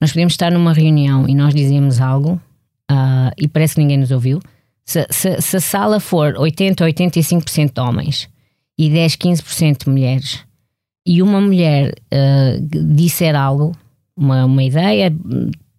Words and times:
Nós 0.00 0.12
podemos 0.12 0.32
estar 0.32 0.50
numa 0.50 0.72
reunião 0.72 1.28
e 1.28 1.34
nós 1.34 1.54
dizemos 1.54 2.00
algo 2.00 2.40
uh, 2.90 3.30
e 3.36 3.46
parece 3.46 3.74
que 3.74 3.80
ninguém 3.80 3.98
nos 3.98 4.10
ouviu. 4.10 4.40
Se, 4.84 5.06
se, 5.10 5.40
se 5.40 5.56
a 5.56 5.60
sala 5.60 6.00
for 6.00 6.34
80 6.36 6.84
ou 6.84 6.90
85% 6.90 7.72
de 7.74 7.80
homens 7.80 8.28
e 8.78 8.88
10, 8.88 9.16
15% 9.16 9.84
de 9.84 9.90
mulheres, 9.90 10.40
e 11.06 11.22
uma 11.22 11.40
mulher 11.40 11.94
uh, 12.12 12.94
disser 12.94 13.34
algo, 13.34 13.76
uma, 14.16 14.44
uma 14.44 14.62
ideia. 14.62 15.10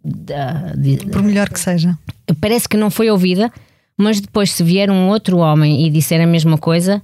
De, 0.04 0.98
Por 1.12 1.22
melhor 1.24 1.50
que 1.50 1.60
seja. 1.60 1.98
Parece 2.40 2.68
que 2.68 2.78
não 2.78 2.90
foi 2.90 3.10
ouvida, 3.10 3.52
mas 3.98 4.20
depois, 4.20 4.52
se 4.52 4.64
vier 4.64 4.90
um 4.90 5.10
outro 5.10 5.38
homem 5.38 5.86
e 5.86 5.90
disser 5.90 6.22
a 6.22 6.26
mesma 6.26 6.58
coisa, 6.58 7.02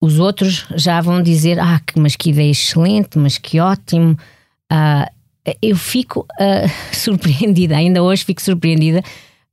os 0.00 0.18
outros 0.18 0.66
já 0.76 1.00
vão 1.00 1.22
dizer: 1.22 1.58
Ah, 1.58 1.80
mas 1.96 2.16
que 2.16 2.30
ideia 2.30 2.50
excelente, 2.50 3.18
mas 3.18 3.38
que 3.38 3.60
ótimo. 3.60 4.16
Uh, 4.70 5.17
eu 5.60 5.76
fico 5.76 6.26
uh, 6.40 6.68
surpreendida, 6.92 7.76
ainda 7.76 8.02
hoje 8.02 8.24
fico 8.24 8.42
surpreendida 8.42 9.00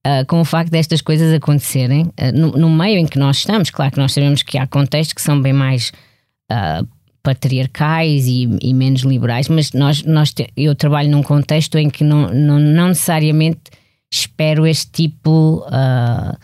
uh, 0.06 0.26
com 0.28 0.42
o 0.42 0.46
facto 0.46 0.72
destas 0.72 1.02
coisas 1.02 1.34
acontecerem 1.34 2.12
no, 2.34 2.52
no, 2.52 2.70
meio 2.70 2.98
em 2.98 3.06
que 3.06 3.20
nós 3.20 3.38
estamos. 3.38 3.70
Claro 3.70 3.92
que 3.92 4.00
nós 4.00 4.14
sabemos 4.14 4.44
que 4.44 4.58
há 4.58 4.68
contextos 4.68 5.14
que 5.14 5.22
são 5.22 5.42
bem 5.42 5.54
mais 5.54 5.92
patriarcais 7.26 8.28
e, 8.28 8.48
e, 8.62 8.72
menos 8.72 9.02
liberais, 9.02 9.50
mas 9.50 9.74
nós, 9.74 10.04
nós 10.04 10.32
te, 10.32 10.48
eu 10.56 10.76
trabalho 10.76 11.10
num 11.10 11.24
contexto 11.24 11.76
em 11.76 11.90
que 11.90 12.04
não, 12.04 12.28
não, 12.32 12.60
não 12.60 12.90
necessariamente 12.90 13.62
espero 14.14 14.66
este 14.68 14.92
tipo, 14.92 15.66
uh, 15.68 16.38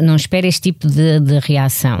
não 0.00 0.14
espero 0.14 0.46
este 0.46 0.62
tipo 0.72 0.86
de, 0.86 1.18
de 1.20 1.38
reação. 1.40 2.00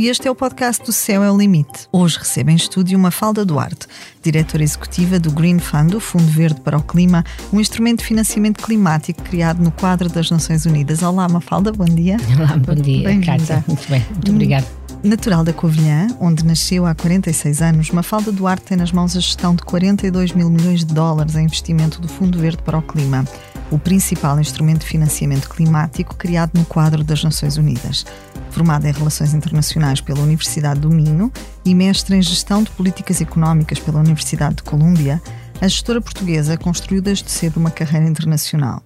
e 0.00 0.08
este 0.08 0.26
é 0.26 0.30
o 0.30 0.34
podcast 0.34 0.82
do 0.82 0.94
Céu 0.94 1.22
é 1.22 1.30
o 1.30 1.36
Limite. 1.36 1.86
Hoje 1.92 2.18
recebo 2.18 2.48
em 2.48 2.54
estúdio 2.54 2.98
uma 2.98 3.10
Falda 3.10 3.44
Duarte, 3.44 3.86
diretora 4.22 4.62
executiva 4.62 5.18
do 5.18 5.30
Green 5.30 5.58
Fund, 5.58 5.94
o 5.94 6.00
Fundo 6.00 6.24
Verde 6.24 6.58
para 6.62 6.78
o 6.78 6.82
Clima, 6.82 7.22
um 7.52 7.60
instrumento 7.60 7.98
de 7.98 8.06
financiamento 8.06 8.64
climático 8.64 9.22
criado 9.22 9.62
no 9.62 9.70
quadro 9.70 10.08
das 10.08 10.30
Nações 10.30 10.64
Unidas. 10.64 11.02
Olá, 11.02 11.28
Mafalda, 11.28 11.70
bom 11.70 11.84
dia. 11.84 12.16
Olá, 12.34 12.56
bom 12.56 12.74
dia, 12.74 13.20
Cátia. 13.20 13.62
Muito 13.68 13.86
bem, 13.90 14.02
muito 14.10 14.30
obrigada. 14.30 14.79
Natural 15.02 15.42
da 15.42 15.52
Covilhã, 15.52 16.08
onde 16.20 16.44
nasceu 16.44 16.84
há 16.84 16.94
46 16.94 17.62
anos, 17.62 17.90
Mafalda 17.90 18.30
Duarte 18.30 18.66
tem 18.66 18.76
nas 18.76 18.92
mãos 18.92 19.16
a 19.16 19.20
gestão 19.20 19.54
de 19.54 19.62
42 19.62 20.32
mil 20.32 20.50
milhões 20.50 20.84
de 20.84 20.92
dólares 20.92 21.36
em 21.36 21.44
investimento 21.44 22.02
do 22.02 22.06
Fundo 22.06 22.38
Verde 22.38 22.62
para 22.62 22.76
o 22.76 22.82
Clima, 22.82 23.24
o 23.70 23.78
principal 23.78 24.38
instrumento 24.38 24.80
de 24.80 24.86
financiamento 24.86 25.48
climático 25.48 26.14
criado 26.16 26.50
no 26.54 26.66
quadro 26.66 27.02
das 27.02 27.24
Nações 27.24 27.56
Unidas. 27.56 28.04
Formada 28.50 28.90
em 28.90 28.92
Relações 28.92 29.32
Internacionais 29.32 30.02
pela 30.02 30.20
Universidade 30.20 30.80
do 30.80 30.90
Minho 30.90 31.32
e 31.64 31.74
mestre 31.74 32.16
em 32.16 32.20
Gestão 32.20 32.62
de 32.62 32.70
Políticas 32.70 33.22
Económicas 33.22 33.78
pela 33.78 34.00
Universidade 34.00 34.56
de 34.56 34.64
Colômbia, 34.64 35.22
a 35.62 35.68
gestora 35.68 36.02
portuguesa 36.02 36.58
construiu 36.58 37.00
desde 37.00 37.30
cedo 37.30 37.56
uma 37.56 37.70
carreira 37.70 38.06
internacional. 38.06 38.82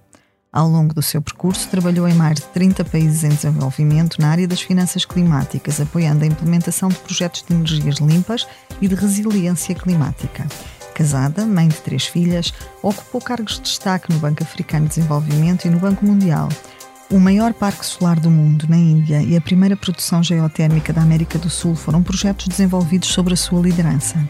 Ao 0.55 0.69
longo 0.69 0.93
do 0.93 1.01
seu 1.01 1.21
percurso, 1.21 1.67
trabalhou 1.67 2.07
em 2.07 2.13
mais 2.13 2.35
de 2.35 2.43
30 2.43 2.85
países 2.85 3.25
em 3.25 3.29
desenvolvimento 3.29 4.21
na 4.21 4.29
área 4.29 4.47
das 4.47 4.61
finanças 4.61 5.03
climáticas, 5.03 5.81
apoiando 5.81 6.23
a 6.23 6.27
implementação 6.27 6.87
de 6.87 6.95
projetos 6.95 7.43
de 7.45 7.53
energias 7.53 7.97
limpas 7.97 8.47
e 8.81 8.87
de 8.87 8.95
resiliência 8.95 9.75
climática. 9.75 10.47
Casada, 10.93 11.45
mãe 11.45 11.67
de 11.67 11.75
três 11.81 12.05
filhas, 12.05 12.53
ocupou 12.81 13.19
cargos 13.19 13.55
de 13.55 13.63
destaque 13.63 14.13
no 14.13 14.17
Banco 14.17 14.43
Africano 14.43 14.87
de 14.87 14.95
Desenvolvimento 14.95 15.65
e 15.65 15.69
no 15.69 15.77
Banco 15.77 16.05
Mundial. 16.05 16.47
O 17.11 17.19
maior 17.19 17.53
parque 17.53 17.85
solar 17.85 18.17
do 18.17 18.31
mundo, 18.31 18.65
na 18.69 18.77
Índia, 18.77 19.21
e 19.21 19.35
a 19.35 19.41
primeira 19.41 19.75
produção 19.75 20.23
geotérmica 20.23 20.93
da 20.93 21.01
América 21.01 21.37
do 21.37 21.49
Sul 21.49 21.75
foram 21.75 22.01
projetos 22.01 22.47
desenvolvidos 22.47 23.09
sob 23.09 23.33
a 23.33 23.35
sua 23.35 23.61
liderança. 23.61 24.25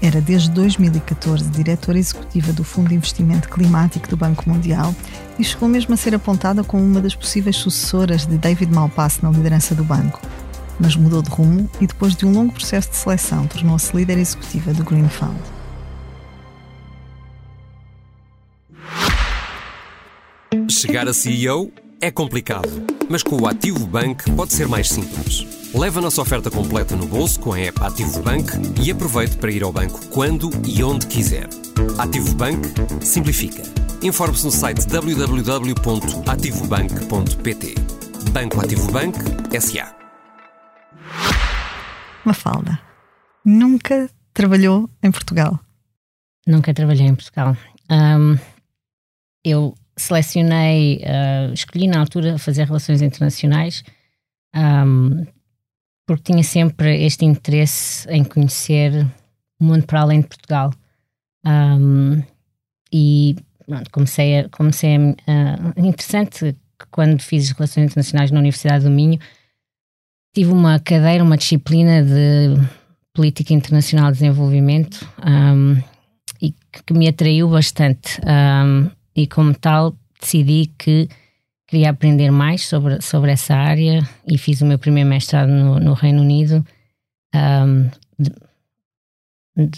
Era 0.00 0.20
desde 0.20 0.50
2014 0.50 1.50
diretora 1.50 1.98
executiva 1.98 2.52
do 2.52 2.62
Fundo 2.62 2.90
de 2.90 2.94
Investimento 2.94 3.48
Climático 3.48 4.08
do 4.08 4.16
Banco 4.16 4.48
Mundial 4.48 4.94
e 5.38 5.42
chegou 5.44 5.68
mesmo 5.68 5.94
a 5.94 5.96
ser 5.96 6.14
apontada 6.14 6.62
como 6.62 6.84
uma 6.84 7.00
das 7.00 7.16
possíveis 7.16 7.56
sucessoras 7.56 8.24
de 8.24 8.38
David 8.38 8.72
Malpass 8.72 9.20
na 9.20 9.30
liderança 9.30 9.74
do 9.74 9.82
banco. 9.82 10.20
Mas 10.78 10.94
mudou 10.94 11.20
de 11.20 11.30
rumo 11.30 11.68
e, 11.80 11.86
depois 11.86 12.14
de 12.14 12.24
um 12.24 12.32
longo 12.32 12.52
processo 12.52 12.90
de 12.90 12.96
seleção, 12.96 13.48
tornou-se 13.48 13.96
líder 13.96 14.18
executiva 14.18 14.72
do 14.72 14.84
Green 14.84 15.08
Fund. 15.08 15.36
Chegar 20.70 21.08
a 21.08 21.12
CEO 21.12 21.72
é 22.00 22.10
complicado, 22.10 22.68
mas 23.08 23.22
com 23.22 23.42
o 23.42 23.46
Ativo 23.46 23.86
Bank 23.86 24.28
pode 24.32 24.52
ser 24.52 24.66
mais 24.68 24.88
simples. 24.88 25.46
Leve 25.74 25.98
a 25.98 26.02
nossa 26.02 26.22
oferta 26.22 26.50
completa 26.50 26.96
no 26.96 27.06
bolso 27.06 27.38
com 27.40 27.52
a 27.52 27.60
app 27.60 27.82
Ativo 27.82 28.22
Bank 28.22 28.50
e 28.82 28.90
aproveite 28.90 29.36
para 29.36 29.50
ir 29.50 29.62
ao 29.62 29.70
banco 29.72 30.06
quando 30.08 30.50
e 30.66 30.82
onde 30.82 31.06
quiser. 31.06 31.46
Ativo 31.98 32.34
Bank 32.34 32.66
simplifica. 33.02 33.62
Informe-se 34.02 34.44
no 34.44 34.50
site 34.50 34.86
www.ativobank.pt. 34.86 37.74
Banco 38.32 38.60
Ativo 38.60 38.90
Bank 38.92 39.18
S.A. 39.52 39.94
Mafalda, 42.24 42.80
nunca 43.44 44.08
trabalhou 44.32 44.88
em 45.02 45.10
Portugal? 45.10 45.60
Nunca 46.46 46.72
trabalhei 46.72 47.06
em 47.06 47.14
Portugal. 47.14 47.54
Um, 47.90 48.38
eu 49.44 49.74
selecionei, 50.00 51.02
uh, 51.04 51.52
escolhi 51.52 51.86
na 51.86 52.00
altura 52.00 52.38
fazer 52.38 52.66
relações 52.66 53.02
internacionais 53.02 53.82
um, 54.54 55.26
porque 56.06 56.32
tinha 56.32 56.42
sempre 56.42 57.04
este 57.04 57.24
interesse 57.24 58.08
em 58.08 58.24
conhecer 58.24 59.06
o 59.60 59.64
mundo 59.64 59.84
para 59.84 60.00
além 60.00 60.22
de 60.22 60.28
Portugal. 60.28 60.72
Um, 61.44 62.22
e 62.92 63.36
pronto, 63.66 63.90
comecei 63.90 64.40
a. 64.40 64.48
Comecei 64.48 64.96
a 64.96 65.00
uh, 65.00 65.86
interessante 65.86 66.56
que 66.78 66.86
quando 66.90 67.20
fiz 67.20 67.50
Relações 67.50 67.86
Internacionais 67.86 68.30
na 68.30 68.38
Universidade 68.38 68.84
do 68.84 68.90
Minho, 68.90 69.18
tive 70.34 70.50
uma 70.50 70.78
cadeira, 70.78 71.22
uma 71.22 71.36
disciplina 71.36 72.02
de 72.02 72.56
Política 73.12 73.52
Internacional 73.52 74.12
de 74.12 74.18
Desenvolvimento 74.18 75.06
um, 75.26 75.76
e 76.40 76.52
que, 76.52 76.82
que, 76.86 76.94
me 76.94 77.08
atraiu 77.08 77.50
bastante. 77.50 78.20
Um, 78.22 78.90
e 79.18 79.26
como 79.26 79.52
tal, 79.52 79.96
decidi 80.20 80.70
que 80.78 81.08
queria 81.66 81.90
aprender 81.90 82.30
mais 82.30 82.64
sobre, 82.64 83.00
sobre 83.02 83.32
essa 83.32 83.52
área 83.52 84.08
e 84.24 84.38
fiz 84.38 84.60
o 84.60 84.66
meu 84.66 84.78
primeiro 84.78 85.08
mestrado 85.08 85.48
no, 85.48 85.80
no 85.80 85.92
Reino 85.92 86.22
Unido. 86.22 86.64
Um, 87.34 87.90
de, 88.16 88.30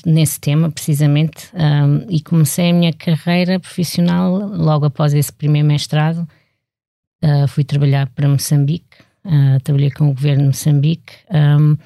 nesse 0.04 0.38
tema, 0.38 0.70
precisamente, 0.70 1.48
um, 1.54 2.04
e 2.10 2.20
comecei 2.20 2.68
a 2.68 2.74
minha 2.74 2.92
carreira 2.92 3.58
profissional 3.58 4.30
logo 4.36 4.84
após 4.84 5.14
esse 5.14 5.32
primeiro 5.32 5.66
mestrado. 5.66 6.28
Uh, 7.24 7.48
fui 7.48 7.64
trabalhar 7.64 8.10
para 8.10 8.28
Moçambique, 8.28 8.98
uh, 9.24 9.58
trabalhei 9.64 9.90
com 9.90 10.10
o 10.10 10.12
governo 10.12 10.42
de 10.42 10.48
Moçambique, 10.48 11.14
um, 11.30 11.78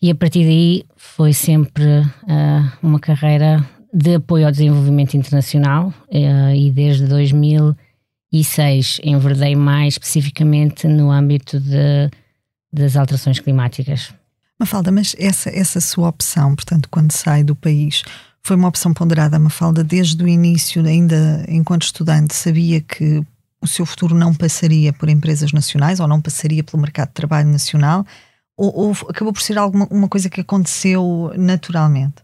e 0.00 0.08
a 0.08 0.14
partir 0.14 0.44
daí 0.44 0.84
foi 0.96 1.32
sempre 1.32 1.84
uh, 1.98 2.72
uma 2.80 3.00
carreira 3.00 3.68
de 3.92 4.14
apoio 4.14 4.46
ao 4.46 4.52
desenvolvimento 4.52 5.16
internacional, 5.16 5.92
e 6.10 6.70
desde 6.70 7.06
2006 7.06 9.00
enverdei 9.02 9.56
mais 9.56 9.94
especificamente 9.94 10.86
no 10.86 11.10
âmbito 11.10 11.58
de, 11.58 12.10
das 12.72 12.96
alterações 12.96 13.40
climáticas. 13.40 14.12
Mafalda, 14.58 14.92
mas 14.92 15.16
essa, 15.18 15.50
essa 15.50 15.80
sua 15.80 16.08
opção, 16.08 16.54
portanto, 16.54 16.88
quando 16.90 17.12
sai 17.12 17.42
do 17.42 17.56
país, 17.56 18.02
foi 18.42 18.56
uma 18.56 18.68
opção 18.68 18.92
ponderada, 18.92 19.38
Mafalda, 19.38 19.82
desde 19.82 20.22
o 20.22 20.28
início, 20.28 20.84
ainda 20.84 21.44
enquanto 21.48 21.82
estudante, 21.82 22.34
sabia 22.34 22.80
que 22.80 23.24
o 23.60 23.66
seu 23.66 23.84
futuro 23.84 24.14
não 24.14 24.34
passaria 24.34 24.92
por 24.92 25.08
empresas 25.08 25.52
nacionais 25.52 26.00
ou 26.00 26.08
não 26.08 26.20
passaria 26.20 26.64
pelo 26.64 26.80
mercado 26.80 27.08
de 27.08 27.14
trabalho 27.14 27.48
nacional? 27.48 28.06
Ou, 28.56 28.88
ou 28.88 28.92
acabou 29.08 29.32
por 29.32 29.42
ser 29.42 29.58
alguma 29.58 29.86
uma 29.90 30.08
coisa 30.08 30.30
que 30.30 30.40
aconteceu 30.40 31.32
naturalmente? 31.36 32.16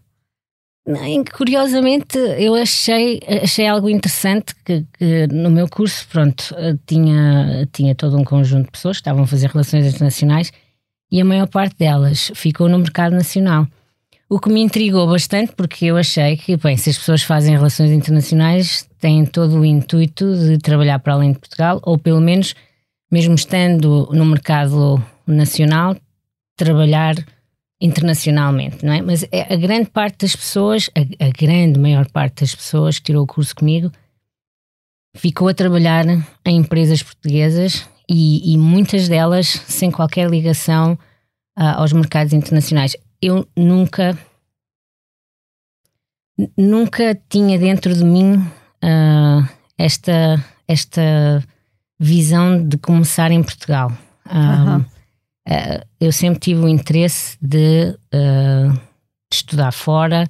Curiosamente, 1.35 2.17
eu 2.17 2.55
achei, 2.55 3.19
achei 3.43 3.67
algo 3.67 3.89
interessante 3.89 4.55
que, 4.63 4.85
que, 4.97 5.27
no 5.27 5.49
meu 5.49 5.67
curso, 5.67 6.07
pronto, 6.07 6.55
tinha, 6.85 7.67
tinha 7.73 7.93
todo 7.93 8.17
um 8.17 8.23
conjunto 8.23 8.65
de 8.65 8.71
pessoas 8.71 8.97
que 8.97 9.01
estavam 9.01 9.23
a 9.23 9.27
fazer 9.27 9.49
relações 9.49 9.85
internacionais 9.85 10.51
e 11.11 11.19
a 11.19 11.25
maior 11.25 11.47
parte 11.47 11.75
delas 11.77 12.31
ficou 12.35 12.69
no 12.69 12.79
mercado 12.79 13.13
nacional. 13.13 13.67
O 14.29 14.39
que 14.39 14.49
me 14.49 14.61
intrigou 14.61 15.07
bastante, 15.07 15.53
porque 15.55 15.85
eu 15.85 15.97
achei 15.97 16.35
que, 16.35 16.57
bem, 16.57 16.75
se 16.75 16.89
as 16.89 16.97
pessoas 16.97 17.23
fazem 17.23 17.55
relações 17.55 17.91
internacionais, 17.91 18.87
têm 18.99 19.25
todo 19.25 19.59
o 19.59 19.65
intuito 19.65 20.35
de 20.35 20.57
trabalhar 20.57 20.99
para 20.99 21.13
além 21.13 21.31
de 21.31 21.39
Portugal, 21.39 21.79
ou 21.83 21.97
pelo 21.97 22.19
menos, 22.19 22.53
mesmo 23.09 23.35
estando 23.35 24.09
no 24.11 24.25
mercado 24.25 25.01
nacional, 25.25 25.95
trabalhar 26.57 27.15
internacionalmente, 27.79 28.83
não 28.83 28.93
é? 28.93 29.01
Mas 29.01 29.23
é, 29.31 29.53
a 29.53 29.55
grande 29.55 29.89
parte 29.89 30.25
das 30.25 30.35
pessoas, 30.35 30.89
a, 30.95 31.25
a 31.25 31.29
grande 31.29 31.79
maior 31.79 32.09
parte 32.09 32.41
das 32.41 32.55
pessoas 32.55 32.97
que 32.97 33.05
tirou 33.05 33.23
o 33.23 33.27
curso 33.27 33.55
comigo, 33.55 33.91
ficou 35.15 35.47
a 35.47 35.53
trabalhar 35.53 36.05
em 36.45 36.57
empresas 36.57 37.03
portuguesas 37.03 37.87
e, 38.09 38.53
e 38.53 38.57
muitas 38.57 39.07
delas 39.07 39.47
sem 39.67 39.91
qualquer 39.91 40.29
ligação 40.29 40.93
uh, 41.57 41.77
aos 41.77 41.93
mercados 41.93 42.33
internacionais. 42.33 42.95
Eu 43.21 43.47
nunca, 43.55 44.17
nunca 46.57 47.19
tinha 47.29 47.59
dentro 47.59 47.93
de 47.93 48.03
mim 48.03 48.37
uh, 48.37 49.47
esta, 49.77 50.43
esta 50.67 51.43
visão 51.99 52.63
de 52.67 52.77
começar 52.77 53.31
em 53.31 53.43
Portugal. 53.43 53.91
Um, 54.29 54.96
uh, 55.47 55.85
eu 55.99 56.11
sempre 56.11 56.39
tive 56.39 56.61
o 56.61 56.67
interesse 56.67 57.37
de, 57.41 57.91
de 58.11 59.35
estudar 59.35 59.71
fora, 59.71 60.25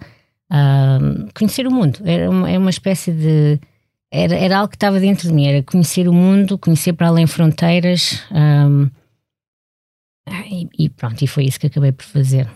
conhecer 1.34 1.68
o 1.68 1.72
mundo. 1.72 2.00
Era 2.06 2.30
uma, 2.30 2.50
é 2.50 2.58
uma 2.58 2.70
espécie 2.70 3.12
de 3.12 3.60
era, 4.12 4.36
era 4.36 4.58
algo 4.60 4.70
que 4.70 4.76
estava 4.76 5.00
dentro 5.00 5.28
de 5.28 5.34
mim, 5.34 5.48
era 5.48 5.64
conhecer 5.64 6.08
o 6.08 6.14
mundo, 6.14 6.58
conhecer 6.58 6.94
para 6.94 7.08
além 7.08 7.28
fronteiras. 7.28 8.24
Um, 8.32 8.90
e, 10.50 10.68
e, 10.86 10.90
pronto, 10.90 11.22
e 11.22 11.28
foi 11.28 11.46
isso 11.46 11.60
que 11.60 11.68
acabei 11.68 11.92
por 11.92 12.06
fazer. 12.06 12.50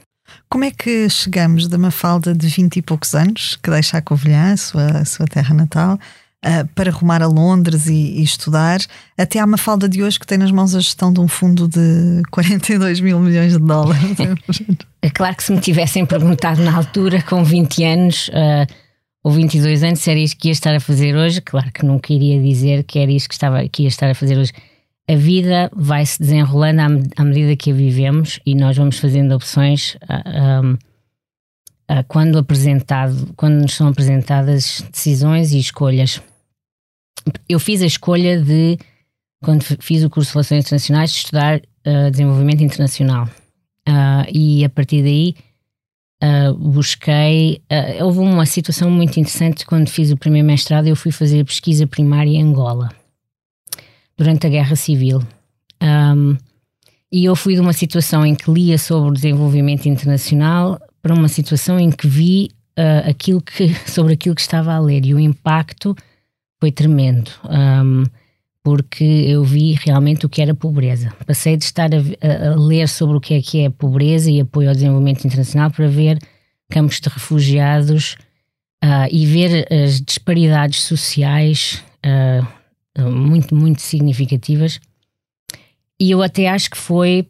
Como 0.50 0.64
é 0.64 0.72
que 0.72 1.10
chegamos 1.10 1.68
de 1.68 1.76
uma 1.76 1.92
falda 1.92 2.34
de 2.34 2.48
20 2.48 2.78
e 2.78 2.82
poucos 2.82 3.14
anos, 3.14 3.58
que 3.62 3.70
deixa 3.70 3.98
a 3.98 4.02
Covilhã, 4.02 4.54
a 4.54 4.58
sua, 4.58 4.88
a 5.00 5.06
sua 5.06 5.26
terra 5.26 5.54
natal, 5.54 6.00
uh, 6.46 6.68
para 6.76 6.92
rumar 6.92 7.22
a 7.22 7.28
Londres 7.28 7.88
e, 7.88 8.20
e, 8.20 8.24
estudar, 8.24 8.80
até 9.18 9.40
à 9.40 9.48
Mafalda 9.48 9.88
de 9.88 10.04
hoje 10.04 10.20
que 10.20 10.28
tem 10.28 10.38
nas 10.38 10.52
mãos 10.52 10.76
a 10.76 10.80
gestão 10.80 11.12
de 11.12 11.20
um 11.20 11.28
fundo 11.28 11.68
de 11.68 12.22
42 12.32 13.00
mil 13.00 13.20
milhões 13.20 13.54
de 13.54 13.60
dólares? 13.60 14.18
é 15.02 15.10
claro 15.10 15.36
que 15.36 15.44
se 15.44 15.52
me 15.52 15.60
tivessem 15.60 16.06
perguntado 16.06 16.62
na 16.62 16.76
altura, 16.76 17.22
com 17.22 17.44
20 17.44 17.84
anos. 17.84 18.28
Uh, 18.30 18.92
ou 19.24 19.32
22 19.32 19.84
anos, 19.84 20.00
se 20.00 20.10
era 20.10 20.20
isto 20.20 20.38
que 20.38 20.48
ia 20.48 20.52
estar 20.52 20.74
a 20.74 20.80
fazer 20.80 21.16
hoje, 21.16 21.42
claro 21.42 21.72
que 21.72 21.86
nunca 21.86 22.12
iria 22.12 22.42
dizer 22.42 22.84
que 22.84 22.98
era 22.98 23.12
isto 23.12 23.30
que, 23.30 23.36
estava, 23.36 23.68
que 23.68 23.84
ia 23.84 23.88
estar 23.88 24.10
a 24.10 24.16
fazer 24.16 24.38
hoje. 24.38 24.52
A 25.08 25.16
vida 25.16 25.70
vai 25.76 26.06
se 26.06 26.20
desenrolando 26.20 26.82
à, 26.82 27.22
à 27.22 27.24
medida 27.24 27.56
que 27.56 27.72
a 27.72 27.74
vivemos 27.74 28.40
e 28.46 28.56
nós 28.56 28.78
vamos 28.78 28.98
fazendo 28.98 29.36
opções 29.36 29.96
uh, 30.10 30.74
uh, 30.74 32.04
quando, 32.08 32.40
apresentado, 32.40 33.32
quando 33.36 33.62
nos 33.62 33.76
são 33.76 33.88
apresentadas 33.88 34.84
decisões 34.92 35.52
e 35.52 35.60
escolhas. 35.60 36.22
Eu 37.48 37.60
fiz 37.60 37.82
a 37.82 37.86
escolha 37.86 38.42
de, 38.42 38.78
quando 39.44 39.64
fiz 39.64 40.04
o 40.04 40.10
curso 40.10 40.30
de 40.30 40.34
Relações 40.36 40.66
Internacionais, 40.66 41.12
de 41.12 41.18
estudar 41.18 41.58
uh, 41.58 42.12
desenvolvimento 42.12 42.64
internacional. 42.64 43.28
e 44.32 44.64
a 44.64 44.70
partir 44.70 45.04
daí 45.04 45.36
Uh, 46.24 46.54
busquei. 46.54 47.64
Uh, 47.64 48.06
houve 48.06 48.20
uma 48.20 48.46
situação 48.46 48.92
muito 48.92 49.20
interessante 49.20 49.66
quando 49.66 49.90
fiz 49.90 50.12
o 50.12 50.18
primeiro 50.18 50.46
mestrado. 50.46 50.86
Eu 50.86 50.96
fui 50.96 51.12
fazer 51.12 51.44
pesquisa 51.44 51.88
primária 51.88 52.30
em 52.30 52.44
Angola 52.44 52.92
durante 54.16 54.46
a 54.46 54.50
Guerra 54.52 54.76
Civil. 54.76 55.20
Um, 55.82 56.38
e 57.12 57.26
eu 57.26 57.36
fui 57.36 57.56
de 57.56 57.60
uma 57.60 57.74
situação 57.74 58.24
em 58.24 58.36
que 58.36 58.52
lia 58.52 58.78
sobre 58.78 59.10
o 59.10 59.14
desenvolvimento 59.14 59.88
internacional 59.88 60.80
para 61.02 61.16
uma 61.16 61.28
situação 61.28 61.80
em 61.80 61.90
que 61.90 62.08
vi 62.08 62.52
uh, 62.78 63.10
aquilo 63.10 63.42
que, 63.42 63.74
sobre 63.90 64.14
aquilo 64.14 64.36
que 64.36 64.42
estava 64.42 64.74
a 64.76 64.80
ler 64.80 65.04
e 65.04 65.16
o 65.16 65.20
impacto 65.20 65.96
foi 66.62 66.72
tremendo. 66.72 67.32
Um, 67.50 68.04
porque 68.64 69.04
eu 69.04 69.44
vi 69.44 69.74
realmente 69.74 70.26
o 70.26 70.30
que 70.30 70.40
era 70.42 70.54
pobreza. 70.54 71.12
Passei 71.26 71.58
de 71.58 71.64
estar 71.64 71.90
a, 71.92 71.98
a, 71.98 72.56
ler 72.56 72.88
sobre 72.88 73.18
o 73.18 73.20
que 73.20 73.34
é 73.34 73.42
que 73.42 73.62
é 73.62 73.70
pobreza 73.72 74.30
e 74.30 74.40
apoio 74.40 74.70
ao 74.70 74.76
desenvolvimento 74.76 75.26
internacional 75.26 75.72
para 75.72 75.88
ver 75.88 76.20
campos 76.70 77.00
de 77.00 77.10
refugiados 77.10 78.16
uh, 78.84 79.08
e 79.12 79.26
ver 79.26 79.68
as 79.74 80.00
disparidades 80.00 80.84
sociais 80.84 81.84
uh, 82.06 83.10
muito, 83.10 83.56
muito 83.56 83.82
significativas. 83.82 84.80
E 86.00 86.12
eu 86.12 86.22
até 86.22 86.48
acho 86.48 86.70
que 86.70 86.78
foi. 86.78 87.28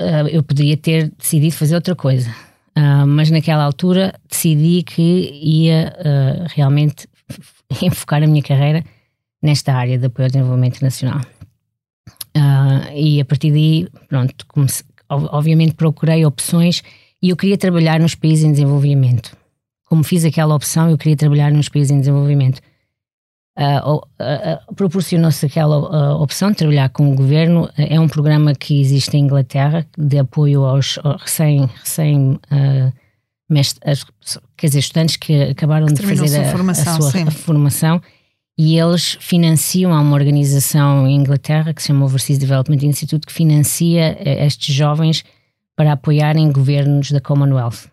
Uh, 0.00 0.26
eu 0.28 0.42
poderia 0.42 0.76
ter 0.76 1.12
decidido 1.16 1.54
fazer 1.54 1.74
outra 1.76 1.94
coisa, 1.94 2.34
mas 3.06 3.30
naquela 3.30 3.62
altura 3.62 4.14
decidi 4.28 4.82
que 4.82 5.30
ia 5.42 5.94
realmente 6.54 7.06
enfocar 7.82 8.22
a 8.22 8.26
minha 8.26 8.42
carreira 8.42 8.84
nesta 9.42 9.74
área 9.74 9.98
de 9.98 10.06
apoio 10.06 10.26
ao 10.26 10.30
desenvolvimento 10.30 10.80
nacional. 10.82 11.20
Uh, 12.36 12.92
e 12.94 13.20
a 13.20 13.24
partir 13.24 13.52
daí, 13.52 13.88
pronto, 14.08 14.46
comecei, 14.48 14.84
obviamente 15.08 15.74
procurei 15.74 16.24
opções 16.24 16.82
e 17.22 17.30
eu 17.30 17.36
queria 17.36 17.56
trabalhar 17.56 18.00
nos 18.00 18.14
países 18.14 18.44
em 18.44 18.52
desenvolvimento. 18.52 19.36
Como 19.84 20.02
fiz 20.02 20.24
aquela 20.24 20.54
opção, 20.54 20.90
eu 20.90 20.98
queria 20.98 21.16
trabalhar 21.16 21.52
nos 21.52 21.68
países 21.68 21.90
em 21.90 22.00
desenvolvimento. 22.00 22.60
Uh, 23.56 23.96
uh, 23.96 24.74
Proporcionou-se 24.74 25.46
aquela 25.46 26.16
opção 26.16 26.50
de 26.50 26.56
trabalhar 26.56 26.88
com 26.88 27.12
o 27.12 27.14
governo. 27.14 27.70
É 27.76 28.00
um 28.00 28.08
programa 28.08 28.52
que 28.54 28.80
existe 28.80 29.16
em 29.16 29.24
Inglaterra 29.24 29.86
de 29.96 30.18
apoio 30.18 30.64
aos, 30.64 30.98
aos 31.04 31.22
recém, 31.22 31.70
recém 33.54 33.80
mestre, 33.80 33.80
quer 34.56 34.66
dizer, 34.66 34.78
estudantes 34.78 35.16
que 35.16 35.42
acabaram 35.42 35.86
que 35.86 35.94
de 35.94 36.16
fazer 36.16 36.40
a, 36.40 36.50
formação, 36.50 36.96
a 36.96 37.10
sua 37.10 37.30
formação 37.30 38.02
e 38.56 38.78
eles 38.78 39.16
financiam, 39.20 39.92
há 39.92 40.00
uma 40.00 40.14
organização 40.14 41.06
em 41.06 41.16
Inglaterra 41.16 41.74
que 41.74 41.82
se 41.82 41.88
chama 41.88 42.04
Overseas 42.04 42.38
Development 42.38 42.78
Institute 42.82 43.26
que 43.26 43.32
financia 43.32 44.16
eh, 44.20 44.46
estes 44.46 44.74
jovens 44.74 45.24
para 45.74 45.92
apoiarem 45.92 46.52
governos 46.52 47.10
da 47.10 47.20
Commonwealth. 47.20 47.88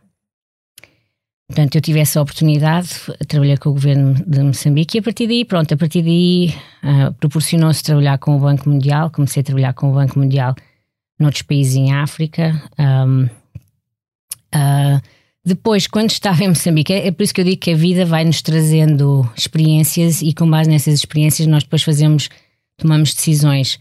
Portanto, 1.48 1.76
eu 1.76 1.82
tive 1.82 2.00
essa 2.00 2.22
oportunidade, 2.22 2.90
trabalhei 3.28 3.58
com 3.58 3.70
o 3.70 3.74
governo 3.74 4.14
de 4.26 4.42
Moçambique 4.42 4.98
e 4.98 5.00
a 5.00 5.04
partir 5.04 5.28
daí, 5.28 5.44
pronto, 5.44 5.74
a 5.74 5.78
partir 5.78 6.02
daí 6.02 6.54
uh, 6.82 7.14
proporcionou-se 7.16 7.84
trabalhar 7.84 8.18
com 8.20 8.38
o 8.38 8.40
Banco 8.40 8.70
Mundial, 8.70 9.10
comecei 9.10 9.42
a 9.42 9.44
trabalhar 9.44 9.74
com 9.74 9.90
o 9.90 9.94
Banco 9.94 10.18
Mundial 10.18 10.56
noutros 11.20 11.42
países 11.42 11.76
em 11.76 11.94
África. 11.94 12.62
Um, 12.80 13.24
uh, 13.26 13.30
ah, 14.54 15.02
depois, 15.44 15.88
quando 15.88 16.12
estava 16.12 16.44
em 16.44 16.50
Moçambique, 16.50 16.94
é, 16.94 17.12
por 17.12 17.24
isso 17.24 17.34
que 17.34 17.42
eu 17.42 17.46
digo 17.46 17.58
que 17.58 17.72
a 17.72 17.76
vida 17.76 18.06
vai-nos 18.06 18.44
trazendo 18.44 19.28
experiências 19.36 20.22
e 20.22 20.34
com 20.34 20.48
base 20.48 20.70
nessas 20.70 20.94
experiências 20.94 21.48
nós 21.48 21.64
depois 21.64 21.82
fazemos, 21.82 22.30
tomamos 22.78 23.14
decisões. 23.14 23.80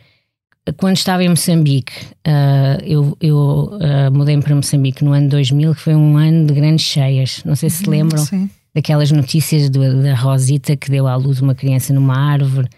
Quando 0.79 0.97
estava 0.97 1.23
em 1.23 1.29
Moçambique, 1.29 1.93
uh, 2.27 2.83
eu, 2.83 3.17
eu 3.21 3.37
uh, 3.37 4.11
mudei 4.11 4.39
para 4.39 4.55
Moçambique 4.55 5.05
no 5.05 5.13
ano 5.13 5.29
2000, 5.29 5.75
que 5.75 5.81
foi 5.81 5.95
um 5.95 6.17
ano 6.17 6.47
de 6.47 6.55
grandes 6.55 6.87
cheias. 6.87 7.43
Não 7.45 7.55
sei 7.55 7.69
se 7.69 7.79
se 7.79 7.85
uhum, 7.85 7.91
lembram 7.91 8.25
Sim. 8.25 8.49
daquelas 8.75 9.11
notícias 9.11 9.69
do, 9.69 10.03
da 10.03 10.15
Rosita 10.15 10.77
que 10.77 10.91
deu 10.91 11.07
à 11.07 11.17
luz 11.17 11.43
uma 11.43 11.55
criança 11.55 11.93
numa 11.93 12.17
árvore. 12.17 12.69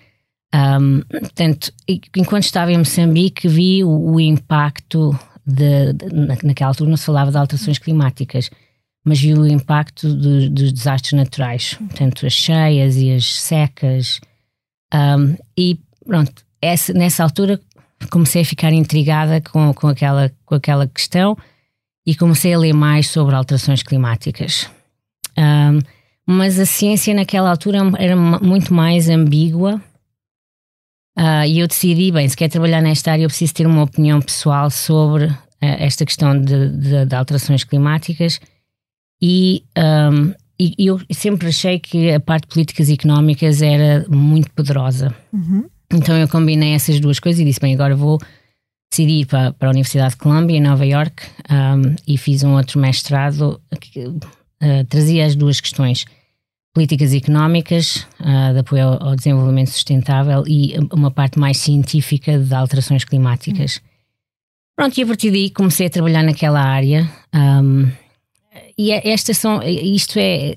Um, 0.54 1.02
portanto, 1.08 1.72
enquanto 2.16 2.44
estava 2.44 2.72
em 2.72 2.78
Moçambique, 2.78 3.46
vi 3.46 3.84
o, 3.84 4.14
o 4.14 4.20
impacto 4.20 5.16
de, 5.46 5.92
de, 5.92 6.44
naquela 6.44 6.70
altura 6.70 6.90
não 6.90 6.96
se 6.96 7.06
falava 7.06 7.30
de 7.30 7.36
alterações 7.36 7.78
climáticas 7.78 8.50
mas 9.04 9.20
viu 9.20 9.38
o 9.38 9.46
impacto 9.46 10.14
do, 10.14 10.48
dos 10.48 10.72
desastres 10.72 11.12
naturais, 11.12 11.74
portanto, 11.74 12.24
as 12.24 12.32
cheias 12.32 12.96
e 12.96 13.12
as 13.12 13.40
secas. 13.40 14.20
Um, 14.94 15.36
e 15.58 15.78
pronto, 16.06 16.44
essa, 16.60 16.92
nessa 16.92 17.24
altura 17.24 17.60
comecei 18.10 18.42
a 18.42 18.44
ficar 18.44 18.72
intrigada 18.72 19.40
com, 19.40 19.72
com, 19.74 19.88
aquela, 19.88 20.32
com 20.44 20.54
aquela 20.54 20.86
questão 20.86 21.36
e 22.06 22.14
comecei 22.14 22.52
a 22.54 22.58
ler 22.58 22.72
mais 22.72 23.08
sobre 23.08 23.34
alterações 23.34 23.82
climáticas. 23.82 24.70
Um, 25.36 25.80
mas 26.26 26.58
a 26.58 26.66
ciência 26.66 27.14
naquela 27.14 27.50
altura 27.50 27.78
era 27.98 28.16
muito 28.16 28.72
mais 28.72 29.08
ambígua. 29.08 29.80
Uh, 31.18 31.44
e 31.46 31.58
eu 31.58 31.66
decidi, 31.66 32.10
bem, 32.10 32.28
se 32.28 32.36
quer 32.36 32.48
trabalhar 32.48 32.80
nesta 32.80 33.12
área, 33.12 33.24
eu 33.24 33.28
preciso 33.28 33.54
ter 33.54 33.66
uma 33.66 33.82
opinião 33.82 34.20
pessoal 34.20 34.70
sobre 34.70 35.26
uh, 35.26 35.36
esta 35.60 36.06
questão 36.06 36.40
de, 36.40 36.68
de, 36.70 37.04
de 37.04 37.14
alterações 37.14 37.64
climáticas 37.64 38.40
e, 39.22 39.62
um, 39.78 40.34
e 40.58 40.86
eu 40.86 41.00
sempre 41.12 41.48
achei 41.48 41.78
que 41.78 42.10
a 42.10 42.18
parte 42.18 42.48
de 42.48 42.54
políticas 42.54 42.90
económicas 42.90 43.62
era 43.62 44.04
muito 44.08 44.50
poderosa. 44.50 45.14
Uhum. 45.32 45.64
Então 45.92 46.16
eu 46.16 46.26
combinei 46.26 46.72
essas 46.72 46.98
duas 46.98 47.20
coisas 47.20 47.40
e 47.40 47.44
disse: 47.44 47.60
bem, 47.60 47.74
agora 47.74 47.94
vou 47.94 48.18
decidir 48.90 49.26
para, 49.26 49.52
para 49.52 49.68
a 49.68 49.70
Universidade 49.70 50.14
de 50.14 50.16
Columbia, 50.18 50.56
em 50.56 50.60
Nova 50.60 50.84
York, 50.84 51.22
um, 51.50 51.94
e 52.06 52.18
fiz 52.18 52.42
um 52.42 52.54
outro 52.54 52.80
mestrado 52.80 53.60
que 53.80 54.06
uh, 54.06 54.20
trazia 54.88 55.24
as 55.24 55.36
duas 55.36 55.60
questões. 55.60 56.04
Políticas 56.74 57.12
económicas, 57.12 58.06
uh, 58.18 58.52
de 58.54 58.60
apoio 58.60 58.84
ao, 58.84 59.08
ao, 59.08 59.16
desenvolvimento 59.16 59.68
sustentável 59.68 60.42
e 60.46 60.74
uma 60.90 61.10
parte 61.10 61.38
mais 61.38 61.58
científica 61.58 62.38
de 62.38 62.54
alterações 62.54 63.04
climáticas. 63.04 63.76
Uhum. 63.76 63.82
Pronto, 64.74 64.98
e 64.98 65.02
a 65.02 65.06
partir 65.06 65.30
daí 65.30 65.50
comecei 65.50 65.86
a 65.86 65.90
trabalhar 65.90 66.22
naquela 66.22 66.62
área. 66.62 67.08
Um, 67.34 67.90
e 68.76 68.92
é, 68.92 69.08
estas 69.08 69.38
são, 69.38 69.62
isto 69.62 70.18
é, 70.18 70.56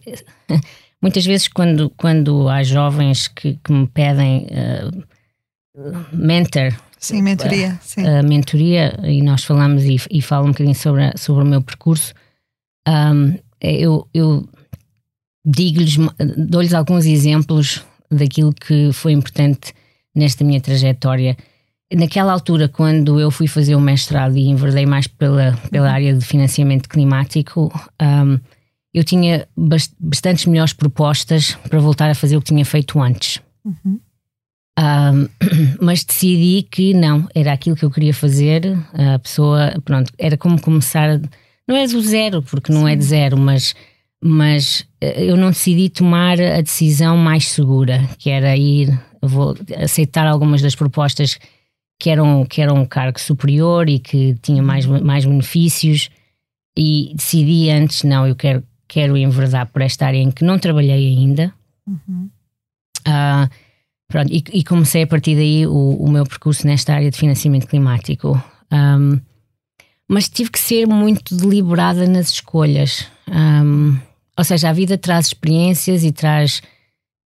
muitas 1.02 1.26
vezes 1.26 1.48
quando, 1.48 1.90
quando 1.92 2.50
há 2.50 2.64
jovens 2.64 3.28
que, 3.28 3.60
que 3.64 3.72
me 3.72 3.88
pedem 3.88 4.48
uh, 4.48 6.16
mentor, 6.16 6.74
sim, 6.98 7.22
mentoria, 7.22 7.74
uh, 7.74 7.78
sim. 7.82 8.02
Uh, 8.02 8.24
mentoria, 8.24 9.00
e 9.04 9.22
nós 9.22 9.44
falamos 9.44 9.84
e, 9.84 9.98
e 10.10 10.22
falo 10.22 10.46
um 10.46 10.52
bocadinho 10.52 10.76
sobre, 10.76 11.12
sobre 11.18 11.44
o 11.44 11.48
meu 11.48 11.62
percurso, 11.62 12.14
um, 12.88 13.38
eu, 13.62 14.08
eu 14.14 14.48
digo-lhes, 15.46 15.98
dou-lhes 16.38 16.74
alguns 16.74 17.06
exemplos 17.06 17.84
daquilo 18.12 18.54
que 18.54 18.92
foi 18.94 19.12
importante 19.12 19.74
nesta 20.14 20.44
minha 20.44 20.62
trajetória. 20.62 21.36
Naquela 21.94 22.34
altura, 22.34 22.68
quando 22.68 23.20
eu 23.20 23.30
fui 23.30 23.48
fazer 23.48 23.76
o 23.76 23.82
mestrado 23.82 24.36
e 24.38 24.48
enverdei 24.48 24.86
mais 24.86 25.06
pela, 25.06 25.54
pela 25.70 25.92
área 25.92 26.14
de 26.14 26.26
financiamento 26.26 26.90
climático, 26.90 27.72
um, 28.02 28.40
eu 28.94 29.04
tinha 29.04 29.48
bastantes 29.56 30.46
melhores 30.46 30.74
propostas 30.74 31.56
para 31.70 31.80
voltar 31.80 32.10
a 32.10 32.16
fazer 32.16 32.38
o 32.38 32.42
que 32.42 32.48
tinha 32.48 32.66
feito 32.66 33.00
antes. 33.00 33.40
Uhum. 33.64 34.00
Um, 34.80 35.30
mas 35.80 36.04
decidi 36.04 36.64
que 36.64 36.94
não, 36.94 37.28
era 37.36 37.54
aquilo 37.54 37.76
que 37.76 37.86
eu 37.86 37.92
queria 37.92 38.14
fazer. 38.14 38.78
A 38.94 39.20
pessoa, 39.20 39.74
pronto, 39.84 40.12
era 40.18 40.36
como 40.36 40.60
começar, 40.60 41.22
não 41.68 41.76
é 41.76 41.86
do 41.86 42.02
zero, 42.02 42.42
porque 42.42 42.74
não 42.74 42.86
Sim. 42.86 42.92
é 42.92 42.96
de 42.96 43.04
zero, 43.04 43.38
mas 43.38 43.76
mas 44.28 44.88
eh, 45.00 45.26
eu 45.26 45.38
não 45.38 45.50
decidi 45.50 45.88
tomar 45.88 46.42
a 46.42 46.60
decisão 46.60 47.16
mais 47.16 47.50
segura, 47.50 48.10
que 48.18 48.32
era 48.32 48.58
ir 48.58 48.98
vou 49.22 49.56
aceitar 49.78 50.28
algumas 50.28 50.62
das 50.62 50.76
propostas 50.76 51.38
que 52.00 52.10
eram, 52.10 52.46
que 52.46 52.62
eram 52.62 52.76
um 52.76 52.86
cargo 52.86 53.20
superior 53.20 53.90
e 53.90 54.00
que 54.00 54.36
tinha 54.42 54.62
mais, 54.62 54.86
mais 54.86 55.26
benefícios 55.26 56.10
e 56.78 57.14
decidi 57.16 57.70
antes, 57.70 58.04
não, 58.04 58.28
eu 58.28 58.36
quero, 58.36 58.64
quero 58.88 59.18
enverdar 59.18 59.68
por 59.68 59.82
esta 59.82 60.06
área 60.06 60.18
em 60.18 60.32
que 60.32 60.44
não 60.44 60.60
trabalhei 60.60 61.08
ainda. 61.08 61.54
Uhum. 61.88 62.30
Uh, 63.08 63.50
pronto, 64.08 64.32
e, 64.32 64.44
e, 64.52 64.64
comecei 64.64 65.04
a 65.04 65.08
partir 65.08 65.36
daí 65.36 65.66
o, 65.66 65.98
o, 66.00 66.10
meu 66.10 66.26
percurso 66.26 66.68
nesta 66.68 66.94
área 66.94 67.10
de 67.10 67.18
financiamento 67.18 67.68
climático. 67.68 68.42
Um, 68.72 69.20
mas 70.08 70.28
tive 70.28 70.52
que 70.52 70.60
ser 70.60 70.86
muito 70.88 71.36
deliberada 71.36 72.08
nas 72.08 72.30
escolhas. 72.30 73.08
Um, 73.28 73.98
ou 74.38 74.44
seja, 74.44 74.70
a 74.70 74.74
vida 74.74 74.98
traz 74.98 75.28
experiências 75.28 76.04
e 76.04 76.12
traz 76.12 76.62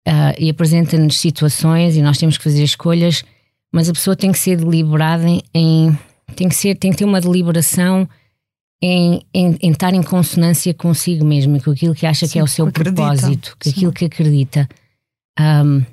uh, 0.08 0.36
e 0.38 0.50
apresenta-nos 0.50 1.18
situações 1.18 1.96
e 1.96 2.02
nós 2.02 2.18
temos 2.18 2.38
que 2.38 2.44
fazer 2.44 2.64
escolhas, 2.64 3.24
mas 3.72 3.90
a 3.90 3.94
pessoa 3.94 4.16
tem 4.16 4.32
que 4.32 4.40
ser 4.40 4.58
deliberada 4.58 5.28
em, 5.28 5.42
em 5.54 5.98
tem 6.36 6.48
que 6.50 6.56
ser 6.56 6.76
tem 6.76 6.92
que 6.92 6.98
ter 6.98 7.06
uma 7.06 7.22
deliberação 7.22 8.08
em, 8.82 9.26
em, 9.34 9.58
em, 9.62 9.72
estar 9.72 9.94
em 9.94 10.02
consonância 10.02 10.74
consigo 10.74 11.26
mesmo 11.26 11.58
e 11.58 11.62
com 11.62 11.72
aquilo 11.72 11.94
que 11.94 12.06
acha 12.06 12.26
Sim, 12.26 12.34
que 12.34 12.40
é 12.40 12.44
o 12.44 12.48
seu 12.48 12.72
propósito, 12.72 13.58
com 13.62 13.70
aquilo 13.70 13.92
que 13.92 14.06
acredita. 14.06 14.68
Um, 15.38 15.84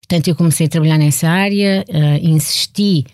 portanto, 0.00 0.28
eu 0.28 0.36
comecei 0.36 0.66
a 0.66 0.68
trabalhar 0.68 0.98
nessa 0.98 1.28
área, 1.28 1.84
uh, 1.88 2.24
insisti, 2.26 3.04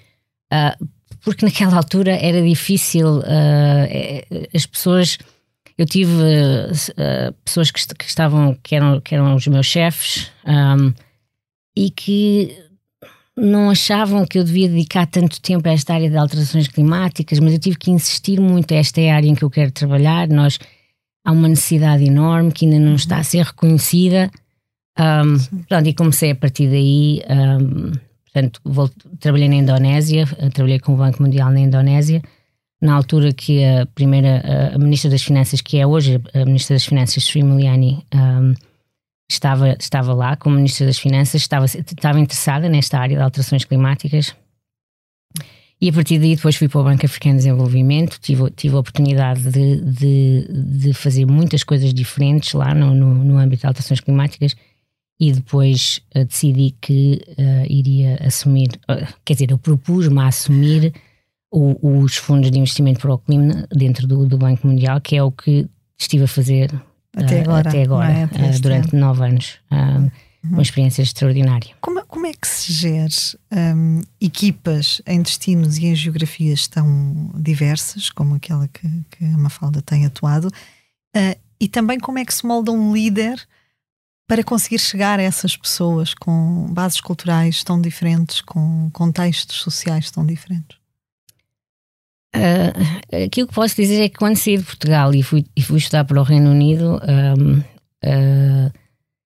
uh, 0.52 0.86
porque 1.22 1.44
naquela 1.44 1.76
altura 1.76 2.12
era 2.12 2.42
difícil, 2.42 3.20
uh, 3.20 4.48
as 4.54 4.66
pessoas 4.66 5.18
eu 5.78 5.84
tive 5.84 6.10
pessoas 7.44 7.70
que, 7.70 7.86
que, 7.94 8.04
estavam, 8.06 8.56
que 8.62 8.74
eram, 8.74 8.98
que 8.98 9.14
eram 9.14 9.34
os 9.34 9.46
meus 9.46 9.66
chefes 9.66 10.32
um, 10.46 10.90
e 11.76 11.90
que 11.90 12.65
não 13.36 13.70
achavam 13.70 14.26
que 14.26 14.38
eu 14.38 14.44
devia 14.44 14.68
dedicar 14.68 15.06
tanto 15.06 15.40
tempo 15.40 15.68
a 15.68 15.72
esta 15.72 15.94
área 15.94 16.08
de 16.08 16.16
alterações 16.16 16.68
climáticas, 16.68 17.38
mas 17.38 17.52
eu 17.52 17.58
tive 17.58 17.76
que 17.76 17.90
insistir 17.90 18.40
muito. 18.40 18.72
Esta 18.72 19.00
é 19.00 19.10
a 19.10 19.16
área 19.16 19.28
em 19.28 19.34
que 19.34 19.44
eu 19.44 19.50
quero 19.50 19.70
trabalhar. 19.70 20.26
Nós 20.28 20.58
há 21.24 21.32
uma 21.32 21.48
necessidade 21.48 22.04
enorme 22.04 22.52
que 22.52 22.64
ainda 22.64 22.78
não 22.78 22.94
está 22.94 23.18
a 23.18 23.24
ser 23.24 23.44
reconhecida. 23.44 24.30
Um, 24.98 25.62
pronto, 25.68 25.86
e 25.86 25.94
comecei 25.94 26.30
a 26.30 26.34
partir 26.34 26.68
daí. 26.68 27.22
Um, 27.28 27.92
portanto, 28.24 28.60
vou, 28.64 28.90
trabalhei 29.20 29.48
na 29.48 29.56
Indonésia, 29.56 30.26
trabalhei 30.54 30.78
com 30.78 30.94
o 30.94 30.96
Banco 30.96 31.22
Mundial 31.22 31.50
na 31.50 31.60
Indonésia 31.60 32.22
na 32.80 32.94
altura 32.94 33.32
que 33.32 33.64
a 33.64 33.86
primeira, 33.86 34.72
a 34.74 34.78
Ministra 34.78 35.10
das 35.10 35.22
Finanças, 35.22 35.60
que 35.60 35.78
é 35.78 35.86
hoje 35.86 36.20
a 36.34 36.44
Ministra 36.44 36.76
das 36.76 36.84
Finanças, 36.84 37.24
Sri 37.24 37.42
Mulyani, 37.42 38.04
um, 38.14 38.54
estava, 39.28 39.76
estava 39.78 40.14
lá 40.14 40.36
como 40.36 40.56
Ministra 40.56 40.86
das 40.86 40.98
Finanças, 40.98 41.42
estava, 41.42 41.64
estava 41.64 42.20
interessada 42.20 42.68
nesta 42.68 42.98
área 42.98 43.16
de 43.16 43.22
alterações 43.22 43.64
climáticas. 43.64 44.34
E 45.80 45.90
a 45.90 45.92
partir 45.92 46.18
daí 46.18 46.36
depois 46.36 46.56
fui 46.56 46.68
para 46.68 46.80
o 46.80 46.84
Banco 46.84 47.04
Africano 47.04 47.34
de 47.34 47.44
Desenvolvimento, 47.44 48.18
tive, 48.18 48.50
tive 48.50 48.76
a 48.76 48.78
oportunidade 48.78 49.42
de, 49.42 49.80
de, 49.82 50.48
de 50.48 50.94
fazer 50.94 51.26
muitas 51.26 51.62
coisas 51.62 51.92
diferentes 51.92 52.54
lá 52.54 52.74
no, 52.74 52.94
no, 52.94 53.12
no 53.22 53.38
âmbito 53.38 53.60
de 53.60 53.66
alterações 53.66 54.00
climáticas 54.00 54.56
e 55.18 55.32
depois 55.32 56.00
uh, 56.14 56.24
decidi 56.24 56.74
que 56.80 57.20
uh, 57.38 57.66
iria 57.70 58.18
assumir, 58.22 58.68
uh, 58.88 59.06
quer 59.24 59.34
dizer, 59.34 59.50
eu 59.50 59.58
propus-me 59.58 60.18
a 60.20 60.28
assumir 60.28 60.94
o, 61.50 62.02
os 62.02 62.16
fundos 62.16 62.50
de 62.50 62.58
investimento 62.58 63.00
para 63.00 63.14
o 63.14 63.18
clima 63.18 63.66
dentro 63.70 64.06
do, 64.06 64.26
do, 64.26 64.36
Banco 64.36 64.66
Mundial, 64.66 65.00
que 65.00 65.16
é 65.16 65.22
o 65.22 65.32
que 65.32 65.68
estive 65.98 66.24
a 66.24 66.28
fazer 66.28 66.70
até 67.16 67.40
agora, 67.40 67.68
até 67.68 67.82
agora 67.82 68.12
é? 68.12 68.24
até 68.24 68.58
durante 68.58 68.94
nove 68.94 69.24
anos. 69.24 69.58
Um, 69.70 70.10
uma 70.44 70.62
experiência 70.62 71.02
extraordinária. 71.02 71.74
Como, 71.80 72.04
como 72.06 72.26
é 72.26 72.32
que 72.32 72.46
se 72.46 72.72
gera 72.72 73.08
um, 73.74 74.00
equipas 74.20 75.02
em 75.06 75.20
destinos 75.20 75.78
e 75.78 75.86
em 75.86 75.94
geografias 75.94 76.68
tão 76.68 77.32
diversas, 77.34 78.10
como 78.10 78.36
aquela 78.36 78.68
que, 78.68 78.88
que 79.10 79.24
a 79.24 79.38
Mafalda 79.38 79.82
tem 79.82 80.06
atuado, 80.06 80.46
uh, 80.46 81.40
e 81.58 81.68
também 81.68 81.98
como 81.98 82.18
é 82.18 82.24
que 82.24 82.34
se 82.34 82.46
molda 82.46 82.70
um 82.70 82.94
líder 82.94 83.44
para 84.28 84.44
conseguir 84.44 84.78
chegar 84.78 85.18
a 85.18 85.22
essas 85.22 85.56
pessoas 85.56 86.12
com 86.12 86.66
bases 86.70 87.00
culturais 87.00 87.62
tão 87.62 87.80
diferentes, 87.80 88.40
com 88.40 88.90
contextos 88.92 89.56
sociais 89.56 90.10
tão 90.10 90.24
diferentes? 90.24 90.76
Uh, 92.36 93.24
aquilo 93.24 93.48
que 93.48 93.54
posso 93.54 93.76
dizer 93.76 94.02
é 94.02 94.08
que 94.08 94.18
quando 94.18 94.36
saí 94.36 94.58
de 94.58 94.64
Portugal 94.64 95.14
e 95.14 95.22
fui, 95.22 95.44
e 95.56 95.62
fui 95.62 95.78
estudar 95.78 96.04
para 96.04 96.20
o 96.20 96.22
Reino 96.22 96.50
Unido, 96.50 97.00
um, 97.02 97.58
uh, 97.58 98.72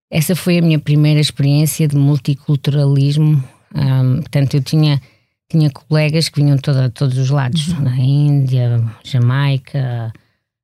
essa 0.09 0.35
foi 0.35 0.57
a 0.57 0.61
minha 0.61 0.79
primeira 0.79 1.19
experiência 1.19 1.87
de 1.87 1.95
multiculturalismo. 1.95 3.43
Um, 3.73 4.17
portanto, 4.17 4.55
eu 4.55 4.61
tinha, 4.61 5.01
tinha 5.49 5.69
colegas 5.69 6.29
que 6.29 6.41
vinham 6.41 6.55
de 6.55 6.61
todos 6.93 7.17
os 7.17 7.29
lados, 7.29 7.69
uhum. 7.69 7.81
na 7.81 7.97
Índia, 7.97 8.83
Jamaica, 9.03 10.11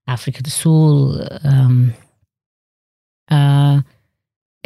África 0.05 0.41
do 0.41 0.49
Sul. 0.49 1.13
Um, 1.43 1.89
uh, 3.31 3.83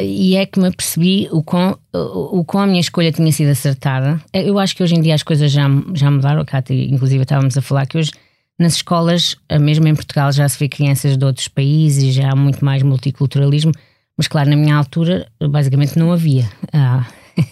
e 0.02 0.36
é 0.36 0.46
que 0.46 0.60
me 0.60 0.68
apercebi 0.68 1.28
o 1.30 1.42
quão, 1.42 1.78
o 1.92 2.44
quão 2.44 2.64
a 2.64 2.66
minha 2.66 2.80
escolha 2.80 3.12
tinha 3.12 3.30
sido 3.32 3.50
acertada. 3.50 4.20
Eu 4.32 4.58
acho 4.58 4.74
que 4.74 4.82
hoje 4.82 4.94
em 4.94 5.00
dia 5.00 5.14
as 5.14 5.22
coisas 5.22 5.50
já, 5.50 5.66
já 5.94 6.10
mudaram. 6.10 6.44
Cá, 6.44 6.62
inclusive, 6.70 7.22
estávamos 7.22 7.56
a 7.56 7.62
falar 7.62 7.86
que 7.86 7.98
hoje 7.98 8.10
nas 8.58 8.74
escolas, 8.76 9.36
mesmo 9.60 9.88
em 9.88 9.94
Portugal, 9.94 10.30
já 10.32 10.48
se 10.48 10.58
vê 10.58 10.68
crianças 10.68 11.16
de 11.16 11.24
outros 11.24 11.48
países, 11.48 12.14
já 12.14 12.30
há 12.30 12.36
muito 12.36 12.64
mais 12.64 12.82
multiculturalismo. 12.82 13.72
Mas, 14.16 14.28
claro, 14.28 14.50
na 14.50 14.56
minha 14.56 14.76
altura, 14.76 15.26
basicamente 15.40 15.98
não 15.98 16.12
havia. 16.12 16.48
Ah, 16.72 17.06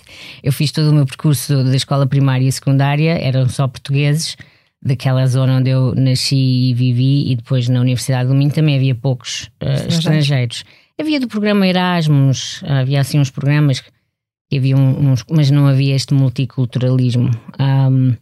eu 0.42 0.52
fiz 0.52 0.70
todo 0.70 0.90
o 0.90 0.94
meu 0.94 1.06
percurso 1.06 1.64
da 1.64 1.74
escola 1.74 2.06
primária 2.06 2.46
e 2.46 2.52
secundária, 2.52 3.18
eram 3.18 3.48
só 3.48 3.66
portugueses, 3.66 4.36
daquela 4.82 5.26
zona 5.26 5.56
onde 5.56 5.70
eu 5.70 5.94
nasci 5.94 6.70
e 6.70 6.74
vivi, 6.74 7.30
e 7.30 7.36
depois 7.36 7.68
na 7.68 7.80
Universidade 7.80 8.28
do 8.28 8.34
Minho 8.34 8.50
também 8.50 8.76
havia 8.76 8.94
poucos 8.94 9.50
uh, 9.62 9.88
estrangeiros. 9.88 10.64
Havia 11.00 11.18
do 11.18 11.28
programa 11.28 11.66
Erasmus, 11.66 12.62
havia 12.62 13.00
assim 13.00 13.18
uns 13.18 13.30
programas 13.30 13.80
que 13.80 14.58
havia 14.58 14.76
uns, 14.76 15.24
mas 15.30 15.50
não 15.50 15.66
havia 15.66 15.94
este 15.94 16.12
multiculturalismo. 16.12 17.30
Um, 17.58 18.14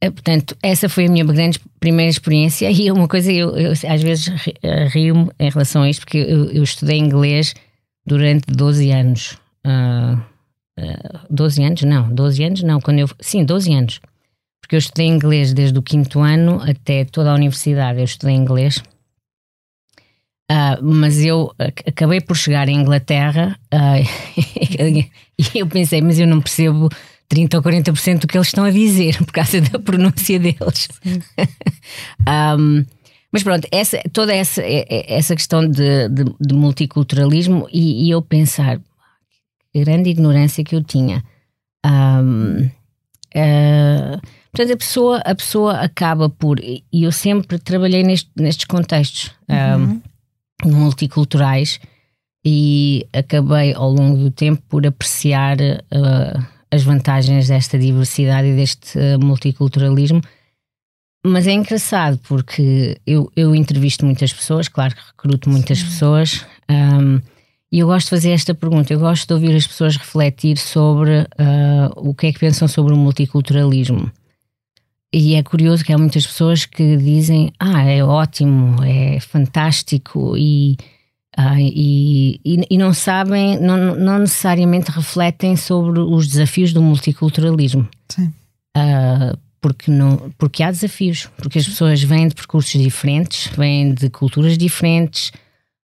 eh, 0.00 0.10
portanto, 0.10 0.56
essa 0.60 0.88
foi 0.88 1.06
a 1.06 1.08
minha 1.08 1.24
grande 1.24 1.60
primeira 1.78 2.10
experiência 2.10 2.68
e 2.72 2.90
uma 2.90 3.06
coisa 3.06 3.30
eu, 3.30 3.56
eu 3.56 3.70
às 3.70 4.02
vezes 4.02 4.28
eh, 4.60 4.88
rio-me 4.88 5.30
em 5.38 5.50
relação 5.50 5.82
a 5.82 5.88
isto 5.88 6.00
porque 6.00 6.18
eu, 6.18 6.50
eu, 6.50 6.64
estudei 6.64 6.98
inglês 6.98 7.54
durante 8.04 8.46
12 8.48 8.90
anos. 8.90 9.38
Uh, 9.64 10.18
uh, 10.80 11.20
12 11.30 11.62
anos? 11.62 11.82
Não, 11.82 12.12
12 12.12 12.42
anos 12.42 12.62
não, 12.64 12.80
quando 12.80 12.98
eu 12.98 13.08
sim, 13.20 13.44
12 13.44 13.72
anos. 13.72 14.00
Porque 14.60 14.74
eu 14.74 14.80
estudei 14.80 15.06
inglês 15.06 15.52
desde 15.52 15.78
o 15.78 15.82
quinto 15.82 16.18
ano 16.18 16.60
até 16.60 17.04
toda 17.04 17.30
a 17.30 17.34
universidade, 17.34 18.00
eu 18.00 18.04
estudei 18.04 18.34
inglês. 18.34 18.82
Uh, 20.50 20.82
mas 20.82 21.24
eu 21.24 21.50
acabei 21.58 22.20
por 22.20 22.36
chegar 22.36 22.68
à 22.68 22.70
Inglaterra 22.70 23.58
uh, 23.72 24.04
e 25.38 25.58
eu 25.58 25.66
pensei, 25.66 26.02
mas 26.02 26.18
eu 26.18 26.26
não 26.26 26.40
percebo 26.40 26.90
30 27.28 27.56
ou 27.56 27.62
40% 27.62 28.18
do 28.18 28.26
que 28.26 28.36
eles 28.36 28.48
estão 28.48 28.64
a 28.64 28.70
dizer 28.70 29.16
por 29.24 29.32
causa 29.32 29.60
da 29.60 29.78
pronúncia 29.78 30.38
deles. 30.38 30.88
um, 32.58 32.84
mas 33.32 33.42
pronto, 33.42 33.66
essa, 33.70 33.98
toda 34.12 34.34
essa, 34.34 34.62
essa 34.62 35.34
questão 35.34 35.66
de, 35.66 36.08
de, 36.10 36.24
de 36.38 36.54
multiculturalismo 36.54 37.66
e, 37.72 38.06
e, 38.06 38.10
eu 38.10 38.20
pensar, 38.20 38.78
que 39.72 39.84
grande 39.84 40.10
ignorância 40.10 40.62
que 40.62 40.76
eu 40.76 40.82
tinha. 40.84 41.24
Um, 41.86 42.68
uh, 43.34 44.20
Portanto, 44.52 44.74
a 44.74 44.76
pessoa, 44.76 45.16
a 45.24 45.34
pessoa 45.34 45.72
acaba 45.80 46.28
por. 46.28 46.60
E 46.60 46.84
eu 46.92 47.10
sempre 47.10 47.58
trabalhei 47.58 48.02
neste, 48.02 48.30
nestes 48.36 48.66
contextos 48.66 49.30
uhum. 49.48 49.94
um, 49.94 50.02
multiculturais 50.68 51.80
e 52.44 53.06
acabei 53.12 53.72
ao 53.74 53.90
longo 53.90 54.16
do 54.16 54.30
tempo 54.30 54.62
por 54.68 54.86
apreciar 54.86 55.58
uh, 55.60 56.46
as 56.70 56.82
vantagens 56.82 57.48
desta 57.48 57.78
diversidade 57.78 58.48
e 58.48 58.56
deste 58.56 58.98
uh, 58.98 59.24
multiculturalismo. 59.24 60.20
Mas 61.24 61.46
é 61.46 61.52
engraçado 61.52 62.18
porque 62.26 62.98
eu, 63.06 63.30
eu 63.36 63.54
entrevisto 63.54 64.04
muitas 64.04 64.32
pessoas, 64.32 64.66
claro 64.66 64.94
que 64.94 65.02
recruto 65.02 65.48
muitas 65.48 65.78
Sim. 65.78 65.84
pessoas, 65.84 66.46
um, 66.68 67.20
e 67.72 67.78
eu 67.78 67.86
gosto 67.86 68.06
de 68.06 68.10
fazer 68.10 68.32
esta 68.32 68.54
pergunta. 68.54 68.92
Eu 68.92 69.00
gosto 69.00 69.26
de 69.26 69.32
ouvir 69.32 69.56
as 69.56 69.66
pessoas 69.66 69.96
refletir 69.96 70.58
sobre 70.58 71.20
uh, 71.20 71.90
o 71.96 72.14
que 72.14 72.26
é 72.26 72.32
que 72.32 72.38
pensam 72.38 72.68
sobre 72.68 72.92
o 72.92 72.96
multiculturalismo. 72.98 74.12
E 75.12 75.34
é 75.34 75.42
curioso 75.42 75.84
que 75.84 75.92
há 75.92 75.98
muitas 75.98 76.26
pessoas 76.26 76.64
que 76.64 76.96
dizem: 76.96 77.52
Ah, 77.58 77.82
é 77.82 78.02
ótimo, 78.02 78.82
é 78.82 79.20
fantástico, 79.20 80.36
e 80.36 80.76
ah, 81.36 81.60
e, 81.60 82.40
e, 82.44 82.66
e, 82.70 82.78
não 82.78 82.92
sabem, 82.92 83.58
não, 83.58 83.96
não, 83.96 84.18
necessariamente 84.18 84.90
refletem 84.90 85.56
sobre 85.56 86.00
os 86.00 86.28
desafios 86.28 86.74
do 86.74 86.82
multiculturalismo. 86.82 87.88
Sim. 88.08 88.32
Ah, 88.76 89.34
porque, 89.60 89.90
não, 89.90 90.30
porque 90.36 90.62
há 90.62 90.70
desafios, 90.70 91.28
porque 91.36 91.58
as 91.58 91.66
pessoas 91.66 92.02
vêm 92.02 92.28
de 92.28 92.34
percursos 92.34 92.78
diferentes, 92.80 93.46
vêm 93.56 93.94
de 93.94 94.10
culturas 94.10 94.58
diferentes, 94.58 95.32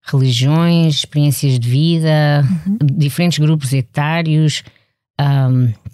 religiões, 0.03 0.95
experiências 0.95 1.59
de 1.59 1.69
vida, 1.69 2.45
uhum. 2.65 2.77
diferentes 2.97 3.37
grupos 3.37 3.71
etários. 3.71 4.63
Um, 5.19 5.71
ah, 5.73 5.86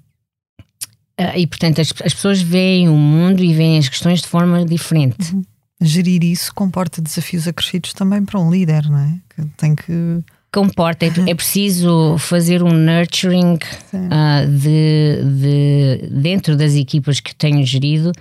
e 1.35 1.45
portanto 1.45 1.79
as, 1.79 1.93
as, 2.03 2.13
pessoas 2.13 2.41
veem 2.41 2.89
o 2.89 2.97
mundo 2.97 3.43
e 3.43 3.53
veem 3.53 3.77
as 3.77 3.87
questões 3.87 4.21
de 4.21 4.27
forma 4.27 4.65
diferente. 4.65 5.33
Uhum 5.33 5.43
gerir 5.83 6.23
isso 6.23 6.53
comporta 6.53 7.01
desafios 7.01 7.47
acrescidos 7.47 7.93
também 7.93 8.23
para 8.23 8.39
um 8.39 8.51
líder, 8.51 8.89
não 8.89 8.97
é? 8.97 9.19
Que 9.29 9.45
tem 9.57 9.75
que. 9.75 10.23
Comporta, 10.51 11.05
é, 11.05 11.11
é 11.27 11.33
preciso 11.33 12.15
fazer 12.19 12.61
um 12.61 12.71
nurturing 12.71 13.57
uh, 13.91 14.47
de, 14.47 15.23
de, 15.39 16.09
dentro 16.21 16.55
das 16.55 16.75
equipas 16.75 17.19
que 17.19 17.33
tenho 17.35 17.65
gerido. 17.65 18.11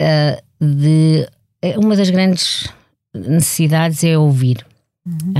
Uh, 0.00 0.42
de, 0.64 1.28
é 1.60 1.78
uma 1.78 1.94
das 1.94 2.08
grandes 2.08 2.68
necessidades 3.14 4.02
é 4.02 4.16
ouvir, 4.16 4.64
uhum. 5.06 5.34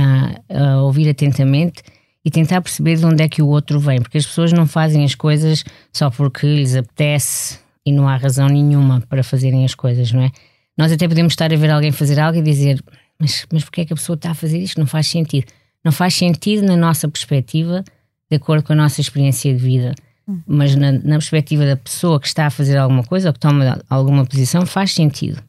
uh, 0.49 0.83
ouvir 0.83 1.09
atentamente 1.09 1.81
e 2.25 2.31
tentar 2.31 2.61
perceber 2.61 2.97
de 2.97 3.05
onde 3.05 3.21
é 3.21 3.27
que 3.27 3.41
o 3.41 3.47
outro 3.47 3.79
vem, 3.79 4.01
porque 4.01 4.17
as 4.17 4.25
pessoas 4.25 4.53
não 4.53 4.65
fazem 4.65 5.03
as 5.03 5.13
coisas 5.13 5.63
só 5.91 6.09
porque 6.09 6.47
lhes 6.47 6.75
apetece 6.75 7.59
e 7.85 7.91
não 7.91 8.07
há 8.07 8.15
razão 8.15 8.47
nenhuma 8.47 9.01
para 9.01 9.23
fazerem 9.23 9.65
as 9.65 9.75
coisas, 9.75 10.11
não 10.11 10.21
é? 10.21 10.31
Nós 10.77 10.91
até 10.91 11.07
podemos 11.07 11.33
estar 11.33 11.53
a 11.53 11.55
ver 11.55 11.69
alguém 11.69 11.91
fazer 11.91 12.19
algo 12.19 12.37
e 12.37 12.41
dizer, 12.41 12.81
mas, 13.19 13.45
mas 13.51 13.63
porquê 13.63 13.81
é 13.81 13.85
que 13.85 13.93
a 13.93 13.95
pessoa 13.95 14.15
está 14.15 14.31
a 14.31 14.35
fazer 14.35 14.57
isto? 14.57 14.79
Não 14.79 14.87
faz 14.87 15.07
sentido. 15.07 15.45
Não 15.83 15.91
faz 15.91 16.13
sentido 16.15 16.65
na 16.65 16.77
nossa 16.77 17.07
perspectiva, 17.07 17.83
de 18.31 18.37
acordo 18.37 18.63
com 18.63 18.73
a 18.73 18.75
nossa 18.75 19.01
experiência 19.01 19.53
de 19.53 19.59
vida. 19.59 19.93
Hum. 20.27 20.41
Mas 20.47 20.75
na, 20.75 20.93
na 20.93 21.15
perspectiva 21.15 21.65
da 21.65 21.75
pessoa 21.75 22.19
que 22.19 22.27
está 22.27 22.47
a 22.47 22.49
fazer 22.49 22.77
alguma 22.77 23.03
coisa 23.03 23.29
ou 23.29 23.33
que 23.33 23.39
toma 23.39 23.81
alguma 23.89 24.25
posição, 24.25 24.65
faz 24.65 24.93
sentido. 24.93 25.43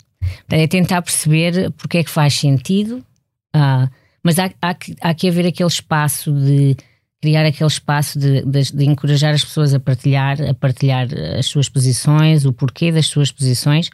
É 0.49 0.67
tentar 0.67 1.03
perceber 1.03 1.71
porque 1.73 1.99
é 1.99 2.05
que 2.05 2.11
faz 2.11 2.35
sentido, 2.35 3.05
ah, 3.53 3.89
mas 4.25 4.39
há, 4.39 4.51
há, 4.61 4.75
que, 4.75 4.97
há 5.01 5.15
que 5.15 5.29
haver 5.29 5.47
aquele 5.47 5.69
espaço 5.69 6.33
de 6.33 6.77
criar 7.21 7.47
aquele 7.47 7.69
espaço 7.69 8.19
de, 8.19 8.43
de, 8.43 8.63
de, 8.73 8.85
encorajar 8.85 9.35
as 9.35 9.45
pessoas 9.45 9.73
a 9.73 9.81
partilhar, 9.81 10.43
a 10.43 10.55
partilhar 10.55 11.09
as 11.39 11.47
suas 11.47 11.69
posições, 11.69 12.45
o 12.45 12.53
porquê 12.53 12.91
das 12.91 13.07
suas 13.07 13.31
posições 13.31 13.89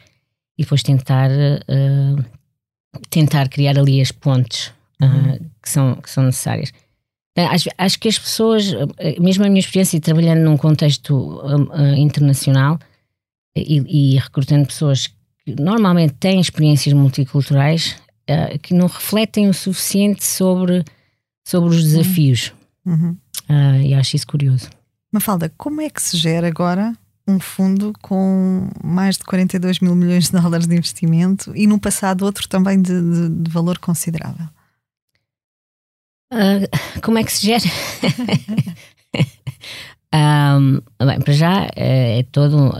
e 0.57 0.63
depois 0.63 0.83
tentar, 0.83 1.29
uh, 1.29 2.25
tentar 3.09 3.47
criar 3.47 3.77
ali 3.77 4.01
as 4.01 4.11
pontes 4.11 4.67
uh, 5.01 5.39
que, 5.61 5.69
são, 5.69 5.95
que 5.95 6.09
são 6.09 6.23
necessárias. 6.25 6.73
Acho, 7.37 7.69
acho, 7.77 7.99
que 7.99 8.09
as 8.09 8.19
pessoas, 8.19 8.73
mesmo 9.17 9.45
a 9.45 9.47
minha 9.47 9.61
experiência 9.61 9.99
trabalhando 10.01 10.41
num 10.41 10.57
contexto 10.57 11.15
uh, 11.15 11.95
internacional 11.95 12.77
e, 13.55 14.15
e, 14.15 14.19
recrutando 14.19 14.67
pessoas 14.67 15.07
que 15.07 15.55
normalmente 15.57 16.13
têm 16.15 16.41
experiências 16.41 16.93
multiculturais, 16.93 17.95
uh, 18.31 18.59
que 18.59 18.73
não 18.73 18.87
refletem 18.87 19.47
o 19.49 19.53
suficiente 19.53 20.23
sobre, 20.23 20.83
sobre 21.45 21.69
os 21.69 21.83
desafios. 21.83 22.53
Uhum. 22.85 23.17
Uh, 23.49 23.81
e 23.83 23.93
acho 23.93 24.15
isso 24.15 24.27
curioso. 24.27 24.69
Mafalda, 25.11 25.51
como 25.57 25.81
é 25.81 25.89
que 25.89 26.01
se 26.01 26.17
gera 26.17 26.47
agora 26.47 26.95
um 27.27 27.39
fundo 27.39 27.93
com 28.01 28.69
mais 28.83 29.17
de 29.17 29.23
42 29.23 29.79
mil 29.79 29.95
milhões 29.95 30.29
de 30.29 30.39
dólares 30.39 30.67
de 30.67 30.75
investimento 30.75 31.55
e 31.55 31.67
no 31.67 31.79
passado 31.79 32.23
outro 32.23 32.47
também 32.47 32.81
de, 32.81 33.01
de, 33.01 33.29
de 33.29 33.51
valor 33.51 33.77
considerável. 33.79 34.47
Uh, 36.33 37.01
como 37.01 37.17
é 37.17 37.23
que 37.23 37.31
se 37.31 37.45
gera? 37.45 37.63
um, 40.13 40.81
bem, 41.05 41.19
para 41.21 41.33
já 41.33 41.67
é, 41.75 42.19
é 42.19 42.23
todo 42.23 42.71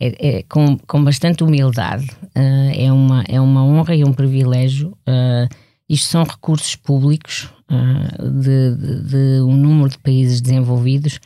é, 0.00 0.38
é, 0.38 0.42
com, 0.44 0.76
com 0.78 1.02
bastante 1.02 1.42
humildade. 1.42 2.06
Uh, 2.36 2.72
é, 2.74 2.92
uma, 2.92 3.24
é 3.28 3.40
uma 3.40 3.64
honra 3.64 3.94
e 3.94 4.04
um 4.04 4.12
privilégio. 4.12 4.96
isto 5.88 6.08
são 6.08 6.24
recursos 6.24 6.76
públicos 6.76 7.48
de, 8.20 8.74
de, 8.74 9.02
de 9.02 9.40
um 9.42 9.56
número 9.56 9.90
de 9.90 9.98
países 9.98 10.40
desenvolvidos 10.40 11.20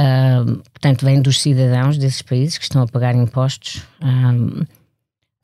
Uh, 0.00 0.56
portanto, 0.70 1.04
vem 1.04 1.20
dos 1.20 1.40
cidadãos 1.40 1.98
desses 1.98 2.22
países 2.22 2.56
que 2.56 2.64
estão 2.64 2.82
a 2.82 2.88
pagar 2.88 3.14
impostos. 3.14 3.82
Uh, 4.02 4.62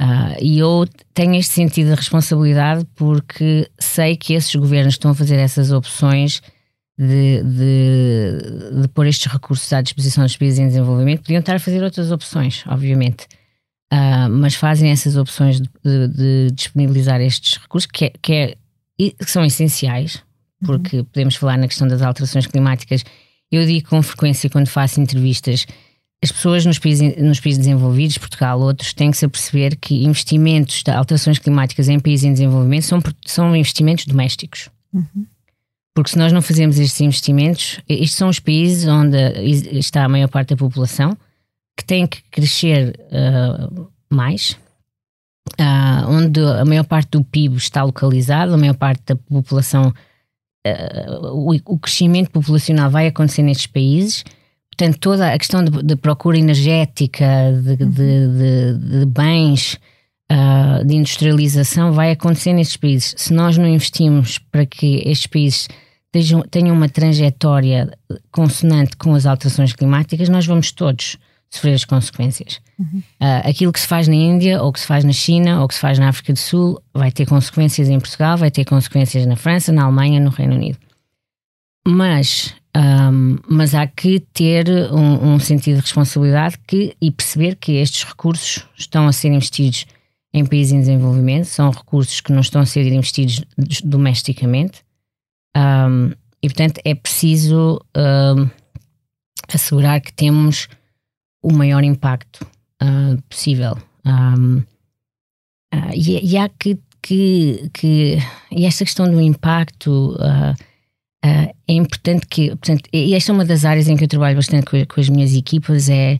uh, 0.00 0.36
e 0.40 0.58
eu 0.58 0.86
tenho 1.12 1.34
este 1.34 1.52
sentido 1.52 1.90
de 1.90 1.96
responsabilidade 1.96 2.86
porque 2.94 3.70
sei 3.78 4.16
que 4.16 4.32
esses 4.32 4.54
governos 4.54 4.94
estão 4.94 5.10
a 5.10 5.14
fazer 5.14 5.36
essas 5.36 5.70
opções 5.70 6.40
de, 6.98 7.42
de, 7.44 8.80
de 8.82 8.88
pôr 8.88 9.06
estes 9.06 9.30
recursos 9.30 9.72
à 9.72 9.80
disposição 9.80 10.24
dos 10.24 10.36
países 10.36 10.58
em 10.58 10.66
desenvolvimento. 10.66 11.22
Podiam 11.22 11.40
estar 11.40 11.54
a 11.54 11.60
fazer 11.60 11.82
outras 11.82 12.10
opções, 12.10 12.64
obviamente. 12.66 13.26
mas 14.30 14.54
fazem 14.54 14.90
essas 14.90 15.16
opções 15.16 15.60
de, 15.60 15.68
de, 15.84 16.08
de 16.08 16.50
disponibilizar 16.52 17.20
estes 17.20 17.56
recursos 17.56 17.88
que, 17.90 18.06
é, 18.06 18.12
que, 18.20 18.32
é, 18.32 18.56
que 18.98 19.30
são 19.30 19.44
essenciais, 19.44 20.22
porque 20.64 20.98
uhum. 20.98 21.04
podemos 21.04 21.36
falar 21.36 21.56
na 21.56 21.68
questão 21.68 21.86
das 21.86 22.02
alterações 22.02 22.46
climáticas 22.46 23.04
eu 23.50 23.64
digo 23.64 23.88
com 23.88 24.02
frequência 24.02 24.50
quando 24.50 24.68
faço 24.68 25.00
entrevistas, 25.00 25.66
as 26.22 26.30
pessoas 26.30 26.66
nos 26.66 26.78
países, 26.78 27.16
nos 27.16 27.40
países 27.40 27.58
desenvolvidos, 27.58 28.18
Portugal, 28.18 28.60
outros, 28.60 28.92
têm 28.92 29.10
que 29.10 29.16
se 29.16 29.26
perceber 29.26 29.76
que 29.76 30.04
investimentos 30.04 30.82
de 30.82 30.90
alterações 30.90 31.38
climáticas 31.38 31.88
em 31.88 31.98
países 31.98 32.24
em 32.24 32.32
desenvolvimento 32.32 32.82
são, 32.82 33.00
são 33.24 33.56
investimentos 33.56 34.04
domésticos. 34.04 34.68
Uhum. 34.92 35.26
Porque 35.98 36.10
se 36.10 36.18
nós 36.18 36.32
não 36.32 36.40
fazemos 36.40 36.78
estes 36.78 37.00
investimentos, 37.00 37.80
estes 37.88 38.12
são 38.12 38.28
os 38.28 38.38
países 38.38 38.86
onde 38.86 39.16
está 39.76 40.04
a 40.04 40.08
maior 40.08 40.28
parte 40.28 40.50
da 40.50 40.56
população, 40.56 41.18
que 41.76 41.84
tem 41.84 42.06
que 42.06 42.22
crescer 42.30 42.94
uh, 43.10 43.90
mais, 44.08 44.56
uh, 45.58 46.08
onde 46.08 46.38
a 46.40 46.64
maior 46.64 46.84
parte 46.84 47.10
do 47.10 47.24
PIB 47.24 47.56
está 47.56 47.82
localizado, 47.82 48.54
a 48.54 48.56
maior 48.56 48.76
parte 48.76 49.02
da 49.06 49.16
população 49.16 49.92
o, 51.32 51.52
o, 51.64 51.78
crescimento 51.78 52.30
populacional 52.30 52.88
vai 52.88 53.08
acontecer 53.08 53.42
nestes 53.42 53.66
países, 53.66 54.22
portanto, 54.70 55.00
toda 55.00 55.32
a 55.34 55.36
questão 55.36 55.64
de, 55.64 55.82
de 55.82 55.96
procura 55.96 56.38
energética, 56.38 57.26
de, 57.60 57.82
uhum. 57.82 57.90
de, 57.90 59.00
de 59.00 59.06
bens, 59.06 59.80
uh, 60.30 60.84
de 60.84 60.94
industrialização 60.94 61.90
vai 61.90 62.12
acontecer 62.12 62.52
nestes 62.52 62.76
países. 62.76 63.14
Se 63.16 63.32
nós 63.32 63.58
não 63.58 63.66
investimos 63.66 64.38
para 64.38 64.64
que 64.64 65.02
estes 65.04 65.26
países 65.26 65.68
tenham, 66.50 66.74
uma 66.74 66.88
trajetória 66.88 67.90
consonante 68.30 68.96
com 68.96 69.14
as 69.14 69.26
alterações 69.26 69.72
climáticas, 69.72 70.28
nós 70.28 70.46
vamos 70.46 70.72
todos 70.72 71.16
sofrer 71.50 71.74
as 71.74 71.84
consequências. 71.84 72.60
Uhum. 72.78 73.02
Uh, 73.20 73.48
aquilo 73.48 73.72
que 73.72 73.80
se 73.80 73.86
faz 73.86 74.06
na 74.06 74.14
Índia, 74.14 74.62
ou 74.62 74.72
que 74.72 74.80
se 74.80 74.86
faz 74.86 75.04
na 75.04 75.12
China, 75.12 75.62
ou 75.62 75.68
que 75.68 75.74
se 75.74 75.80
faz 75.80 75.98
na 75.98 76.08
África 76.08 76.32
do 76.32 76.38
Sul, 76.38 76.80
vai 76.92 77.10
ter 77.10 77.26
consequências 77.26 77.88
em 77.88 77.98
Portugal, 77.98 78.36
vai 78.36 78.50
ter 78.50 78.64
consequências 78.64 79.26
na 79.26 79.36
França, 79.36 79.72
na 79.72 79.84
Alemanha, 79.84 80.20
no 80.20 80.30
Reino 80.30 80.54
Unido. 80.54 80.78
Mas, 81.86 82.54
um, 82.76 83.38
mas 83.48 83.74
há 83.74 83.86
que 83.86 84.20
ter 84.20 84.68
um, 84.92 85.34
um, 85.34 85.40
sentido 85.40 85.76
de 85.76 85.82
responsabilidade 85.82 86.58
que, 86.66 86.94
e 87.00 87.10
perceber 87.10 87.56
que 87.56 87.72
estes 87.72 88.04
recursos 88.04 88.66
estão 88.76 89.06
a 89.08 89.12
ser 89.12 89.28
investidos 89.28 89.86
em 90.32 90.44
países 90.44 90.74
em 90.74 90.80
desenvolvimento, 90.80 91.46
são 91.46 91.70
recursos 91.70 92.20
que 92.20 92.30
não 92.30 92.40
estão 92.40 92.60
a 92.60 92.66
ser 92.66 92.86
investidos 92.86 93.42
domesticamente. 93.82 94.82
Um, 95.56 96.12
e, 96.42 96.48
portanto, 96.48 96.80
é 96.84 96.94
preciso 96.94 97.80
assegurar 99.52 100.00
que 100.00 100.12
temos 100.12 100.68
o 101.42 101.52
maior 101.52 101.82
impacto 101.84 102.46
uh, 102.82 103.20
possível. 103.28 103.76
Um, 104.04 104.58
uh, 104.58 104.64
ah, 105.72 105.90
e, 105.94 106.32
e, 106.32 106.36
há 106.36 106.48
que, 106.48 106.78
que, 107.02 107.70
que, 107.72 108.18
E 108.50 108.66
esta 108.66 108.84
questão 108.84 109.10
do 109.10 109.20
impacto 109.20 110.14
uh, 110.16 110.54
é 111.22 111.72
importante 111.72 112.26
que. 112.26 112.48
Portanto, 112.50 112.88
e 112.92 113.14
esta 113.14 113.32
é 113.32 113.34
uma 113.34 113.44
das 113.44 113.64
áreas 113.64 113.88
em 113.88 113.96
que 113.96 114.04
eu 114.04 114.08
trabalho 114.08 114.36
bastante 114.36 114.66
com, 114.66 114.84
com 114.86 115.00
as 115.00 115.08
minhas 115.08 115.34
equipas, 115.34 115.88
é, 115.88 116.16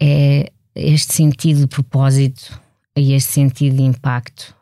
é 0.00 0.50
este 0.74 1.14
sentido 1.14 1.60
de 1.60 1.66
propósito 1.66 2.60
e 2.96 3.12
este 3.12 3.32
sentido 3.32 3.76
de 3.76 3.82
impacto 3.82 4.54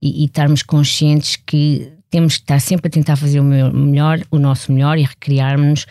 e, 0.00 0.22
e 0.22 0.24
estarmos 0.26 0.62
conscientes 0.62 1.36
que 1.36 1.92
temos 2.10 2.36
que 2.36 2.42
estar 2.42 2.60
sempre 2.60 2.88
a 2.88 2.90
tentar 2.90 3.16
fazer 3.16 3.40
o 3.40 3.44
melhor, 3.44 4.20
o 4.30 4.38
nosso 4.38 4.72
melhor 4.72 4.98
e 4.98 5.02
recriarmos 5.02 5.86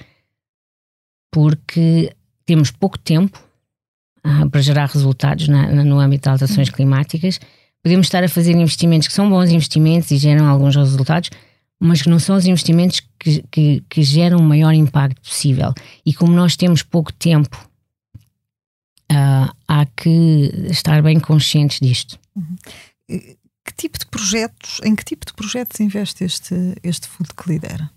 porque 1.32 2.14
temos 2.46 2.72
pouco 2.72 2.98
tempo 2.98 3.40
uh, 4.26 4.50
para 4.50 4.62
gerar 4.62 4.88
resultados 4.88 5.48
na, 5.48 5.72
na, 5.72 5.84
no 5.84 6.00
âmbito 6.00 6.24
de 6.24 6.30
alterações 6.30 6.70
climáticas. 6.70 7.40
Podemos 7.84 8.08
estar 8.08 8.24
a 8.24 8.30
fazer 8.30 8.54
investimentos 8.54 9.08
que 9.08 9.14
são 9.14 9.30
bons 9.30 9.52
investimentos 9.52 10.10
e 10.12 10.18
geram 10.18 10.48
alguns 10.48 10.76
resultados, 10.76 11.30
mas 11.80 12.02
que 12.02 12.10
não 12.10 12.20
são 12.20 12.36
os 12.36 12.46
investimentos 12.46 13.02
que, 13.20 13.44
que, 13.52 13.84
que 13.90 14.04
geram 14.04 14.40
o 14.40 14.44
maior 14.44 14.74
impacto 14.74 15.22
possível. 15.22 15.74
E 16.06 16.14
como 16.14 16.34
nós 16.34 16.56
temos 16.56 16.82
pouco 16.82 17.14
tempo, 17.14 17.70
uh, 19.12 19.54
há 19.68 19.86
que 19.96 20.52
estar 20.70 21.02
bem 21.02 21.20
conscientes 21.20 21.80
disto. 21.80 22.18
Uhum. 22.36 22.56
Que 23.68 23.74
tipo 23.76 24.00
de 24.00 24.06
projetos, 24.06 24.80
em 24.82 24.96
que 24.96 25.04
tipo 25.04 25.26
de 25.26 25.34
projetos 25.34 25.82
investe 25.82 26.24
este, 26.24 26.56
este 26.82 27.06
fundo 27.06 27.36
que 27.36 27.52
lidera? 27.52 27.92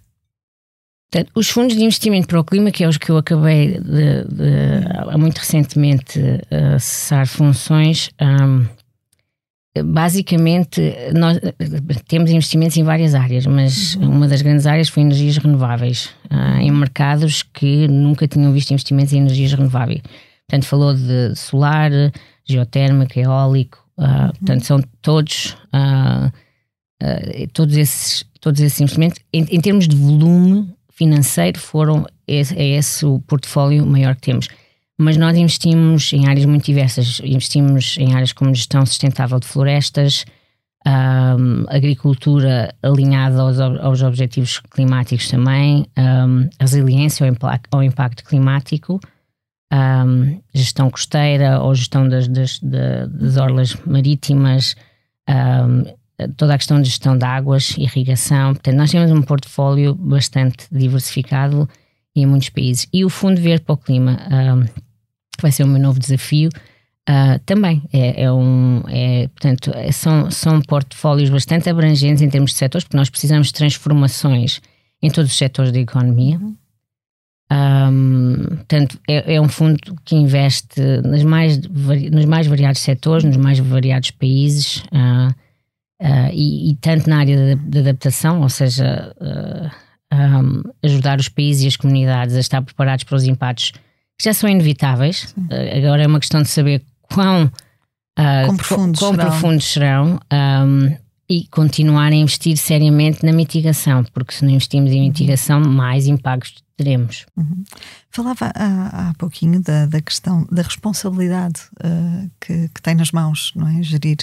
Os 1.35 1.49
fundos 1.49 1.77
de 1.77 1.85
investimento 1.85 2.27
para 2.27 2.41
o 2.41 2.45
clima, 2.45 2.73
que 2.73 2.83
é 2.83 2.89
os 2.89 2.99
que 2.99 3.11
eu 3.11 3.17
acabei 3.17 3.81
de, 3.81 4.25
de, 4.25 5.17
muito 5.17 5.39
recentemente 5.39 6.19
uh, 6.19 6.75
acessar 6.75 7.27
funções, 7.27 8.11
um, 8.21 8.67
basicamente 9.85 10.81
nós 11.17 11.39
temos 12.09 12.31
investimentos 12.33 12.77
em 12.77 12.83
várias 12.83 13.15
áreas, 13.15 13.47
mas 13.47 13.95
uhum. 13.95 14.09
uma 14.09 14.29
das 14.29 14.43
grandes 14.43 14.67
áreas 14.67 14.89
foi 14.89 15.05
energias 15.05 15.37
renováveis, 15.37 16.11
uh, 16.31 16.61
em 16.61 16.71
mercados 16.73 17.45
que 17.45 17.87
nunca 17.87 18.27
tinham 18.27 18.53
visto 18.53 18.73
investimentos 18.73 19.13
em 19.13 19.19
energias 19.19 19.53
renováveis. 19.53 20.03
Portanto, 20.49 20.67
falou 20.67 20.95
de 20.95 21.35
solar, 21.37 21.93
geotérmico, 22.45 23.19
eólico, 23.19 23.79
uh, 24.01 24.33
portanto, 24.39 24.65
são 24.65 24.81
todos, 25.03 25.57
uh, 25.75 26.33
todos, 27.53 27.77
esses, 27.77 28.25
todos 28.41 28.61
esses 28.61 28.81
investimentos. 28.81 29.21
Em, 29.33 29.47
em 29.51 29.61
termos 29.61 29.87
de 29.87 29.97
volume, 29.97 30.75
financeiro 30.91 31.59
foram 31.59 32.07
esse, 32.27 32.57
é 32.57 32.77
esse 32.77 33.07
o 33.07 33.21
portfólio 33.21 33.87
maior 33.87 34.15
que 34.15 34.23
temos. 34.23 34.49
Mas 34.99 35.17
nós 35.17 35.37
investimos 35.37 36.13
em 36.13 36.29
áreas 36.29 36.45
muito 36.45 36.67
diversas. 36.67 37.21
Investimos 37.25 37.97
em 37.99 38.13
áreas 38.13 38.35
como 38.35 38.55
gestão 38.55 38.85
sustentável 38.85 39.41
de 39.41 39.47
florestas, 39.47 40.27
um, 40.87 41.65
agricultura 41.69 42.75
alinhada 42.83 43.41
aos, 43.41 43.59
aos, 43.59 44.03
objetivos 44.03 44.61
climáticos 44.71 45.29
também, 45.29 45.87
um, 45.99 46.49
resiliência 46.61 47.27
ao 47.27 47.61
ao 47.71 47.83
impacto 47.83 48.25
climático, 48.25 49.01
um, 49.73 50.41
gestão 50.55 50.91
costeira 50.91 51.61
ou 51.61 51.75
gestão 51.75 52.09
das, 52.09 52.29
das, 52.29 52.59
das 52.61 53.37
orlas 53.37 53.77
marítimas, 53.87 54.75
toda 56.37 56.55
a 56.55 56.59
questão 56.59 56.81
de 56.81 56.89
gestão 56.89 57.17
de 57.17 57.25
águas, 57.25 57.77
irrigação. 57.79 58.55
Portanto, 58.55 58.77
nós 58.77 58.91
temos 58.91 59.11
um 59.11 59.23
portfólio 59.23 59.95
bastante 59.95 60.67
diversificado 60.71 61.69
em 62.15 62.27
muitos 62.27 62.51
países. 62.51 62.89
E 62.93 63.05
o 63.05 63.09
Fundo 63.09 63.41
Verde 63.41 63.65
para 63.65 63.75
o 63.75 63.79
Clima, 63.79 64.19
um, 64.31 64.65
que 64.65 65.43
vai 65.43 65.53
ser 65.53 65.65
o 65.65 65.67
meu 65.67 65.81
novo 65.81 65.99
desafio, 65.99 66.51
uh, 67.09 67.39
também 67.47 67.83
é, 67.93 68.25
é, 68.25 68.33
um. 68.33 68.83
É, 68.89 69.29
portanto, 69.29 69.71
é, 69.75 69.93
são, 69.93 70.31
são 70.31 70.61
portfólios 70.63 71.31
bastante 71.31 71.69
abrangentes 71.71 72.23
em 72.23 72.29
termos 72.29 72.53
de 72.53 72.59
setores, 72.59 72.85
porque 72.85 72.97
nós 72.97 73.11
precisamos 73.11 73.49
de 73.49 73.55
transformações 73.55 74.61
em 75.03 75.11
todos 75.11 75.31
os 75.31 75.37
setores 75.37 75.73
da 75.73 75.79
economia. 75.79 76.41
Um, 77.53 78.45
portanto, 78.49 78.99
é, 79.09 79.35
é, 79.35 79.41
um 79.41 79.49
fundo 79.49 79.79
que 80.05 80.15
investe 80.15 80.81
nas 81.05 81.25
mais, 81.25 81.59
nos 81.59 82.25
mais 82.25 82.47
variados 82.47 82.81
setores, 82.81 83.25
nos 83.25 83.37
mais 83.37 83.59
variados 83.59 84.11
países. 84.13 84.85
Uh, 84.93 85.35
Uh, 86.01 86.33
e, 86.33 86.71
e, 86.71 86.75
tanto 86.77 87.11
na 87.11 87.19
área 87.19 87.37
de, 87.37 87.63
de 87.63 87.79
adaptação, 87.81 88.41
ou 88.41 88.49
seja, 88.49 89.15
uh, 89.21 89.71
ah, 90.11 90.41
um, 90.41 90.63
ajudar 90.83 91.21
os 91.21 91.29
países 91.29 91.63
e 91.63 91.67
as 91.67 91.77
comunidades 91.77 92.35
a 92.35 92.41
estar 92.41 92.63
preparados 92.63 93.05
para 93.05 93.17
os 93.17 93.25
impactos 93.25 93.73
que 94.19 94.25
já 94.25 94.33
são 94.33 94.49
inevitáveis. 94.49 95.35
Uh, 95.37 95.77
agora 95.77 96.05
é 96.05 96.07
uma 96.07 96.19
questão 96.19 96.41
de 96.41 96.49
saber 96.49 96.83
quão, 97.03 97.53
quão 98.17 98.57
profundos 98.57 98.99
quão 98.99 99.13
serão, 99.13 99.27
profundos 99.27 99.65
serão 99.67 100.21
um, 100.33 100.97
e 101.31 101.47
continuar 101.47 102.13
a 102.13 102.17
investir 102.17 102.57
seriamente 102.57 103.25
na 103.25 103.33
mitigação, 103.33 104.03
porque 104.13 104.35
se 104.35 104.45
não 104.45 104.51
investimos 104.51 104.91
em 104.91 105.01
mitigação, 105.01 105.61
mais 105.61 106.09
impactos 106.09 106.65
teremos. 106.77 107.25
Uhum. 107.37 107.63
Falava 108.11 108.51
há, 108.53 109.11
há 109.11 109.15
pouquinho 109.15 109.63
da, 109.63 109.87
da, 109.87 110.01
questão 110.01 110.45
da 110.51 110.63
responsabilidade 110.63 111.61
que, 112.41 112.69
que 112.69 112.83
tem 112.83 112.97
nas 112.97 113.13
mãos, 113.13 113.53
não 113.55 113.69
é? 113.69 113.81
Gerir 113.83 114.19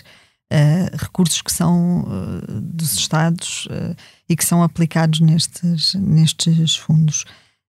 Uh, 0.50 0.88
recursos 0.96 1.42
que 1.42 1.52
são 1.52 2.06
uh, 2.06 2.62
dos 2.62 2.94
Estados 2.94 3.66
uh, 3.66 3.94
e 4.30 4.36
que 4.36 4.46
são 4.46 4.64
aplicados 4.64 5.20
nestes, 5.20 5.94
nestes 5.96 6.74
fundos. 6.78 7.26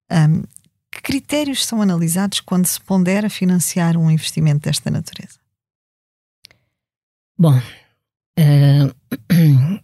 Um, 0.09 0.43
que 0.89 1.01
critérios 1.01 1.65
são 1.65 1.81
analisados 1.81 2.39
quando 2.39 2.65
se 2.65 2.79
pondera 2.79 3.29
financiar 3.29 3.97
um 3.97 4.09
investimento 4.09 4.61
desta 4.61 4.89
natureza? 4.89 5.39
Bom, 7.37 7.61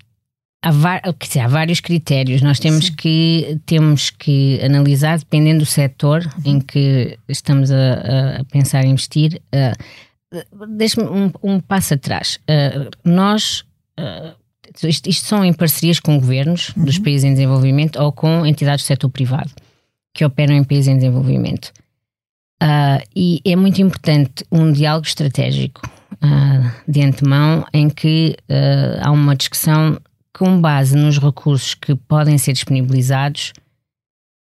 há, 0.61 0.71
dizer, 1.19 1.39
há, 1.39 1.47
vários 1.47 1.79
critérios. 1.79 2.41
Nós 2.41 2.59
temos 2.59 2.89
que, 2.89 3.59
temos 3.65 4.09
que 4.09 4.59
analisar, 4.63 5.19
dependendo 5.19 5.59
do 5.59 5.65
setor 5.65 6.27
em 6.43 6.59
que 6.59 7.17
estamos 7.27 7.71
a, 7.71 8.39
a 8.39 8.43
pensar 8.45 8.85
em 8.85 8.91
investir, 8.91 9.41
Deixe-me 10.69 11.05
um, 11.05 11.31
um, 11.43 11.59
passo 11.59 11.93
atrás. 11.93 12.39
Uh, 12.49 12.89
nós. 13.03 13.63
Uh, 13.99 14.35
isto, 14.83 15.09
isto, 15.09 15.25
são 15.25 15.45
em 15.45 15.53
parcerias 15.53 15.99
com 15.99 16.19
governos 16.19 16.69
uhum. 16.75 16.83
dos 16.83 16.97
países 16.97 17.23
em 17.23 17.31
desenvolvimento 17.31 18.01
ou 18.01 18.11
com 18.11 18.45
entidades 18.45 18.83
do 18.83 18.87
setor 18.87 19.09
privado 19.09 19.51
que 20.13 20.25
operam 20.25 20.53
em 20.53 20.63
países 20.63 20.87
em 20.87 20.95
desenvolvimento. 20.95 21.71
Uh, 22.61 23.01
e 23.15 23.41
é 23.45 23.55
muito 23.55 23.81
importante 23.81 24.43
um 24.51 24.71
diálogo 24.71 25.05
estratégico 25.05 25.81
uh, 26.23 26.71
de 26.87 27.01
antemão 27.01 27.65
em 27.73 27.89
que 27.89 28.35
uh, 28.49 29.01
há 29.01 29.11
uma 29.11 29.35
discussão 29.35 29.99
com 30.33 30.59
base 30.59 30.95
nos 30.95 31.17
recursos 31.17 31.73
que 31.73 31.95
podem 31.95 32.37
ser 32.37 32.53
disponibilizados 32.53 33.53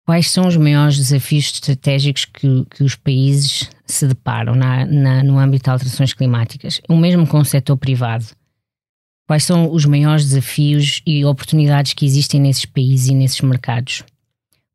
Quais 0.07 0.31
são 0.31 0.47
os 0.47 0.57
maiores 0.57 0.99
desafios 0.99 1.47
estratégicos 1.47 2.27
que, 2.27 2.67
que 2.71 2.85
os 2.85 2.95
países 2.95 3.71
se 3.87 4.07
deparam 4.07 4.55
na, 4.55 4.85
na, 4.85 5.23
no 5.23 5.39
âmbito 5.39 5.65
de 5.65 5.71
alterações 5.71 6.13
climáticas? 6.13 6.81
O 6.89 6.97
mesmo 6.97 7.27
com 7.27 7.39
o 7.39 7.45
setor 7.45 7.79
privado. 7.79 8.27
Quais 9.27 9.45
são 9.45 9.73
os 9.73 9.87
maiores 9.87 10.27
desafios 10.27 11.01
e 11.07 11.25
oportunidades 11.25 11.95
que 11.95 12.05
existem 12.05 12.39
nesses 12.39 12.67
países 12.67 13.09
e 13.09 13.15
nesses 13.15 13.41
mercados? 13.41 14.03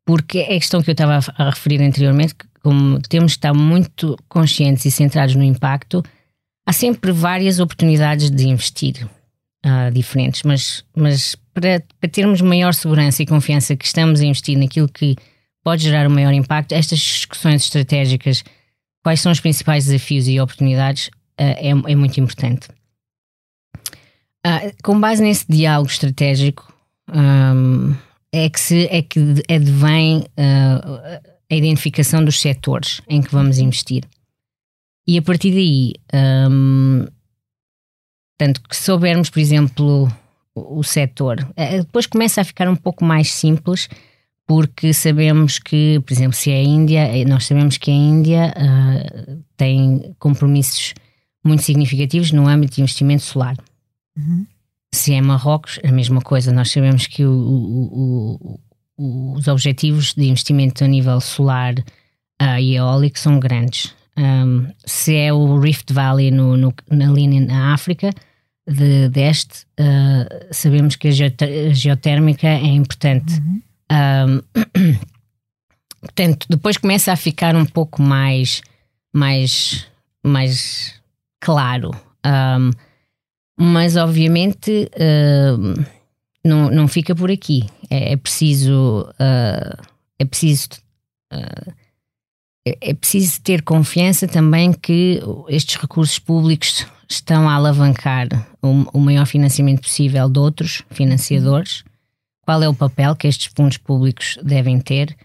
Porque 0.04 0.38
é 0.38 0.56
a 0.56 0.58
questão 0.58 0.82
que 0.82 0.90
eu 0.90 0.94
estava 0.94 1.20
a, 1.36 1.50
referir 1.50 1.80
anteriormente, 1.80 2.34
como 2.60 3.00
temos 3.02 3.34
que 3.34 3.38
estar 3.38 3.54
muito 3.54 4.16
conscientes 4.28 4.84
e 4.84 4.90
centrados 4.90 5.36
no 5.36 5.44
impacto, 5.44 6.02
há 6.70 6.72
sempre 6.72 7.10
várias 7.10 7.58
oportunidades 7.58 8.30
de 8.30 8.48
investir 8.48 9.04
uh, 9.66 9.90
diferentes, 9.92 10.44
mas, 10.44 10.84
mas 10.94 11.34
para, 11.52 11.82
para 11.98 12.08
termos 12.08 12.40
maior 12.40 12.72
segurança 12.74 13.24
e 13.24 13.26
confiança 13.26 13.74
que 13.74 13.84
estamos 13.84 14.20
a 14.20 14.24
investir 14.24 14.56
naquilo 14.56 14.88
que 14.88 15.16
pode 15.64 15.82
gerar 15.82 16.06
o 16.06 16.10
maior 16.10 16.32
impacto, 16.32 16.70
estas 16.70 17.00
discussões 17.00 17.64
estratégicas, 17.64 18.44
quais 19.02 19.20
são 19.20 19.32
os 19.32 19.40
principais 19.40 19.86
desafios 19.86 20.28
e 20.28 20.40
oportunidades, 20.40 21.08
uh, 21.08 21.10
é, 21.38 21.70
é, 21.70 21.94
muito 21.96 22.20
importante. 22.20 22.68
Uh, 24.46 24.72
com 24.84 24.98
base 25.00 25.24
nesse 25.24 25.46
diálogo 25.48 25.90
estratégico, 25.90 26.72
um, 27.12 27.96
é 28.32 28.48
que, 28.48 28.60
se, 28.60 28.86
é 28.92 29.02
que 29.02 29.42
advém 29.52 30.18
uh, 30.18 31.20
a 31.50 31.54
identificação 31.54 32.24
dos 32.24 32.40
setores 32.40 33.02
em 33.08 33.20
que 33.20 33.32
vamos 33.32 33.58
investir. 33.58 34.04
E 35.10 35.18
a 35.18 35.22
partir 35.22 35.50
daí, 35.50 35.94
um, 36.48 37.04
tanto 38.38 38.62
que 38.62 38.76
soubermos, 38.76 39.28
por 39.28 39.40
exemplo, 39.40 40.08
o, 40.54 40.84
setor. 40.84 41.44
Eh, 41.56 41.78
depois 41.78 42.06
começa 42.06 42.40
a 42.40 42.44
ficar 42.44 42.68
um 42.68 42.76
pouco 42.76 43.04
mais 43.04 43.32
simples, 43.32 43.88
porque 44.46 44.94
sabemos 44.94 45.58
que, 45.58 45.98
por 46.06 46.12
exemplo, 46.12 46.34
se 46.34 46.52
é 46.52 46.58
a 46.58 46.62
Índia, 46.62 47.00
eh, 47.00 47.24
nós 47.24 47.44
sabemos 47.44 47.76
que 47.76 47.90
a 47.90 47.94
Índia 47.94 48.54
uh, 48.56 49.42
tem 49.56 50.14
compromissos 50.20 50.94
muito 51.44 51.64
significativos 51.64 52.30
no 52.30 52.46
âmbito 52.46 52.76
de 52.76 52.82
investimento 52.82 53.24
solar. 53.24 53.56
Uhum. 54.16 54.46
Se 54.94 55.12
é 55.12 55.20
Marrocos, 55.20 55.80
a 55.82 55.90
mesma 55.90 56.20
coisa. 56.20 56.52
Nós 56.52 56.70
sabemos 56.70 57.08
que 57.08 57.24
o, 57.24 57.32
o, 57.32 58.60
o, 58.96 59.34
os 59.34 59.48
objetivos 59.48 60.14
de 60.14 60.28
investimento 60.28 60.84
a 60.84 60.86
nível 60.86 61.20
solar 61.20 61.74
uh, 62.40 62.60
e 62.60 62.76
eólico 62.76 63.18
são 63.18 63.40
grandes. 63.40 63.98
Um, 64.20 64.66
se 64.84 65.16
é 65.16 65.32
o 65.32 65.58
Rift 65.58 65.92
Valley 65.92 66.30
no, 66.30 66.56
no, 66.56 66.74
na 66.90 67.06
linha 67.06 67.40
na 67.40 67.72
África, 67.72 68.10
de, 68.68 69.08
deste, 69.08 69.64
uh, 69.80 70.46
sabemos 70.52 70.94
que 70.96 71.08
a, 71.08 71.12
geotérmica 71.72 72.46
é 72.46 72.66
importante. 72.66 73.40
Uhum. 73.40 73.62
Um, 73.92 74.42
portanto, 76.02 76.46
depois 76.50 76.76
começa 76.76 77.12
a 77.12 77.16
ficar 77.16 77.56
um 77.56 77.64
pouco 77.64 78.02
mais, 78.02 78.60
mais 79.12 79.90
mais 80.22 81.00
claro. 81.40 81.90
Um, 82.24 82.70
mas, 83.58 83.96
obviamente, 83.96 84.90
uh, 84.94 85.84
não, 86.44 86.70
não 86.70 86.88
fica 86.88 87.14
por 87.14 87.30
aqui. 87.30 87.66
É, 87.90 88.12
é 88.12 88.16
preciso. 88.16 89.06
Uh, 89.12 89.82
é 90.18 90.24
preciso. 90.24 90.68
Uh, 91.32 91.72
é 92.66 92.94
preciso 92.94 93.40
ter 93.40 93.62
confiança 93.62 94.28
também 94.28 94.72
que 94.72 95.20
estes 95.48 95.76
recursos 95.76 96.18
públicos 96.18 96.86
estão 97.08 97.48
a 97.48 97.54
alavancar 97.54 98.28
o, 98.62 98.84
o 98.92 99.00
maior 99.00 99.26
financiamento 99.26 99.82
possível 99.82 100.28
de 100.28 100.38
outros 100.38 100.82
financiadores. 100.90 101.82
Qual 102.42 102.62
é 102.62 102.68
o 102.68 102.74
papel 102.74 103.16
que 103.16 103.26
estes 103.26 103.52
fundos 103.54 103.76
públicos 103.76 104.38
devem 104.42 104.78
ter? 104.80 105.16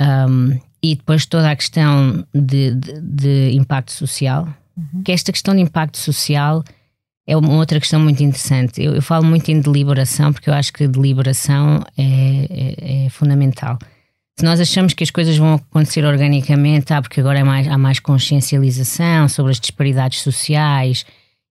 Um, 0.00 0.58
e 0.82 0.94
depois 0.94 1.26
toda 1.26 1.50
a 1.50 1.56
questão 1.56 2.24
de, 2.32 2.74
de, 2.74 3.00
de 3.00 3.50
impacto 3.56 3.92
social, 3.92 4.48
uhum. 4.76 5.02
que 5.02 5.12
esta 5.12 5.32
questão 5.32 5.54
de 5.54 5.60
impacto 5.60 5.98
social 5.98 6.62
é 7.26 7.36
uma 7.36 7.54
outra 7.54 7.78
questão 7.78 8.00
muito 8.00 8.22
interessante. 8.22 8.82
Eu, 8.82 8.94
eu 8.94 9.02
falo 9.02 9.24
muito 9.24 9.50
em 9.50 9.60
deliberação 9.60 10.32
porque 10.32 10.48
eu 10.48 10.54
acho 10.54 10.72
que 10.72 10.88
deliberação 10.88 11.84
é, 11.96 12.04
é, 12.04 13.06
é, 13.06 13.10
fundamental. 13.10 13.78
Se 14.38 14.44
nós 14.44 14.60
achamos 14.60 14.94
que 14.94 15.02
as 15.02 15.10
coisas 15.10 15.36
vão 15.36 15.54
acontecer 15.54 16.04
organicamente, 16.04 16.92
ah, 16.92 17.02
porque 17.02 17.18
agora 17.18 17.40
é 17.40 17.42
mais, 17.42 17.66
há 17.66 17.76
mais 17.76 17.98
consciencialização 17.98 19.28
sobre 19.28 19.50
as 19.50 19.58
disparidades 19.58 20.22
sociais 20.22 21.04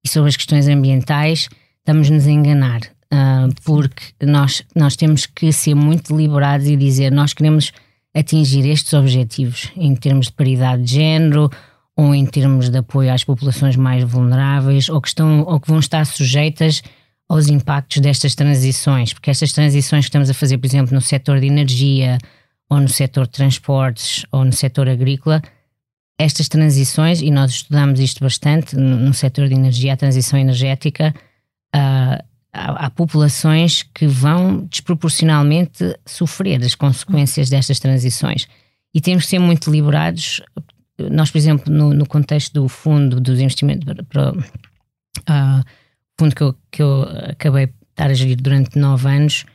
e 0.06 0.08
sobre 0.08 0.30
as 0.30 0.38
questões 0.38 0.70
ambientais, 0.70 1.50
estamos-nos 1.80 2.26
a 2.26 2.32
enganar. 2.32 2.80
Uh, 3.14 3.54
porque 3.66 4.04
nós, 4.26 4.64
nós 4.74 4.96
temos 4.96 5.26
que 5.26 5.52
ser 5.52 5.76
muito 5.76 6.16
deliberados 6.16 6.66
e 6.68 6.78
dizer 6.78 7.12
nós 7.12 7.34
queremos 7.34 7.74
atingir 8.16 8.66
estes 8.66 8.94
objetivos 8.94 9.70
em 9.76 9.94
termos 9.94 10.28
de 10.28 10.34
paridade 10.34 10.84
de 10.84 10.94
género 10.94 11.50
ou 11.94 12.16
em 12.16 12.26
termos 12.26 12.70
de 12.70 12.78
apoio 12.78 13.12
às 13.12 13.26
populações 13.26 13.76
mais 13.76 14.02
vulneráveis 14.06 14.88
ou 14.88 15.02
que, 15.02 15.10
estão, 15.10 15.42
ou 15.42 15.60
que 15.60 15.68
vão 15.68 15.80
estar 15.80 16.06
sujeitas 16.06 16.82
aos 17.28 17.50
impactos 17.50 18.00
destas 18.00 18.34
transições, 18.34 19.12
porque 19.12 19.30
estas 19.30 19.52
transições 19.52 20.06
que 20.06 20.10
estamos 20.10 20.30
a 20.30 20.34
fazer, 20.34 20.58
por 20.58 20.68
exemplo, 20.68 20.96
no 20.96 21.02
setor 21.02 21.42
de 21.42 21.48
energia 21.48 22.18
ou 22.70 22.80
no 22.80 22.90
setor 22.90 23.26
de 23.26 23.34
transportes 23.34 24.26
ou 24.32 24.44
no 24.44 24.52
setor 24.52 24.90
agrícola, 24.90 25.42
estas 26.20 26.48
transições, 26.48 27.22
e 27.22 27.30
nós 27.30 27.52
estudamos 27.52 28.00
isto 28.00 28.24
bastante 28.24 28.76
no, 28.76 29.14
setor 29.14 29.48
de 29.48 29.54
energia, 29.54 29.94
a 29.94 29.98
transição 29.98 30.40
energética, 30.40 31.14
uh, 31.76 32.24
há, 32.52 32.86
há, 32.86 32.90
populações 32.90 33.84
que 33.84 34.08
vão 34.08 34.66
desproporcionalmente 34.66 35.96
sofrer 36.06 36.64
as 36.64 36.74
consequências 36.74 37.50
destas 37.50 37.80
transições. 37.80 38.48
E 38.94 39.00
temos 39.00 39.26
que 39.26 39.30
ser 39.30 39.40
muito 39.40 39.70
deliberados. 39.70 40.42
Nós, 41.12 41.30
por 41.30 41.38
exemplo, 41.38 41.72
no, 41.72 41.94
no 41.94 42.08
contexto 42.08 42.54
do 42.54 42.68
fundo 42.68 43.22
dos 43.22 43.40
investimentos 43.40 43.86
para 44.10 44.32
uh, 44.32 45.64
fundo 46.20 46.36
que 46.36 46.42
eu, 46.42 46.56
que 46.72 46.82
eu 46.82 47.04
acabei 47.30 47.68
de 47.68 47.74
estar 47.92 48.10
a 48.10 48.14
gerir 48.14 48.42
durante 48.42 48.80
nove 48.80 49.08
anos, 49.08 49.46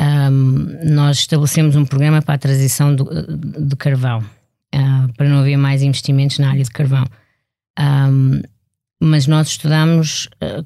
um, 0.00 0.92
nós 0.94 1.18
estabelecemos 1.18 1.76
um 1.76 1.84
programa 1.84 2.22
para 2.22 2.34
a 2.34 2.38
transição 2.38 2.94
do, 2.94 3.04
do 3.04 3.76
carvão, 3.76 4.18
uh, 4.74 5.12
para 5.16 5.28
não 5.28 5.40
haver 5.40 5.56
mais 5.56 5.82
investimentos 5.82 6.38
na 6.38 6.50
área 6.50 6.64
de 6.64 6.70
carvão. 6.70 7.04
Um, 7.78 8.40
mas 9.00 9.26
nós 9.26 9.48
estudamos 9.48 10.28
uh, 10.42 10.64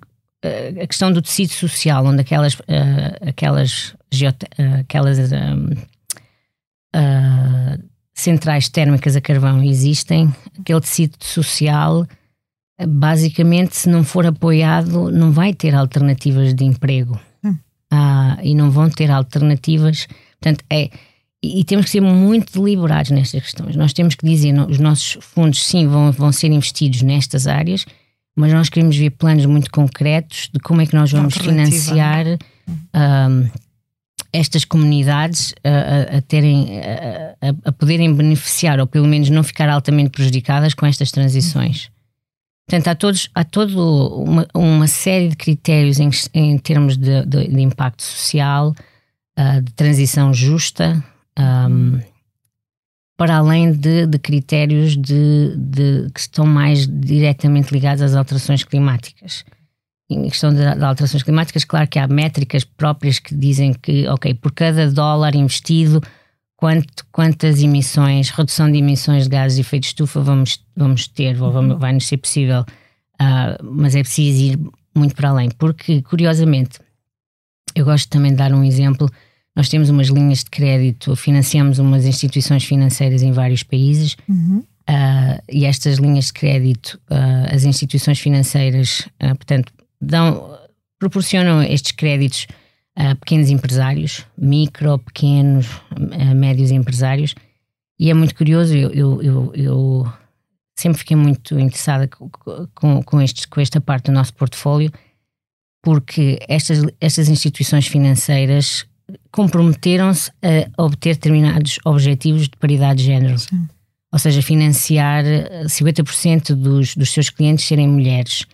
a 0.83 0.87
questão 0.87 1.13
do 1.13 1.21
tecido 1.21 1.53
social, 1.53 2.07
onde 2.07 2.21
aquelas, 2.21 2.55
uh, 2.55 3.29
aquelas, 3.29 3.95
aquelas 4.81 5.19
centrais 8.15 8.69
térmicas 8.69 9.17
a 9.17 9.21
carvão 9.21 9.63
existem, 9.63 10.33
aquele 10.59 10.81
tecido 10.81 11.17
social, 11.21 12.07
basicamente, 12.87 13.77
se 13.77 13.89
não 13.89 14.05
for 14.05 14.25
apoiado, 14.25 15.11
não 15.11 15.33
vai 15.33 15.53
ter 15.53 15.75
alternativas 15.75 16.55
de 16.55 16.65
emprego 16.65 17.21
hum. 17.97 18.41
e 18.43 18.55
não 18.55 18.71
vão 18.71 18.89
ter 18.91 19.11
alternativas. 19.11 20.07
Portanto, 20.41 20.65
é. 20.71 20.91
E, 21.43 21.63
temos 21.65 21.85
que 21.85 21.91
ser 21.93 22.01
muito 22.01 22.53
deliberados 22.53 23.11
nestas 23.11 23.43
questões. 23.43 23.77
Nós 23.77 23.93
temos 23.93 24.15
que 24.15 24.27
dizer, 24.27 24.59
os 24.69 24.79
nossos 24.79 25.19
fundos, 25.21 25.65
sim, 25.65 25.87
vão, 25.87 26.11
vão 26.11 26.33
ser 26.33 26.51
investidos 26.51 27.03
nestas 27.03 27.47
áreas, 27.47 27.85
mas 28.35 28.53
nós 28.53 28.69
queremos 28.69 28.97
ver 28.97 29.11
planos 29.11 29.47
muito 29.47 29.71
concretos 29.71 30.51
de 30.53 30.59
como 30.59 30.81
é 30.81 30.87
que 30.87 30.95
nós 30.95 31.13
vamos 31.13 31.37
financiar 31.37 32.27
um, 32.67 33.49
estas 34.33 34.65
comunidades 34.65 35.55
a, 35.65 35.69
a, 36.15 36.19
a 36.19 36.23
terem 36.23 36.81
a, 36.81 37.69
a, 37.69 37.73
poderem 37.73 38.13
beneficiar 38.13 38.79
ou 38.81 38.87
pelo 38.87 39.07
menos 39.07 39.31
não 39.31 39.43
ficar 39.43 39.69
altamente 39.69 40.11
prejudicadas 40.11 40.75
com 40.75 40.85
estas 40.85 41.11
transições. 41.11 41.91
Portanto, 42.69 42.89
há, 42.89 42.95
todos, 42.97 43.31
há 43.33 43.45
toda 43.45 43.81
uma, 43.81 44.47
uma, 44.53 44.87
série 44.89 45.29
de 45.29 45.37
critérios 45.37 46.01
em, 46.01 46.11
em 46.35 46.59
termos 46.59 46.97
de, 46.97 47.25
de, 47.25 47.47
de 47.47 47.61
impacto 47.61 48.03
social, 48.03 48.75
uh, 49.39 49.63
de 49.63 49.73
transição 49.73 50.35
justa, 50.35 51.03
um, 51.39 52.01
para 53.17 53.37
além 53.37 53.73
de, 53.73 54.07
de 54.07 54.19
critérios 54.19 54.97
de, 54.97 56.11
que 56.13 56.21
estão 56.21 56.45
mais 56.45 56.89
diretamente 56.89 57.73
ligados 57.73 58.03
às 58.03 58.17
alterações 58.17 58.65
climáticas. 58.65 59.45
Em 60.11 60.29
questão 60.29 60.53
de, 60.53 60.65
alterações 60.67 61.23
climáticas, 61.23 61.65
claro 61.65 61.89
que 61.89 62.01
há 62.01 62.09
métricas 62.09 62.65
próprias 62.65 63.21
que 63.21 63.35
dizem 63.35 63.73
que, 63.75 64.09
ok, 64.09 64.35
por 64.35 64.53
cada 64.53 64.91
dólar 64.91 65.37
investido, 65.37 66.01
quanto, 66.57 67.07
quantas 67.13 67.63
emissões, 67.63 68.31
redução 68.31 68.71
de 68.71 68.79
emissões 68.79 69.25
de 69.25 69.31
gases 69.31 69.57
de 69.57 69.61
efeito 69.61 69.83
de 69.83 69.89
estufa 69.89 70.21
vamos, 70.21 70.65
vamos 70.75 71.07
ter, 71.07 71.41
ou 71.41 71.53
vamos, 71.53 71.79
vai 71.79 71.93
nos 71.93 72.07
ser 72.07 72.17
possível, 72.17 72.63
uh, 72.63 73.65
mas 73.65 73.95
é 73.95 74.03
preciso 74.03 74.43
ir 74.43 74.59
muito 74.95 75.15
para 75.15 75.29
além, 75.29 75.51
porque, 75.51 76.01
curiosamente, 76.03 76.81
eu 77.75 77.85
gosto 77.85 78.09
também 78.09 78.31
de 78.31 78.39
dar 78.39 78.53
um 78.53 78.65
exemplo 78.65 79.11
nós 79.55 79.71
temos 79.71 79.89
umas 79.89 80.09
linhas 80.09 80.41
de 80.41 80.51
crédito, 80.51 81.17
financiamos 81.17 81.79
umas 81.79 82.05
instituições 82.05 82.63
financeiras 82.63 83.23
em 83.23 83.33
vários 83.33 83.63
países 83.63 84.15
uhum. 84.29 84.59
uh, 84.59 85.43
e 85.51 85.65
estas 85.65 85.97
linhas 85.97 86.27
de 86.27 86.35
crédito, 86.35 87.01
uh, 87.11 87.55
as 87.55 87.65
instituições 87.65 88.21
financeiras, 88.21 89.09
portanto, 89.19 89.73
dão, 89.99 90.59
proporcionam 90.99 91.63
estes 91.63 91.93
créditos 91.93 92.47
a 92.97 93.15
pequenos 93.15 93.51
empresários, 93.51 94.27
micro, 94.37 94.99
pequenos, 94.99 95.67
médios 96.35 96.71
empresários. 96.71 97.35
E 97.99 98.11
é 98.11 98.15
muito 98.15 98.35
curioso, 98.35 98.75
eu, 98.75 98.91
eu, 98.91 99.23
eu, 99.23 99.53
eu 99.55 100.13
sempre 100.79 100.99
fiquei 100.99 101.17
muito 101.17 101.59
interessada 101.59 102.09
com, 102.09 102.29
com, 102.75 103.03
com, 103.03 103.21
estes, 103.21 103.45
com 103.45 103.61
esta 103.61 103.81
parte 103.81 104.07
do 104.07 104.13
nosso 104.13 104.35
portfólio, 104.35 104.91
porque 105.83 106.39
estas, 106.49 106.83
estas 107.01 107.29
instituições 107.29 107.87
financeiras 107.87 108.87
comprometeram-se 109.31 110.31
a 110.77 110.83
obter 110.83 111.15
determinados 111.15 111.79
objetivos 111.85 112.49
de 112.49 112.57
paridade 112.57 113.01
de 113.01 113.05
género. 113.05 113.39
Sim. 113.39 113.69
Ou 114.13 114.19
seja, 114.19 114.41
financiar 114.41 115.25
50% 115.67 116.51
eh, 116.51 116.55
dos, 116.55 116.97
dos 116.97 117.11
seus 117.11 117.29
clientes 117.29 117.67
serem 117.67 117.89
mulheres. 117.89 118.47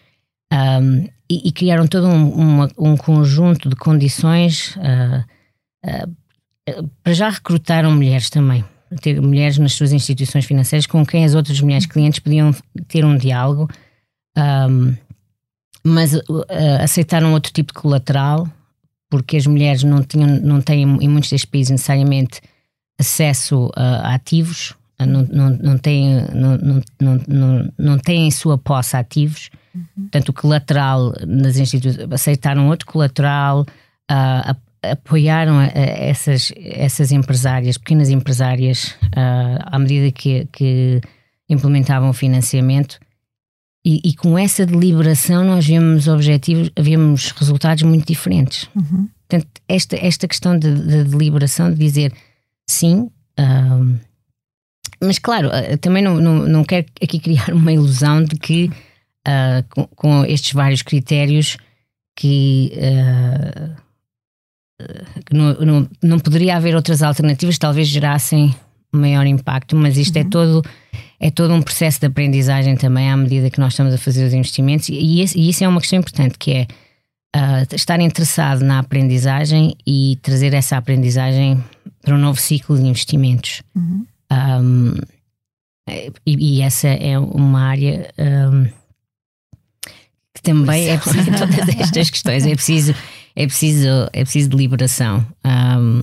Um, 0.52 1.08
e, 1.34 1.48
e, 1.48 1.52
criaram 1.52 1.86
todo 1.86 2.06
um, 2.06 2.30
uma, 2.30 2.68
um 2.78 2.96
conjunto 2.96 3.68
de 3.68 3.76
condições 3.76 4.76
uh, 4.76 5.24
uh, 5.86 6.90
para 7.02 7.12
já 7.12 7.30
recrutaram 7.30 7.92
mulheres 7.92 8.30
também. 8.30 8.64
Ter 9.00 9.20
mulheres 9.20 9.58
nas 9.58 9.72
suas 9.72 9.92
instituições 9.92 10.44
financeiras 10.44 10.86
com 10.86 11.04
quem 11.04 11.24
as 11.24 11.34
outras 11.34 11.60
mulheres 11.60 11.86
clientes 11.86 12.18
podiam 12.18 12.54
ter 12.88 13.04
um 13.04 13.16
diálogo, 13.16 13.68
um, 14.36 14.94
mas 15.82 16.12
aceitaram 16.80 17.32
outro 17.32 17.52
tipo 17.52 17.72
de 17.72 17.80
colateral 17.80 18.46
porque 19.12 19.36
as 19.36 19.46
mulheres 19.46 19.82
não, 19.82 20.02
tinham, 20.02 20.40
não 20.40 20.62
têm, 20.62 20.82
em 20.82 21.08
muitos 21.08 21.28
destes 21.28 21.44
países, 21.44 21.70
necessariamente 21.70 22.40
acesso 22.98 23.70
a, 23.76 24.14
ativos, 24.14 24.74
não, 24.98 25.22
não, 25.30 25.50
não, 25.50 25.76
têm, 25.76 26.24
não, 26.32 26.56
não, 26.56 27.20
não, 27.28 27.72
não 27.76 27.98
têm 27.98 28.26
em 28.26 28.30
sua 28.30 28.56
posse 28.56 28.96
ativos. 28.96 29.50
Uhum. 29.74 29.84
Portanto, 30.02 30.28
o 30.28 30.32
colateral 30.32 31.14
nas 31.26 31.56
instituições 31.56 32.10
aceitaram 32.10 32.68
outro 32.68 32.86
colateral, 32.86 33.62
uh, 33.62 34.56
apoiaram 34.82 35.58
a, 35.58 35.64
a 35.64 35.68
essas, 35.68 36.52
essas 36.56 37.12
empresárias, 37.12 37.78
pequenas 37.78 38.10
empresárias, 38.10 38.96
uh, 39.16 39.62
à 39.64 39.78
medida 39.78 40.10
que, 40.10 40.46
que 40.52 41.00
implementavam 41.48 42.10
o 42.10 42.14
financiamento 42.14 42.98
e, 43.84 44.00
e, 44.04 44.14
com 44.14 44.38
essa 44.38 44.64
deliberação 44.64 45.44
nós 45.44 45.66
vemos 45.66 46.06
objetivos, 46.06 46.70
vemos 46.78 47.32
resultados 47.32 47.82
muito 47.82 48.06
diferentes. 48.06 48.68
Uhum. 48.76 49.08
Portanto, 49.28 49.48
esta, 49.68 49.96
esta 49.96 50.28
questão 50.28 50.56
de, 50.56 50.72
de 50.72 51.04
deliberação, 51.04 51.68
de 51.72 51.78
dizer 51.78 52.12
sim, 52.68 53.10
um, 53.38 53.96
mas 55.02 55.18
claro, 55.18 55.50
também 55.80 56.02
não, 56.02 56.20
não, 56.20 56.46
não 56.46 56.64
quero 56.64 56.86
aqui 57.02 57.18
criar 57.18 57.50
uma 57.54 57.72
ilusão 57.72 58.22
de 58.22 58.36
que 58.36 58.70
uh, 59.26 59.64
com, 59.70 59.86
com, 59.94 60.24
estes 60.24 60.52
vários 60.52 60.82
critérios 60.82 61.56
que, 62.16 62.72
uh, 62.76 63.76
que 65.24 65.34
não, 65.34 65.54
não, 65.54 65.88
não 66.02 66.18
poderia 66.18 66.56
haver 66.56 66.74
outras 66.74 67.02
alternativas, 67.02 67.58
talvez 67.58 67.88
gerassem 67.88 68.54
maior 68.92 69.26
impacto, 69.26 69.74
mas 69.74 69.96
isto 69.96 70.16
é 70.16 70.20
uhum. 70.20 70.26
é 70.26 70.30
todo 70.30 70.62
é 71.18 71.30
todo 71.30 71.54
um 71.54 71.62
processo 71.62 72.00
de 72.00 72.06
aprendizagem 72.06 72.76
também 72.76 73.08
à 73.08 73.16
medida 73.16 73.48
que 73.48 73.60
nós 73.60 73.72
estamos 73.72 73.94
a 73.94 73.98
fazer 73.98 74.26
os 74.26 74.34
investimentos 74.34 74.88
e, 74.88 75.20
esse, 75.20 75.38
e 75.38 75.48
isso 75.48 75.62
é 75.62 75.68
uma 75.68 75.80
questão 75.80 76.00
importante 76.00 76.36
que 76.36 76.50
é 76.50 76.66
uh, 77.36 77.74
estar 77.74 78.00
interessado 78.00 78.62
na 78.62 78.80
aprendizagem 78.80 79.76
e 79.86 80.18
trazer 80.20 80.52
essa 80.52 80.76
aprendizagem 80.76 81.62
para 82.02 82.16
um 82.16 82.18
novo 82.18 82.40
ciclo 82.40 82.76
de 82.76 82.84
investimentos. 82.84 83.62
Uhum. 83.74 84.04
Um, 84.32 84.94
e, 86.26 86.58
e, 86.58 86.62
essa 86.62 86.88
é 86.88 87.18
uma 87.18 87.62
área 87.62 88.10
um, 88.18 88.68
que 90.42 90.50
também 90.50 90.90
é 90.90 90.98
preciso 90.98 91.30
todas 91.38 91.68
estas 91.68 92.10
questões, 92.10 92.46
é 92.46 92.54
preciso, 92.54 92.94
é 93.36 93.46
preciso, 93.46 93.88
é 94.12 94.22
preciso 94.22 94.50
deliberação. 94.50 95.24
Um, 95.44 96.02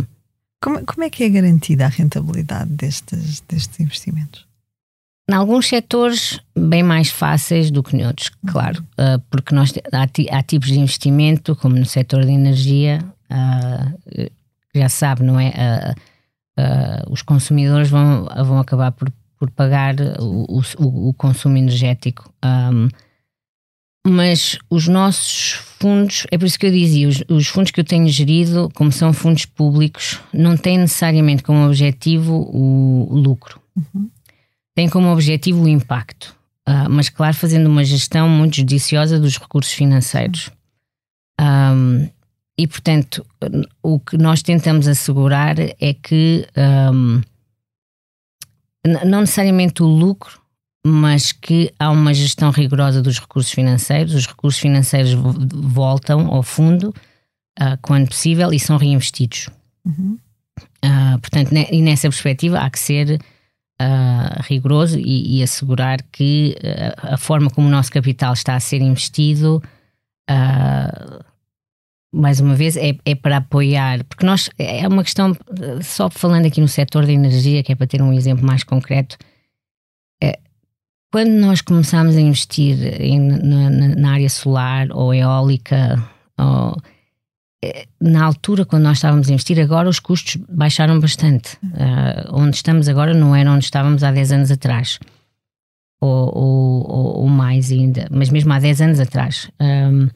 como, 0.62 0.86
como 0.86 1.04
é 1.04 1.10
que 1.10 1.24
é 1.24 1.30
garantida 1.30 1.86
a 1.86 1.90
rentabilidade 1.90 2.70
destes, 2.72 3.42
destes 3.48 3.80
investimentos? 3.80 4.48
Em 5.30 5.34
alguns 5.34 5.68
setores, 5.68 6.40
bem 6.58 6.82
mais 6.82 7.10
fáceis 7.10 7.70
do 7.70 7.84
que 7.84 7.96
noutros, 7.96 8.32
claro, 8.48 8.84
uh, 8.94 9.20
porque 9.30 9.54
nós, 9.54 9.72
há, 9.94 10.38
há, 10.38 10.44
tipos 10.44 10.70
de 10.70 10.80
investimento, 10.80 11.56
como 11.56 11.76
no 11.76 11.86
setor 11.86 12.26
de 12.26 12.32
energia, 12.32 13.00
uh, 13.32 14.30
já 14.74 14.90
sabe, 14.90 15.24
não 15.24 15.40
é? 15.40 15.94
Uh, 16.58 17.12
os 17.12 17.22
consumidores 17.22 17.90
vão, 17.90 18.26
vão 18.44 18.60
acabar 18.60 18.92
por, 18.92 19.12
por 19.38 19.52
pagar 19.52 19.96
o, 20.20 20.60
o, 20.80 21.10
o 21.10 21.14
consumo 21.14 21.58
energético. 21.58 22.34
Um, 22.44 22.90
mas 24.10 24.58
os 24.70 24.88
nossos 24.88 25.52
fundos, 25.80 26.26
é 26.32 26.38
por 26.38 26.46
isso 26.46 26.60
que 26.60 26.66
eu 26.66 26.72
dizia, 26.72 27.08
os, 27.08 27.24
os, 27.30 27.48
fundos 27.48 27.72
que 27.72 27.80
eu 27.80 27.84
tenho 27.84 28.08
gerido, 28.10 28.70
como 28.74 28.92
são 28.92 29.14
fundos 29.14 29.46
públicos, 29.46 30.20
não 30.34 30.58
têm 30.58 30.78
necessariamente 30.78 31.44
como 31.44 31.66
objetivo 31.66 32.34
o, 32.54 33.16
lucro. 33.16 33.62
Uhum. 33.76 34.10
Têm 34.76 34.90
como 34.90 35.12
objetivo 35.12 35.64
o 35.64 35.68
impacto. 35.68 36.36
Uh, 36.68 36.90
mas, 36.90 37.10
claro, 37.10 37.34
fazendo 37.34 37.68
uma 37.68 37.84
gestão 37.84 38.30
muito 38.30 38.58
judiciosa 38.58 39.20
dos 39.20 39.38
recursos 39.38 39.74
financeiros. 39.74 40.52
Um, 41.40 42.08
e, 42.58 42.68
portanto, 42.68 43.26
o 43.82 44.00
que 44.00 44.18
nós 44.18 44.42
tentamos 44.42 44.88
assegurar 44.88 45.56
é 45.60 45.94
que 45.94 46.46
um, 46.86 47.22
não 49.06 49.22
necessariamente 49.22 49.82
o 49.82 49.86
lucro 49.86 50.42
mas 50.86 51.32
que 51.32 51.72
há 51.78 51.92
uma 51.92 52.14
gestão 52.14 52.52
rigorosa 52.52 53.02
dos 53.02 53.20
recursos 53.20 53.52
financeiros. 53.52 54.14
Os 54.14 54.26
recursos 54.26 54.60
financeiros 54.60 55.14
voltam 55.14 56.28
ao 56.28 56.42
fundo 56.42 56.94
uh, 57.60 57.78
quando 57.82 58.08
possível 58.08 58.54
e 58.54 58.60
são 58.60 58.78
reinvestidos. 58.78 59.50
Uhum. 59.86 60.18
Uh, 60.84 61.20
portanto, 61.20 61.52
ne 61.52 61.68
e 61.72 61.82
nessa 61.82 62.08
perspectiva 62.10 62.60
há 62.60 62.70
que 62.70 62.80
ser 62.80 63.20
uh, 63.82 64.42
rigoroso 64.44 64.98
e, 64.98 65.40
e, 65.40 65.44
assegurar 65.44 66.02
que 66.12 66.56
a 66.98 67.18
forma 67.18 67.50
como 67.50 67.68
o 67.68 67.72
nosso 67.72 67.92
capital 67.92 68.34
está 68.34 68.56
a 68.56 68.60
ser 68.60 68.82
investido, 68.82 69.62
mais 72.14 72.40
uma 72.40 72.56
vez, 72.56 72.78
é, 72.78 72.96
é, 73.06 73.16
para 73.16 73.38
apoiar, 73.38 74.04
porque 74.06 74.26
nós 74.26 74.50
é 74.58 74.88
uma 74.88 75.04
questão, 75.04 75.36
só 75.82 76.10
falando 76.10 76.46
aqui 76.46 76.62
no 76.62 76.68
setor 76.68 77.06
da 77.06 77.12
energia, 77.12 77.64
que 77.64 77.72
é 77.72 77.76
para 77.76 77.88
ter 77.88 78.02
um 78.02 78.14
exemplo 78.14 78.46
mais 78.46 78.64
concreto 78.64 79.18
quando 81.12 81.32
nós 81.32 81.62
começámos 81.62 82.16
a 82.16 82.22
investir 82.22 83.02
em, 83.02 83.20
na, 83.20 83.70
na, 83.70 84.12
área 84.12 84.30
solar 84.30 84.88
ou 84.92 85.14
eólica, 85.14 86.02
ou, 86.38 86.78
eh, 87.64 87.88
na 88.00 88.24
altura 88.24 88.64
quando 88.64 88.84
nós 88.84 88.98
estávamos 88.98 89.30
a 89.30 89.34
investir, 89.34 89.60
agora 89.60 89.90
os 89.90 90.00
custos 90.00 90.38
baixaram 90.48 91.00
bastante. 91.00 91.58
Uh, 91.64 92.30
onde 92.32 92.56
estamos 92.56 92.88
agora 92.88 93.14
não 93.14 93.36
era 93.36 93.52
onde 93.52 93.66
estávamos 93.66 94.04
há 94.04 94.12
10 94.12 94.32
anos 94.32 94.52
atrás. 94.52 95.00
Ou, 96.02 96.32
ou, 96.34 97.22
ou 97.22 97.28
mais 97.28 97.72
ainda, 97.72 98.08
mas 98.10 98.30
mesmo 98.30 98.54
há 98.54 98.60
10 98.60 98.82
anos 98.82 99.00
atrás. 99.02 99.50
Um, 99.60 100.08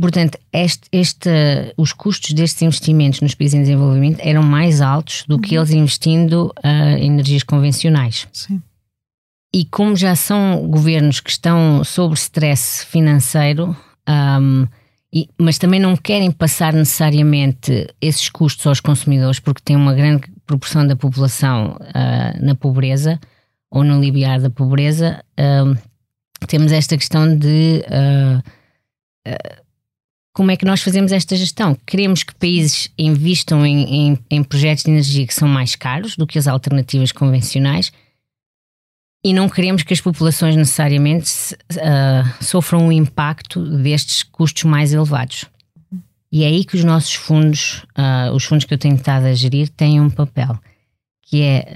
portanto, 0.00 0.38
este, 0.50 0.88
este, 0.90 1.28
os 1.76 1.92
custos 1.92 2.32
destes 2.32 2.62
investimentos 2.62 3.20
nos 3.20 3.34
países 3.34 3.54
em 3.54 3.60
desenvolvimento 3.60 4.18
eram 4.20 4.42
mais 4.42 4.80
altos 4.80 5.24
do 5.28 5.38
que 5.38 5.56
uhum. 5.56 5.62
eles 5.62 5.74
investindo 5.74 6.54
uh, 6.64 6.96
em 6.98 7.08
energias 7.08 7.42
convencionais. 7.42 8.26
Sim. 8.32 8.62
E 9.56 9.64
como 9.64 9.96
já 9.96 10.14
são 10.14 10.68
governos 10.68 11.18
que 11.18 11.30
estão 11.30 11.82
sob 11.82 12.12
stress 12.12 12.84
financeiro, 12.84 13.74
um, 14.06 14.66
e, 15.10 15.30
mas 15.38 15.56
também 15.56 15.80
não 15.80 15.96
querem 15.96 16.30
passar 16.30 16.74
necessariamente 16.74 17.88
esses 17.98 18.28
custos 18.28 18.66
aos 18.66 18.80
consumidores, 18.80 19.40
porque 19.40 19.62
tem 19.64 19.74
uma 19.74 19.94
grande 19.94 20.24
proporção 20.44 20.86
da 20.86 20.94
população 20.94 21.78
uh, 21.80 22.44
na 22.44 22.54
pobreza 22.54 23.18
ou 23.70 23.82
no 23.82 23.98
limiar 23.98 24.42
da 24.42 24.50
pobreza, 24.50 25.24
uh, 25.40 25.74
temos 26.46 26.70
esta 26.70 26.94
questão 26.94 27.34
de 27.34 27.82
uh, 27.86 28.42
como 30.34 30.50
é 30.50 30.56
que 30.58 30.66
nós 30.66 30.82
fazemos 30.82 31.12
esta 31.12 31.34
gestão. 31.34 31.74
Queremos 31.86 32.22
que 32.22 32.34
países 32.34 32.90
investam 32.98 33.64
em, 33.64 34.10
em, 34.10 34.18
em 34.30 34.44
projetos 34.44 34.84
de 34.84 34.90
energia 34.90 35.26
que 35.26 35.32
são 35.32 35.48
mais 35.48 35.74
caros 35.74 36.14
do 36.14 36.26
que 36.26 36.38
as 36.38 36.46
alternativas 36.46 37.10
convencionais 37.10 37.90
e 39.26 39.32
não 39.32 39.48
queremos 39.48 39.82
que 39.82 39.92
as 39.92 40.00
populações 40.00 40.54
necessariamente 40.54 41.56
uh, 41.72 42.44
sofram 42.44 42.86
o 42.86 42.92
impacto 42.92 43.60
destes 43.78 44.22
custos 44.22 44.62
mais 44.62 44.92
elevados. 44.92 45.46
E 46.30 46.44
é 46.44 46.46
aí 46.46 46.64
que 46.64 46.76
os 46.76 46.84
nossos 46.84 47.14
fundos, 47.14 47.84
uh, 47.98 48.32
os 48.32 48.44
fundos 48.44 48.64
que 48.64 48.72
eu 48.72 48.78
tenho 48.78 48.94
estado 48.94 49.26
a 49.26 49.34
gerir, 49.34 49.68
têm 49.68 50.00
um 50.00 50.08
papel, 50.08 50.56
que 51.22 51.42
é 51.42 51.66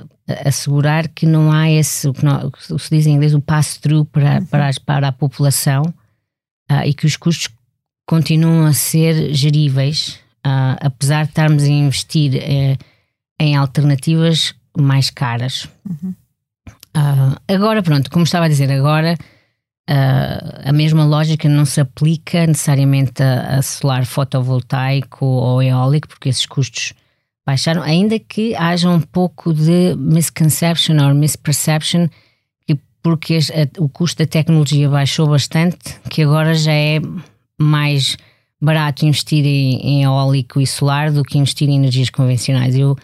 uh, 0.00 0.48
assegurar 0.48 1.06
que 1.08 1.26
não 1.26 1.52
há 1.52 1.70
esse, 1.70 2.08
o 2.08 2.14
que, 2.14 2.24
não, 2.24 2.46
o 2.46 2.50
que 2.50 2.64
se 2.64 2.96
diz 2.96 3.06
em 3.06 3.12
inglês, 3.12 3.34
o 3.34 3.42
pass-through 3.42 4.06
para, 4.06 4.38
uhum. 4.38 4.46
para, 4.46 4.70
para, 4.86 5.08
a 5.08 5.12
população 5.12 5.82
e 6.86 6.94
que 6.94 7.04
os 7.04 7.16
custos 7.16 7.50
continuam 8.06 8.64
a 8.64 8.72
ser 8.72 9.34
geríveis, 9.34 10.18
apesar 10.80 11.24
de 11.24 11.28
estarmos 11.28 11.62
a 11.62 11.68
investir 11.68 12.34
eh, 12.36 12.76
em 13.38 13.54
alternativas 13.54 14.52
mais 14.76 15.10
caras. 15.10 15.68
Uhum. 15.88 16.14
Uh, 16.96 17.36
agora, 17.46 17.82
pronto, 17.82 18.10
como 18.10 18.24
estava 18.24 18.46
a 18.46 18.48
dizer, 18.48 18.72
agora 18.72 19.18
uh, 19.90 20.62
a 20.64 20.72
mesma 20.72 21.04
lógica 21.04 21.46
não 21.46 21.66
se 21.66 21.78
aplica 21.78 22.46
necessariamente 22.46 23.22
a, 23.22 23.58
a, 23.58 23.62
solar 23.62 24.06
fotovoltaico 24.06 25.26
ou 25.26 25.62
eólico, 25.62 26.08
porque 26.08 26.30
esses 26.30 26.46
custos 26.46 26.94
baixaram, 27.46 27.82
ainda 27.82 28.18
que 28.18 28.54
haja 28.54 28.88
um 28.88 29.00
pouco 29.00 29.52
de 29.52 29.94
misconception 29.96 30.96
ou 31.06 31.14
misperception, 31.14 32.08
que 32.66 32.78
porque 33.02 33.36
a, 33.36 33.82
o 33.82 33.90
custo 33.90 34.22
da 34.22 34.26
tecnologia 34.26 34.88
baixou 34.88 35.28
bastante, 35.28 36.00
que 36.08 36.22
agora 36.22 36.54
já 36.54 36.72
é 36.72 36.98
mais 37.60 38.16
barato 38.58 39.04
investir 39.04 39.44
em, 39.44 39.80
em 39.82 40.02
eólico 40.04 40.62
e 40.62 40.66
solar 40.66 41.12
do 41.12 41.22
que 41.22 41.36
investir 41.36 41.68
em 41.68 41.76
energias 41.76 42.08
convencionais. 42.08 42.74
Eu 42.74 42.96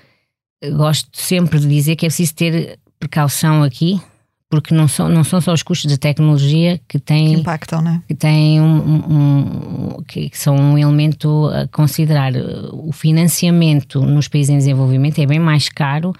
gosto 0.76 1.10
sempre 1.12 1.60
de 1.60 1.68
dizer 1.68 1.96
que 1.96 2.06
é 2.06 2.08
preciso 2.08 2.34
ter 2.34 2.78
precaução 3.02 3.64
aqui, 3.64 4.00
porque 4.48 4.72
não 4.72 4.86
são, 4.86 5.08
não 5.08 5.24
são 5.24 5.40
só 5.40 5.52
os 5.52 5.62
custos 5.62 5.90
de 5.90 5.98
tecnologia 5.98 6.80
que 6.86 6.98
têm 6.98 7.34
que 7.34 7.40
impactam, 7.40 7.82
né? 7.82 8.02
que 8.06 8.14
têm 8.14 8.60
um, 8.60 9.96
um, 9.96 10.02
que 10.06 10.30
são 10.34 10.54
um 10.54 10.78
elemento 10.78 11.48
a 11.48 11.66
considerar. 11.66 12.32
O 12.72 12.92
financiamento 12.92 14.00
nos 14.02 14.28
países 14.28 14.50
em 14.50 14.58
desenvolvimento 14.58 15.18
é 15.18 15.26
bem 15.26 15.40
mais 15.40 15.68
caro 15.68 16.14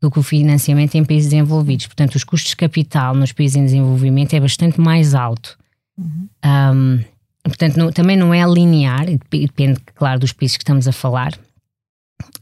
do 0.00 0.10
que 0.10 0.18
o 0.18 0.22
financiamento 0.22 0.94
em 0.94 1.04
países 1.04 1.30
desenvolvidos. 1.30 1.86
Portanto, 1.86 2.14
os 2.14 2.24
custos 2.24 2.50
de 2.50 2.56
capital 2.56 3.14
nos 3.14 3.32
países 3.32 3.56
em 3.56 3.64
desenvolvimento 3.64 4.32
é 4.34 4.40
bastante 4.40 4.80
mais 4.80 5.14
alto. 5.14 5.58
Uhum. 5.98 6.28
Um, 6.44 7.04
portanto, 7.44 7.76
não, 7.76 7.92
também 7.92 8.16
não 8.16 8.32
é 8.32 8.42
linear, 8.44 9.04
depende, 9.30 9.80
claro, 9.94 10.20
dos 10.20 10.32
países 10.32 10.56
que 10.56 10.62
estamos 10.62 10.88
a 10.88 10.92
falar. 10.92 11.32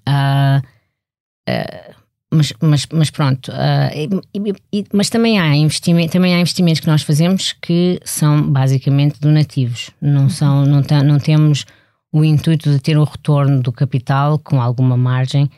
Uh, 0.07 0.63
uh, 1.49 2.00
mas, 2.33 2.53
mas, 2.61 2.87
mas 2.93 3.11
pronto, 3.11 3.51
uh, 3.51 3.91
e, 4.33 4.55
e, 4.73 4.85
mas 4.93 5.11
também 5.11 5.41
há, 5.41 5.55
investimento, 5.57 6.13
também 6.13 6.35
há 6.35 6.41
investimentos 6.41 6.81
que 6.81 6.87
nós 6.87 7.03
fazemos 7.03 7.53
que 7.53 8.01
são 8.05 8.43
basicamente 8.51 9.21
donativos, 9.21 9.91
não, 10.01 10.31
são, 10.31 10.65
não, 10.65 10.81
não 11.05 11.19
temos 11.19 11.67
o 12.13 12.25
intuito 12.25 12.71
de 12.71 12.79
ter 12.79 12.97
o 12.97 13.05
retorno 13.05 13.61
do 13.61 13.73
capital 13.73 14.39
com 14.39 14.61
alguma 14.61 14.97
margem, 14.97 15.51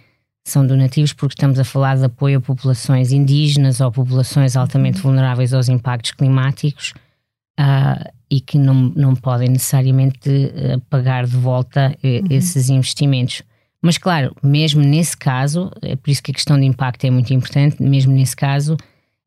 são 0.45 0.67
donativos 0.67 1.13
porque 1.13 1.35
estamos 1.35 1.59
a 1.59 1.65
falar 1.65 1.97
de 1.97 2.05
apoio 2.05 2.39
a 2.39 2.41
populações 2.41 3.13
indígenas 3.13 3.81
ou 3.81 3.93
populações 3.93 4.57
altamente 4.57 4.97
uhum. 4.97 5.05
vulneráveis 5.05 5.55
aos 5.55 5.69
impactos 5.69 6.13
climáticos 6.13 6.95
uh, 7.61 8.11
e 8.31 8.41
que 8.41 8.59
não, 8.59 8.75
não 8.75 9.15
podem 9.15 9.49
necessariamente 9.49 10.29
uh, 10.29 10.81
pagar 10.91 11.27
de 11.27 11.37
volta 11.37 11.97
uhum. 12.03 12.27
esses 12.31 12.69
investimentos. 12.71 13.43
Mas, 13.83 13.99
claro, 13.99 14.35
mesmo 14.41 14.81
nesse 14.81 15.17
caso, 15.17 15.71
é 15.83 15.97
por 15.97 16.09
isso 16.09 16.23
que 16.23 16.31
a 16.31 16.35
questão 16.35 16.59
de 16.59 16.65
impacto 16.65 17.05
é 17.05 17.11
muito 17.11 17.35
importante, 17.35 17.83
mesmo 17.83 18.13
nesse 18.13 18.37
caso, 18.37 18.77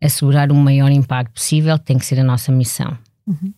assegurar 0.01 0.49
o 0.51 0.56
maior 0.56 0.89
impacto 0.91 1.34
possível 1.34 1.78
tem 1.78 1.97
que 1.97 2.06
ser 2.06 2.20
a 2.22 2.24
nossa 2.24 2.51
missão. 2.53 2.97
Uhum. 3.28 3.53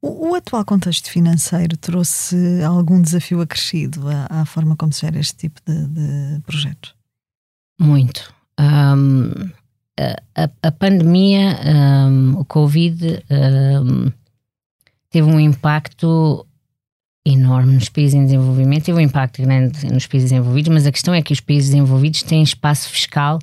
O, 0.00 0.30
o, 0.30 0.34
atual 0.36 0.64
contexto 0.64 1.10
financeiro 1.10 1.76
trouxe 1.76 2.62
algum 2.62 3.02
desafio 3.02 3.40
acrescido 3.40 4.08
à, 4.08 4.42
à 4.42 4.44
forma 4.44 4.76
como 4.76 4.92
se 4.92 5.00
gera 5.00 5.18
este 5.18 5.34
tipo 5.34 5.60
de, 5.66 5.86
de 5.88 6.40
projetos? 6.42 6.94
Muito. 7.80 8.32
Um, 8.60 9.50
a, 10.36 10.48
a, 10.62 10.70
pandemia, 10.70 11.58
um, 12.08 12.38
o 12.38 12.44
Covid, 12.44 13.24
um, 13.28 14.12
teve 15.10 15.28
um 15.28 15.40
impacto 15.40 16.46
enorme 17.32 17.74
nos 17.74 17.88
países 17.88 18.14
em 18.14 18.24
desenvolvimento, 18.24 18.84
teve 18.84 18.98
um 18.98 19.02
impacto 19.02 19.42
grande 19.42 19.86
nos 19.86 20.06
países 20.06 20.30
desenvolvidos, 20.30 20.72
mas 20.72 20.86
a 20.86 20.92
questão 20.92 21.12
é 21.14 21.22
que 21.22 21.32
os 21.32 21.40
países 21.40 21.70
desenvolvidos 21.70 22.22
têm 22.22 22.42
espaço 22.42 22.88
fiscal, 22.88 23.38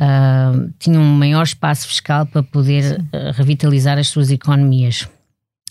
uh, 0.00 0.72
tinham 0.78 1.02
um 1.02 1.14
maior 1.14 1.42
espaço 1.42 1.86
fiscal 1.86 2.26
para 2.26 2.42
poder 2.42 2.98
uh, 2.98 3.32
revitalizar 3.34 3.98
as 3.98 4.08
suas 4.08 4.30
economias 4.30 5.02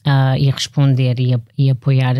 uh, 0.05 0.37
e 0.37 0.49
responder 0.49 1.19
e, 1.19 1.35
e 1.57 1.69
apoiar 1.69 2.15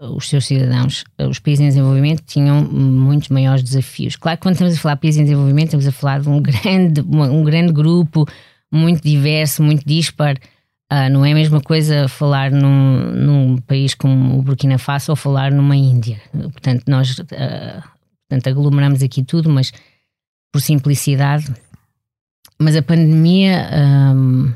os 0.00 0.28
seus 0.28 0.46
cidadãos. 0.46 1.04
Os 1.30 1.38
países 1.38 1.64
em 1.64 1.68
desenvolvimento 1.68 2.24
tinham 2.26 2.60
muitos 2.64 3.28
maiores 3.28 3.62
desafios. 3.62 4.16
Claro 4.16 4.36
que 4.36 4.42
quando 4.42 4.54
estamos 4.54 4.74
a 4.74 4.80
falar 4.80 4.94
de 4.94 5.00
países 5.00 5.20
em 5.20 5.24
desenvolvimento, 5.24 5.66
estamos 5.66 5.86
a 5.86 5.92
falar 5.92 6.20
de 6.20 6.28
um 6.28 6.40
grande, 6.42 7.00
um 7.02 7.44
grande 7.44 7.72
grupo, 7.72 8.26
muito 8.68 9.00
diverso, 9.00 9.62
muito 9.62 9.86
dispar. 9.86 10.36
Uh, 10.92 11.08
não 11.10 11.24
é 11.24 11.32
a 11.32 11.34
mesma 11.34 11.58
coisa 11.58 12.06
falar 12.06 12.50
num, 12.50 13.12
num, 13.12 13.56
país 13.56 13.94
como 13.94 14.38
o 14.38 14.42
Burkina 14.42 14.76
Faso 14.76 15.12
ou 15.12 15.16
falar 15.16 15.50
numa 15.50 15.74
Índia. 15.74 16.20
Portanto, 16.32 16.82
nós 16.86 17.18
uh, 17.18 17.82
portanto, 18.28 18.46
aglomeramos 18.48 19.02
aqui 19.02 19.22
tudo, 19.22 19.48
mas 19.48 19.72
por 20.52 20.60
simplicidade. 20.60 21.50
Mas 22.58 22.76
a 22.76 22.82
pandemia 22.82 23.70
um, 24.14 24.52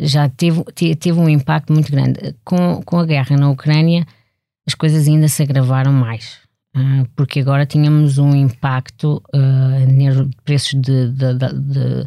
já 0.00 0.28
teve, 0.30 0.64
teve 0.96 1.12
um 1.12 1.28
impacto 1.28 1.72
muito 1.72 1.92
grande. 1.92 2.34
Com, 2.44 2.82
com 2.82 2.98
a 2.98 3.04
guerra 3.04 3.36
na 3.36 3.50
Ucrânia, 3.50 4.06
as 4.66 4.74
coisas 4.74 5.06
ainda 5.06 5.28
se 5.28 5.42
agravaram 5.42 5.92
mais. 5.92 6.38
Uh, 6.74 7.06
porque 7.14 7.40
agora 7.40 7.66
tínhamos 7.66 8.18
um 8.18 8.34
impacto 8.34 9.22
uh, 9.34 10.30
preços 10.44 10.80
de, 10.80 11.10
de, 11.12 11.34
de, 11.34 12.04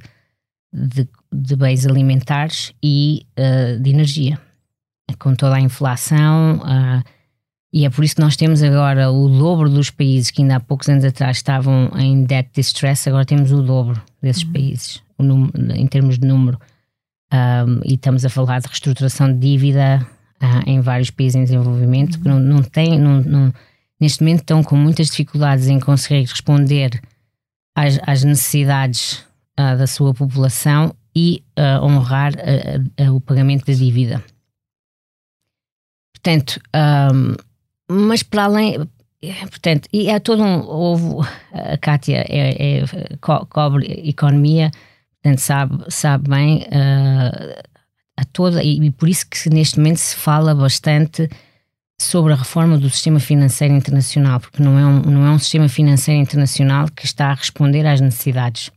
de, 0.74 1.03
de 1.03 1.09
bens 1.32 1.86
alimentares 1.86 2.74
e 2.84 3.26
uh, 3.38 3.80
de 3.80 3.90
energia, 3.90 4.40
com 5.18 5.34
toda 5.36 5.56
a 5.56 5.62
inflação. 5.62 6.62
e 7.74 7.86
é 7.86 7.90
por 7.90 8.04
isso 8.04 8.16
que 8.16 8.22
nós 8.22 8.36
temos 8.36 8.62
agora 8.64 9.12
o 9.12 9.28
dobro 9.30 9.70
dos 9.70 9.90
países 9.90 10.32
que 10.32 10.42
ainda 10.42 10.58
há 10.58 10.60
poucos 10.60 10.90
anos 10.90 11.06
atrás 11.06 11.38
estavam 11.38 11.92
em 11.98 12.24
debt 12.24 12.50
distress, 12.54 13.08
agora 13.08 13.26
temos 13.26 13.52
o 13.52 13.62
dobro 13.62 14.02
desses 14.22 14.44
uhum. 14.44 14.54
países, 14.54 15.02
número, 15.20 15.76
em 15.76 15.88
termos 15.88 16.18
de 16.18 16.28
número. 16.28 16.60
Um, 17.34 17.80
e 17.86 17.94
estamos 17.94 18.26
a 18.26 18.30
falar 18.30 18.60
de 18.60 18.68
reestruturação 18.68 19.32
de 19.32 19.40
dívida 19.40 20.06
uh, 20.44 20.70
em 20.70 20.82
vários 20.82 21.10
países 21.10 21.36
em 21.36 21.44
desenvolvimento 21.44 22.20
que 22.20 22.28
não, 22.28 22.40
não 22.40 22.62
têm, 22.62 23.00
não, 23.00 23.22
não, 23.22 23.54
neste 24.00 24.22
momento 24.22 24.42
estão 24.42 24.62
com 24.62 24.76
muitas 24.76 25.08
dificuldades 25.08 25.68
em 25.68 25.80
conseguir 25.80 26.22
responder 26.22 27.02
às, 27.74 27.98
às 28.06 28.24
necessidades 28.26 29.26
uh, 29.58 29.78
da 29.78 29.88
sua 29.88 30.14
população 30.14 30.94
e 31.16 31.43
uh, 31.57 31.84
honrar 31.86 32.34
o 33.14 33.20
pagamento 33.20 33.66
da 33.66 33.74
dívida. 33.74 34.24
Portanto, 36.14 36.62
um, 37.14 37.36
mas 37.89 38.24
para 38.24 38.45
além, 38.45 38.78
portanto, 39.49 39.89
e 39.91 40.09
é 40.09 40.20
todo 40.20 40.43
um. 40.43 40.62
Houve, 40.62 41.28
a 41.51 41.78
Kátia 41.78 42.24
é, 42.30 42.80
é, 42.80 42.86
cobre 43.20 43.86
economia, 44.07 44.72
portanto, 45.22 45.39
sabe, 45.39 45.84
sabe 45.89 46.30
bem. 46.30 46.59
Uh, 46.68 47.72
a 48.18 48.26
toda, 48.26 48.64
e, 48.64 48.78
e 48.78 48.91
por 48.91 49.09
isso 49.09 49.26
que 49.28 49.49
neste 49.49 49.78
momento 49.78 49.97
se 49.97 50.16
fala 50.16 50.53
bastante 50.53 51.28
sobre 51.99 52.34
a 52.34 52.36
reforma 52.36 52.78
do 52.78 52.89
sistema 52.89 53.20
financeiro 53.20 53.74
internacional, 53.74 54.39
porque 54.39 54.62
não 54.62 54.78
é 54.78 54.86
um, 54.86 55.01
não 55.01 55.26
é 55.26 55.32
um 55.32 55.39
sistema 55.39 55.68
financeiro 55.68 56.22
internacional 56.22 56.88
que 56.95 57.05
está 57.05 57.32
a 57.32 57.34
responder 57.34 57.86
às 57.86 58.01
necessidades. 58.01 58.70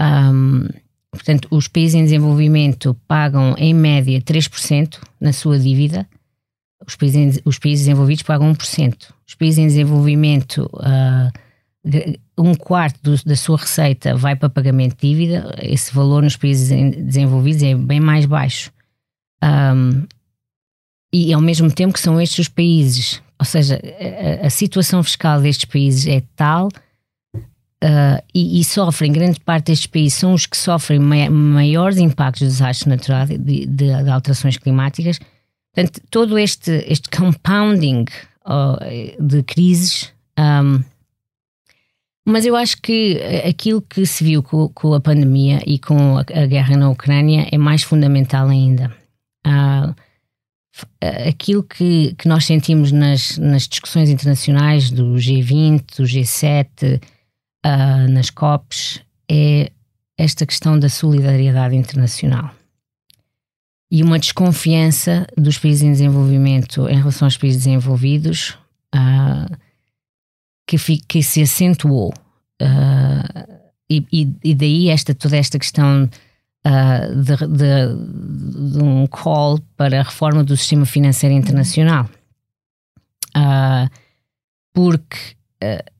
Um, 0.00 0.68
portanto, 1.14 1.48
os 1.50 1.68
países 1.68 1.94
em 1.94 2.04
desenvolvimento 2.04 2.94
pagam 3.08 3.54
em 3.56 3.72
média 3.72 4.20
3% 4.20 4.98
na 5.20 5.32
sua 5.32 5.58
dívida, 5.58 6.06
os 6.86 6.96
países, 6.96 7.40
os 7.44 7.58
países 7.58 7.86
desenvolvidos 7.86 8.22
pagam 8.22 8.52
1%. 8.52 8.96
Os 9.26 9.34
países 9.34 9.58
em 9.58 9.66
desenvolvimento 9.66 10.70
uh, 10.74 11.32
um 12.36 12.54
quarto 12.54 12.98
do, 13.02 13.24
da 13.24 13.36
sua 13.36 13.58
receita 13.58 14.16
vai 14.16 14.34
para 14.34 14.48
pagamento 14.48 14.96
de 14.96 15.08
dívida, 15.08 15.54
esse 15.62 15.94
valor 15.94 16.22
nos 16.22 16.36
países 16.36 16.68
desenvolvidos 16.96 17.62
é 17.62 17.74
bem 17.74 18.00
mais 18.00 18.26
baixo. 18.26 18.72
Um, 19.42 20.06
e 21.12 21.32
ao 21.32 21.40
mesmo 21.40 21.70
tempo 21.70 21.94
que 21.94 22.00
são 22.00 22.20
estes 22.20 22.40
os 22.40 22.48
países, 22.48 23.22
ou 23.38 23.44
seja, 23.44 23.80
a, 24.42 24.46
a 24.46 24.50
situação 24.50 25.02
fiscal 25.02 25.40
destes 25.40 25.66
países 25.66 26.06
é 26.06 26.22
tal 26.34 26.68
uh, 27.82 28.22
e, 28.34 28.60
e, 28.60 28.64
sofrem, 28.64 29.12
grande 29.12 29.40
parte 29.40 29.66
destes 29.66 29.86
países 29.86 30.18
são 30.18 30.32
os 30.32 30.46
que 30.46 30.56
sofrem 30.56 30.98
maiores 30.98 31.98
impactos 31.98 32.42
dos 32.42 32.52
desastres 32.54 32.86
naturais, 32.86 33.28
de, 33.28 33.38
de, 33.38 33.66
de, 33.66 34.10
alterações 34.10 34.56
climáticas. 34.56 35.18
Portanto, 35.74 36.00
todo 36.10 36.38
este, 36.38 36.84
este 36.86 37.08
compounding 37.08 38.04
uh, 38.46 39.22
de 39.22 39.42
crises. 39.42 40.12
Um, 40.38 40.82
mas 42.26 42.46
eu 42.46 42.56
acho 42.56 42.80
que 42.80 43.20
aquilo 43.46 43.82
que 43.82 44.06
se 44.06 44.24
viu 44.24 44.42
com, 44.42 44.68
com 44.68 44.94
a 44.94 45.00
pandemia 45.00 45.60
e 45.66 45.78
com 45.78 46.16
a, 46.16 46.20
a, 46.20 46.46
guerra 46.46 46.76
na 46.76 46.88
Ucrânia 46.88 47.46
é 47.52 47.58
mais 47.58 47.82
fundamental 47.82 48.48
ainda. 48.48 48.90
Ah, 49.44 49.94
aquilo 51.28 51.62
que, 51.62 52.14
que 52.14 52.26
nós 52.26 52.44
sentimos 52.44 52.90
nas, 52.90 53.38
nas 53.38 53.68
discussões 53.68 54.10
internacionais 54.10 54.90
do 54.90 55.14
G20, 55.14 55.96
do 55.96 56.04
G7, 56.04 57.00
ah, 57.64 58.06
nas 58.08 58.30
COPs, 58.30 59.00
é 59.28 59.72
esta 60.16 60.46
questão 60.46 60.78
da 60.78 60.88
solidariedade 60.88 61.74
internacional. 61.74 62.50
E 63.90 64.02
uma 64.02 64.18
desconfiança 64.18 65.26
dos 65.36 65.58
países 65.58 65.82
em 65.82 65.92
desenvolvimento 65.92 66.88
em 66.88 66.96
relação 66.96 67.26
aos 67.26 67.36
países 67.36 67.64
desenvolvidos. 67.64 68.56
Ah, 68.92 69.48
que, 70.66 70.98
que 70.98 71.22
se 71.22 71.42
acentuou. 71.42 72.12
Uh, 72.60 73.62
e, 73.90 74.32
e, 74.42 74.54
daí 74.54 74.88
esta, 74.88 75.14
toda 75.14 75.36
esta 75.36 75.58
questão 75.58 76.08
uh, 76.66 77.16
de, 77.16 77.36
de, 77.36 78.72
de, 78.72 78.82
um 78.82 79.06
call 79.06 79.58
para 79.76 80.00
a 80.00 80.02
reforma 80.02 80.42
do 80.42 80.56
sistema 80.56 80.86
financeiro 80.86 81.34
internacional. 81.34 82.08
Uh, 83.36 83.90
porque 84.72 85.18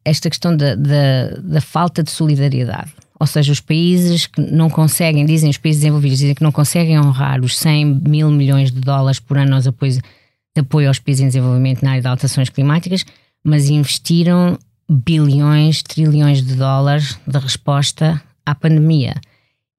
esta 0.05 0.29
questão 0.29 0.57
da, 0.57 0.75
da, 0.75 1.37
da, 1.43 1.61
falta 1.61 2.03
de 2.03 2.11
solidariedade, 2.11 2.93
ou 3.19 3.27
seja, 3.27 3.53
os 3.53 3.61
países 3.61 4.27
que 4.27 4.41
não 4.41 4.69
conseguem, 4.69 5.25
dizem 5.25 5.51
os 5.51 5.59
países 5.59 5.81
desenvolvidos, 5.81 6.19
dizem 6.19 6.35
que 6.35 6.43
não 6.43 6.53
conseguem 6.53 6.99
honrar 6.99 7.41
os 7.43 7.57
100 7.59 7.85
mil 8.07 8.31
milhões 8.31 8.71
de 8.71 8.81
dólares 8.81 9.21
por 9.21 9.39
ano 9.39 9.55
aos 9.55 9.67
apoios, 9.67 9.97
de 9.97 10.61
apoio 10.61 10.89
aos 10.89 10.99
países 10.99 11.23
em 11.23 11.27
desenvolvimento 11.27 11.83
na 11.83 11.91
área 11.91 12.03
de 12.03 12.09
alterações 12.09 12.49
climáticas, 12.49 13.05
mas 13.43 13.69
investiram 13.69 14.59
bilhões, 14.89 15.83
trilhões 15.83 16.43
de 16.43 16.55
dólares 16.55 17.19
de 17.27 17.39
resposta 17.39 18.23
à 18.45 18.55
pandemia. 18.55 19.15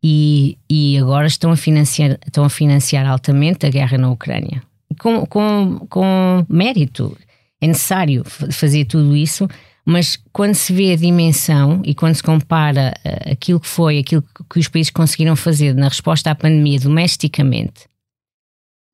E, 0.04 0.58
e 0.70 0.98
agora 1.00 1.26
estão 1.26 1.52
a, 1.52 1.58
financiar, 1.58 2.20
estão 2.26 2.44
a 2.44 2.50
financiar 2.50 3.08
altamente 3.08 3.66
a 3.66 3.70
guerra 3.70 3.98
na 3.98 4.10
Ucrânia. 4.10 4.62
Com, 5.00 5.26
com, 5.26 5.80
com 5.90 6.46
mérito. 6.48 7.18
É 7.60 7.68
necessário 7.68 8.24
fazer 8.26 8.86
tudo 8.86 9.16
isso, 9.16 9.48
mas 9.86 10.18
quando 10.34 10.56
se 10.56 10.74
vê 10.74 10.94
a 10.94 10.96
dimensão 10.96 11.82
e 11.86 11.94
quando 11.94 12.16
se 12.16 12.24
compara 12.24 12.94
eh, 13.04 13.34
aquilo 13.34 13.60
que 13.60 13.68
foi, 13.68 14.00
aquilo 14.00 14.24
que 14.50 14.60
os 14.60 14.68
países 14.68 14.92
conseguiram 14.92 15.36
fazer 15.36 15.76
na 15.76 15.88
resposta 15.88 16.32
à 16.32 16.36
pandemia 16.36 16.80
domesticamente 16.80 17.88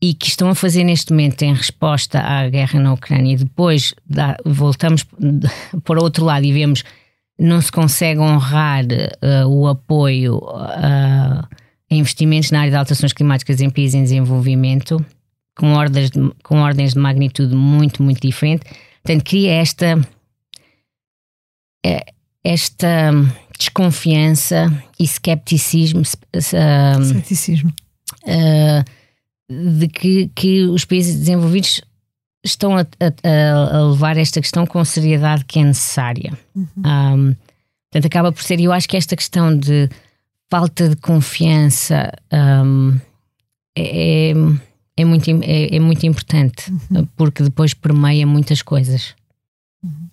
e 0.02 0.14
que 0.14 0.28
estão 0.28 0.50
a 0.50 0.56
fazer 0.56 0.84
neste 0.84 1.12
momento 1.12 1.44
em 1.44 1.54
resposta 1.54 2.20
à 2.20 2.50
guerra 2.50 2.80
na 2.80 2.92
Ucrânia 2.92 3.34
e 3.34 3.38
depois 3.38 3.94
dá, 4.06 4.36
voltamos 4.44 5.06
para 5.86 6.02
outro 6.04 6.26
lado 6.26 6.46
e 6.46 6.52
vemos 6.52 6.84
não 7.39 7.62
se 7.62 7.72
consegue 7.72 8.20
honrar 8.20 8.84
uh, 8.86 9.48
o 9.48 9.68
apoio 9.68 10.38
uh, 10.38 11.48
a 11.89 11.96
investimentos 11.96 12.52
na 12.52 12.60
área 12.60 12.72
de 12.72 12.78
alterações 12.78 13.14
climáticas 13.14 13.62
em 13.62 13.70
países 13.70 13.96
em 13.96 14.04
desenvolvimento 14.04 15.04
com 15.56 15.74
ordens 15.74 16.12
de, 16.12 16.32
com 16.44 16.62
ordens 16.62 16.94
de 16.94 17.00
magnitude 17.00 17.56
muito, 17.56 18.02
muito 18.02 18.22
diferente. 18.22 18.66
Portanto, 19.04 19.24
cria 19.24 19.54
esta 19.54 20.00
esta 22.43 23.11
desconfiança 23.57 24.71
e 24.99 25.03
skepticismo, 25.05 26.01
uh, 26.01 27.01
Uh, 28.23 28.84
de 29.49 29.88
que, 29.88 30.29
que 30.34 30.63
os 30.63 30.86
países 30.86 31.15
desenvolvidos 31.15 31.82
estão 32.43 32.77
a, 32.77 32.82
a, 32.82 33.77
a, 33.77 33.91
levar 33.91 34.17
esta 34.17 34.41
questão 34.41 34.65
com 34.65 34.79
a 34.79 34.86
seriedade 34.86 35.45
que 35.45 35.59
é 35.59 35.63
necessária. 35.63 36.38
Uhum. 36.55 36.65
Um, 36.77 37.36
portanto, 37.89 38.05
acaba 38.05 38.32
por 38.32 38.41
ser, 38.43 38.59
eu 38.59 38.71
acho 38.71 38.88
que 38.88 38.97
esta 38.97 39.15
questão 39.15 39.55
de 39.55 39.89
falta 40.49 40.89
de 40.89 40.95
confiança 40.95 42.11
um, 42.32 42.99
é, 43.77 44.32
é, 44.97 45.05
muito, 45.05 45.29
é, 45.43 45.75
é 45.75 45.79
muito 45.79 46.05
importante, 46.05 46.71
uhum. 46.71 47.07
porque 47.15 47.43
depois 47.43 47.73
permeia 47.73 48.25
muitas 48.25 48.61
coisas. 48.61 49.15
Uhum. 49.84 50.11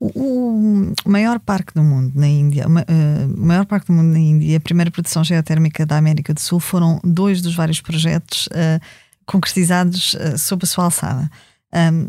O, 0.00 0.92
maior 1.04 1.40
parque 1.40 1.74
do 1.74 1.82
mundo 1.82 2.12
na 2.14 2.28
Índia, 2.28 2.66
uh, 2.68 3.34
o 3.34 3.46
maior 3.46 3.66
parque 3.66 3.88
do 3.88 3.92
mundo 3.92 4.12
na 4.12 4.18
Índia, 4.18 4.56
a 4.56 4.60
primeira 4.60 4.92
produção 4.92 5.24
geotérmica 5.24 5.84
da 5.84 5.96
América 5.96 6.32
do 6.32 6.40
Sul 6.40 6.60
foram 6.60 7.00
dois 7.02 7.42
dos 7.42 7.56
vários 7.56 7.80
projetos 7.80 8.46
uh, 8.46 8.80
concretizados 9.26 10.14
uh, 10.14 10.38
sob 10.38 10.62
a 10.62 10.66
sua 10.68 10.84
alçada. 10.84 11.28
Um, 11.74 12.08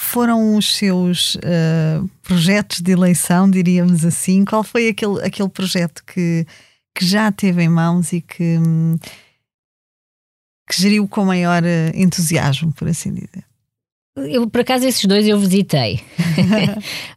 foram 0.00 0.56
os 0.56 0.76
seus 0.76 1.36
projetos 2.22 2.80
de 2.80 2.92
eleição, 2.92 3.50
diríamos 3.50 4.04
assim? 4.04 4.44
Qual 4.44 4.62
foi 4.62 4.86
aquele, 4.86 5.20
aquele 5.26 5.48
projeto 5.48 6.04
que, 6.04 6.46
que 6.94 7.04
já 7.04 7.32
teve 7.32 7.64
em 7.64 7.68
mãos 7.68 8.12
e 8.12 8.20
que, 8.20 8.58
que 10.70 10.80
geriu 10.80 11.08
com 11.08 11.24
maior 11.24 11.64
entusiasmo, 11.96 12.72
por 12.74 12.86
assim 12.86 13.12
dizer? 13.12 13.44
Eu, 14.26 14.48
por 14.48 14.60
acaso, 14.60 14.86
esses 14.86 15.04
dois 15.04 15.26
eu 15.26 15.38
visitei. 15.38 15.94
uh, 15.94 16.00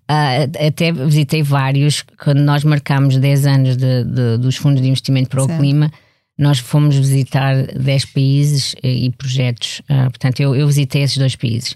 até 0.68 0.91
visitei 0.91 1.41
vários. 1.43 2.04
Quando 2.22 2.39
nós 2.39 2.64
marcámos 2.64 3.18
10 3.18 3.45
anos 3.45 3.78
de, 3.78 4.04
de, 4.04 4.38
dos 4.38 4.56
fundos 4.56 4.82
de 4.82 4.88
investimento 4.88 5.30
para 5.30 5.43
o 5.43 5.45
certo. 5.45 5.60
clima, 5.60 5.91
nós 6.38 6.60
fomos 6.60 6.95
visitar 6.95 7.68
10 7.68 8.06
países 8.06 8.76
e, 8.84 9.06
e 9.06 9.12
projetos. 9.12 9.82
Uh, 9.82 10.10
portanto, 10.10 10.39
eu, 10.39 10.56
eu, 10.56 10.68
visitei 10.68 11.04
esses 11.04 11.18
dois 11.18 11.36
países. 11.36 11.76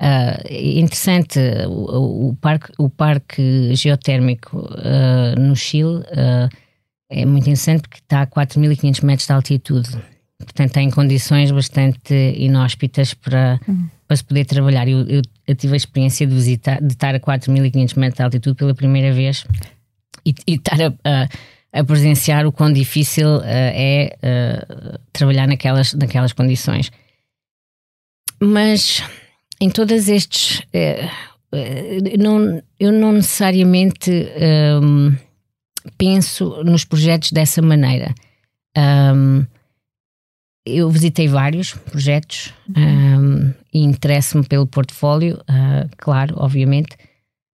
Uh, 0.00 0.52
interessante, 0.52 1.38
o, 1.68 2.30
o, 2.30 2.36
parque, 2.40 2.72
o 2.78 2.88
parque 2.88 3.74
geotérmico 3.74 4.68
no 5.38 5.54
Chile 5.54 6.02
é 7.10 7.24
muito 7.24 7.44
interessante 7.44 7.82
porque 7.82 7.98
está 7.98 8.22
a 8.22 8.26
4.500 8.26 9.04
metros 9.04 9.26
de 9.26 9.32
altitude. 9.32 9.90
Portanto, 10.38 10.68
está 10.68 10.82
em 10.82 10.90
condições 10.90 11.50
bastante 11.50 12.14
inóspitas 12.36 13.14
para. 13.14 13.60
Hum 13.68 13.88
para 14.06 14.16
se 14.16 14.24
poder 14.24 14.44
trabalhar. 14.44 14.88
Eu, 14.88 15.00
eu, 15.06 15.22
eu, 15.46 15.54
tive 15.54 15.74
a 15.74 15.76
experiência 15.76 16.26
de 16.26 16.34
visitar, 16.34 16.80
de 16.80 16.92
estar 16.92 17.14
a 17.14 17.20
4.500 17.20 17.98
metros 17.98 18.16
de 18.16 18.22
altitude 18.22 18.56
pela 18.56 18.74
primeira 18.74 19.12
vez 19.12 19.44
e, 20.24 20.34
e 20.46 20.54
estar 20.54 20.80
a, 20.80 20.92
a, 21.04 21.28
a, 21.80 21.84
presenciar 21.84 22.46
o 22.46 22.52
quão 22.52 22.72
difícil 22.72 23.38
uh, 23.38 23.42
é 23.44 24.16
uh, 24.22 24.98
trabalhar 25.12 25.46
naquelas, 25.46 25.94
naquelas 25.94 26.32
condições. 26.32 26.90
Mas 28.40 29.02
em 29.60 29.70
todos 29.70 30.08
estes. 30.08 30.60
Uh, 30.60 31.34
não, 32.18 32.60
eu 32.80 32.90
não 32.90 33.12
necessariamente 33.12 34.10
um, 34.82 35.16
penso 35.96 36.64
nos 36.64 36.84
projetos 36.84 37.30
dessa 37.30 37.62
maneira. 37.62 38.12
Um, 38.76 39.46
eu 40.66 40.90
visitei 40.90 41.28
vários 41.28 41.74
projetos 41.74 42.52
uhum. 42.74 43.44
um, 43.46 43.54
e 43.72 43.80
interesso-me 43.82 44.44
pelo 44.44 44.66
portfólio, 44.66 45.36
uh, 45.42 45.88
claro, 45.98 46.34
obviamente, 46.38 46.94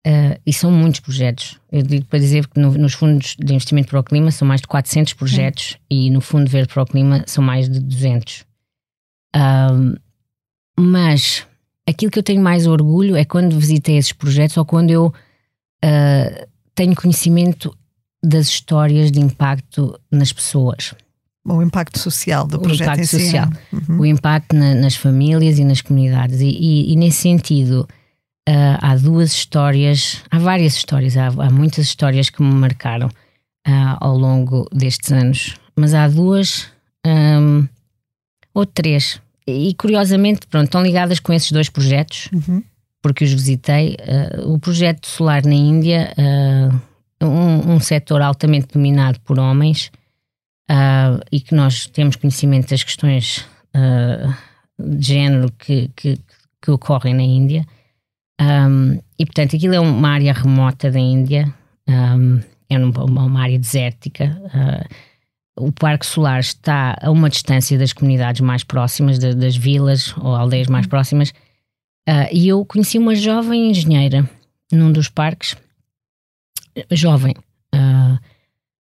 uh, 0.07 0.41
e 0.45 0.53
são 0.53 0.71
muitos 0.71 1.01
projetos. 1.01 1.59
Eu 1.71 1.83
digo 1.83 2.07
para 2.07 2.19
dizer 2.19 2.47
que 2.47 2.59
no, 2.59 2.73
nos 2.73 2.95
fundos 2.95 3.37
de 3.39 3.53
investimento 3.53 3.89
para 3.89 4.01
o 4.01 4.05
clima 4.05 4.31
são 4.31 4.49
mais 4.49 4.63
de 4.63 4.67
400 4.67 5.13
projetos 5.13 5.73
uhum. 5.73 5.79
e 5.91 6.11
no 6.11 6.21
Fundo 6.21 6.49
Verde 6.49 6.73
para 6.73 6.83
o 6.83 6.87
Clima 6.87 7.25
são 7.27 7.45
mais 7.45 7.69
de 7.69 7.79
200. 7.79 8.45
Um, 9.37 9.95
mas 10.79 11.47
aquilo 11.87 12.11
que 12.11 12.19
eu 12.19 12.23
tenho 12.23 12.43
mais 12.43 12.67
orgulho 12.67 13.17
é 13.17 13.25
quando 13.25 13.59
visitei 13.59 13.99
esses 13.99 14.13
projetos 14.13 14.57
ou 14.57 14.65
quando 14.65 14.91
eu 14.91 15.07
uh, 15.09 16.47
tenho 16.75 16.95
conhecimento 16.97 17.77
das 18.23 18.47
histórias 18.47 19.13
de 19.13 19.21
impacto 19.21 20.01
nas 20.11 20.33
pessoas. 20.33 20.95
O 21.47 21.63
impacto 21.63 21.99
social 21.99 22.47
do 22.47 22.59
projeto. 22.59 22.89
O 22.89 22.93
impacto 22.93 23.07
social. 23.07 23.51
Uhum. 23.71 24.01
O 24.01 24.07
impacto 24.07 24.57
na, 24.57 24.75
nas 24.75 24.97
famílias 24.97 25.59
e 25.59 25.65
nas 25.65 25.83
comunidades. 25.83 26.41
E, 26.41 26.49
e, 26.49 26.93
e 26.93 26.97
nesse 26.97 27.19
sentido, 27.19 27.87
uh, 28.49 28.79
há 28.81 28.97
duas 28.97 29.33
histórias, 29.33 30.23
há 30.31 30.39
várias 30.39 30.75
histórias, 30.75 31.17
há, 31.19 31.27
há 31.27 31.51
muitas 31.51 31.85
histórias 31.85 32.31
que 32.31 32.43
me 32.43 32.55
marcaram 32.55 33.09
uh, 33.09 33.97
ao 34.01 34.17
longo 34.17 34.67
destes 34.73 35.13
anos, 35.13 35.57
mas 35.77 35.93
há 35.93 36.09
duas 36.09 36.67
um, 37.07 37.69
ou 38.55 38.65
três. 38.65 39.21
E 39.47 39.75
curiosamente, 39.75 40.47
pronto, 40.47 40.65
estão 40.65 40.83
ligadas 40.83 41.21
com 41.21 41.31
esses 41.31 41.53
dois 41.53 41.69
projetos, 41.69 42.31
uhum. 42.33 42.63
porque 43.03 43.23
os 43.23 43.33
visitei. 43.33 43.99
Uh, 44.01 44.55
o 44.55 44.59
projeto 44.59 45.07
solar 45.07 45.45
na 45.45 45.55
Índia, 45.55 46.15
um, 47.23 47.75
um 47.75 47.81
setor 47.81 48.23
altamente 48.23 48.69
dominado 48.73 49.21
por 49.21 49.39
homens 49.39 49.91
uh, 50.71 51.21
e 51.31 51.41
que 51.41 51.55
nós 51.55 51.87
temos 51.87 52.17
conhecimento 52.17 52.71
das 52.71 52.83
questões 52.83 53.47
uh, 53.75 54.35
de 54.79 55.07
género 55.07 55.53
que, 55.53 55.91
que, 55.95 56.19
que, 56.61 56.71
ocorrem 56.71 57.15
na 57.15 57.23
Índia. 57.23 57.67
Um, 58.41 59.01
e 59.19 59.25
portanto, 59.25 59.57
aquilo 59.57 59.75
é 59.75 59.81
uma 59.81 60.09
área 60.09 60.33
remota 60.33 60.91
da 60.91 60.99
Índia, 60.99 61.53
um, 61.89 62.41
é 62.69 62.79
uma, 62.79 63.05
uma, 63.05 63.43
área 63.43 63.59
desértica. 63.59 64.37
Uh, 64.47 65.67
o 65.67 65.73
Parque 65.73 66.05
Solar 66.05 66.41
está 66.41 66.97
a 67.01 67.11
uma 67.11 67.31
distância 67.31 67.79
das 67.79 67.93
comunidades 67.93 68.41
mais 68.41 68.65
próximas, 68.65 69.19
de, 69.19 69.35
das 69.35 69.57
vilas 69.57 70.17
ou 70.19 70.35
aldeias 70.35 70.67
mais 70.67 70.87
próximas. 70.87 71.33
e 72.33 72.49
eu 72.49 72.65
conheci 72.65 72.99
uma 72.99 73.15
jovem 73.15 73.71
engenheira 73.71 74.29
num 74.73 74.91
dos 74.91 75.09
parques, 75.09 75.57
jovem, 76.91 77.37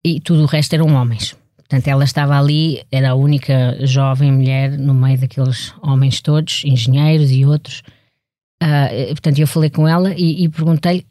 e 0.05 0.19
tudo 0.19 0.43
o 0.43 0.45
resto 0.45 0.73
eram 0.73 0.93
homens. 0.93 1.35
Portanto, 1.71 1.87
ela 1.87 2.03
estava 2.03 2.37
ali, 2.37 2.83
era 2.91 3.11
a 3.11 3.15
única 3.15 3.77
jovem 3.87 4.29
mulher 4.29 4.77
no 4.77 4.93
meio 4.93 5.17
daqueles 5.17 5.73
homens 5.81 6.19
todos, 6.19 6.63
engenheiros 6.65 7.31
e 7.31 7.45
outros. 7.45 7.81
Uh, 8.61 9.07
portanto, 9.11 9.39
eu 9.39 9.47
falei 9.47 9.69
com 9.69 9.87
ela 9.87 10.13
e, 10.13 10.43
e 10.43 10.49
perguntei-lhe. 10.49 11.05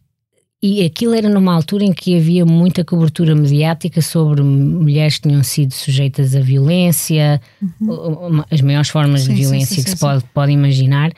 E 0.63 0.85
aquilo 0.85 1.15
era 1.15 1.31
numa 1.31 1.55
altura 1.55 1.85
em 1.85 1.95
que 1.95 2.15
havia 2.15 2.45
muita 2.45 2.85
cobertura 2.85 3.35
mediática 3.35 4.03
sobre 4.03 4.43
mulheres 4.43 5.17
que 5.17 5.31
tinham 5.31 5.43
sido 5.43 5.73
sujeitas 5.73 6.37
à 6.37 6.41
violência, 6.41 7.41
uhum. 7.81 8.45
as 8.51 8.61
maiores 8.61 8.91
formas 8.91 9.23
sim, 9.23 9.33
de 9.33 9.41
violência 9.41 9.77
sim, 9.77 9.77
sim, 9.77 9.85
que 9.85 9.91
se 9.91 9.97
pode, 9.99 10.23
pode 10.35 10.53
imaginar. 10.53 11.09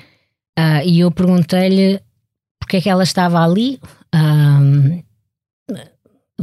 Uh, 0.57 0.87
e 0.87 1.01
eu 1.01 1.11
perguntei-lhe 1.11 1.99
porque 2.61 2.77
é 2.77 2.81
que 2.81 2.89
ela 2.89 3.03
estava 3.03 3.43
ali. 3.45 3.81
Uh, 4.15 5.03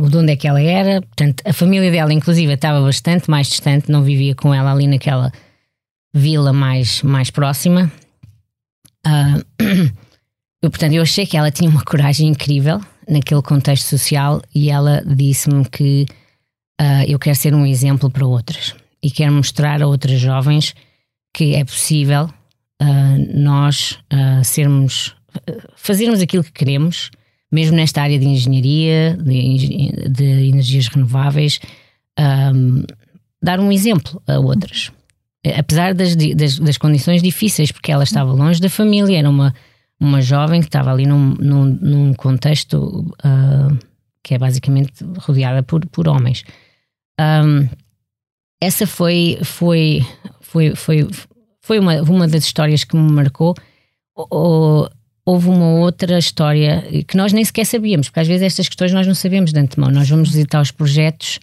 de 0.08 0.18
onde 0.18 0.32
é 0.32 0.36
que 0.36 0.48
ela 0.48 0.62
era. 0.62 1.02
Portanto, 1.02 1.44
a 1.46 1.52
família 1.52 1.92
dela, 1.92 2.14
inclusive, 2.14 2.54
estava 2.54 2.82
bastante 2.82 3.30
mais 3.30 3.48
distante, 3.48 3.92
não 3.92 4.04
vivia 4.04 4.36
com 4.36 4.54
ela 4.54 4.72
ali 4.72 4.88
naquela 4.88 5.32
vila 6.14 6.54
mais, 6.54 7.02
mais 7.02 7.30
próxima. 7.30 7.92
Uh, 9.06 9.44
eu, 10.62 10.70
portanto, 10.70 10.94
eu 10.94 11.02
achei 11.02 11.26
que 11.26 11.38
ela 11.38 11.52
tinha 11.52 11.70
uma 11.70 11.84
coragem 11.84 12.28
incrível 12.28 12.80
naquele 13.08 13.42
contexto 13.42 13.86
social 13.86 14.42
e 14.54 14.70
ela 14.70 15.04
disse-me 15.06 15.66
que 15.66 16.06
uh, 16.80 17.04
eu 17.08 17.18
quero 17.18 17.36
ser 17.36 17.54
um 17.54 17.66
exemplo 17.66 18.10
para 18.10 18.26
outras 18.26 18.76
e 19.02 19.10
quero 19.10 19.34
mostrar 19.34 19.82
a 19.82 19.88
outras 19.88 20.20
jovens 20.20 20.76
que 21.34 21.56
é 21.56 21.64
possível 21.64 22.30
uh, 22.82 23.38
nós 23.40 24.00
sermos, 24.44 25.16
fazermos 25.76 26.22
aquilo 26.22 26.44
que 26.44 26.52
queremos 26.52 27.12
mesmo 27.52 27.76
nesta 27.76 28.02
área 28.02 28.20
de 28.20 28.28
engenharia, 28.28 29.18
de, 29.22 30.10
de 30.10 30.24
energias 30.24 30.88
renováveis, 30.88 31.60
um, 32.20 32.84
dar 33.42 33.60
um 33.60 33.72
exemplo 33.72 34.22
a 34.28 34.40
outras. 34.40 34.92
Apesar 35.58 35.94
das, 35.94 36.16
das, 36.16 36.60
das, 36.60 36.78
condições 36.78 37.24
difíceis, 37.24 37.72
porque 37.72 37.92
ela 37.92 38.04
estava 38.04 38.32
longe 38.32 38.60
da 38.60 38.70
família, 38.70 39.18
era 39.18 39.30
uma, 39.30 39.54
uma 40.00 40.22
jovem 40.22 40.60
que 40.60 40.68
estava 40.68 40.92
ali 40.92 41.06
num, 41.06 41.34
num, 41.40 41.66
num 41.66 42.14
contexto 42.14 43.06
uh, 43.24 43.78
que 44.22 44.36
é 44.36 44.38
basicamente 44.38 45.04
rodeada 45.18 45.64
por, 45.64 45.86
por 45.88 46.08
homens. 46.08 46.44
Um, 47.20 47.70
essa 48.62 48.86
foi, 48.86 49.40
foi, 49.44 50.06
foi, 50.42 50.76
foi, 50.76 51.08
foi 51.62 51.80
uma, 51.80 52.02
uma 52.02 52.28
das 52.28 52.44
histórias 52.44 52.84
que 52.84 52.98
me 52.98 53.12
marcou. 53.12 53.56
O, 54.16 54.88
houve 55.30 55.48
uma 55.48 55.68
outra 55.76 56.18
história 56.18 56.84
que 57.08 57.16
nós 57.16 57.32
nem 57.32 57.46
sequer 57.46 57.64
sabíamos, 57.64 58.08
porque 58.08 58.20
às 58.20 58.28
vezes 58.28 58.48
estas 58.48 58.68
questões 58.68 58.92
nós 58.92 59.06
não 59.06 59.14
sabemos 59.14 59.54
de 59.54 59.60
antemão. 59.60 59.92
Nós 59.92 60.10
vamos 60.10 60.30
visitar 60.30 60.60
os 60.60 60.72
projetos 60.72 61.40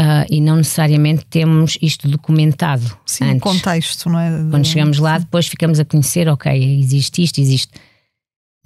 uh, 0.00 0.26
e 0.28 0.40
não 0.40 0.56
necessariamente 0.56 1.24
temos 1.26 1.78
isto 1.80 2.08
documentado. 2.08 2.84
Sim, 3.06 3.24
antes. 3.24 3.40
contexto, 3.40 4.10
não 4.10 4.18
é? 4.18 4.28
Quando 4.50 4.66
chegamos 4.66 4.98
lá, 4.98 5.18
depois 5.18 5.46
ficamos 5.46 5.78
a 5.78 5.84
conhecer, 5.84 6.28
ok, 6.28 6.52
existe 6.80 7.22
isto, 7.22 7.40
existe. 7.40 7.72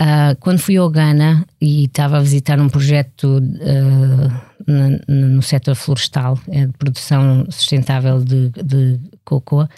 Uh, 0.00 0.34
quando 0.40 0.58
fui 0.58 0.78
ao 0.78 0.88
Ghana 0.88 1.46
e 1.60 1.84
estava 1.84 2.16
a 2.16 2.20
visitar 2.20 2.58
um 2.58 2.70
projeto 2.70 3.24
uh, 3.26 4.66
no, 4.66 5.34
no 5.34 5.42
setor 5.42 5.74
florestal, 5.74 6.38
é 6.48 6.64
de 6.64 6.72
produção 6.72 7.46
sustentável 7.50 8.24
de, 8.24 8.48
de 8.64 8.98
cocoa, 9.22 9.68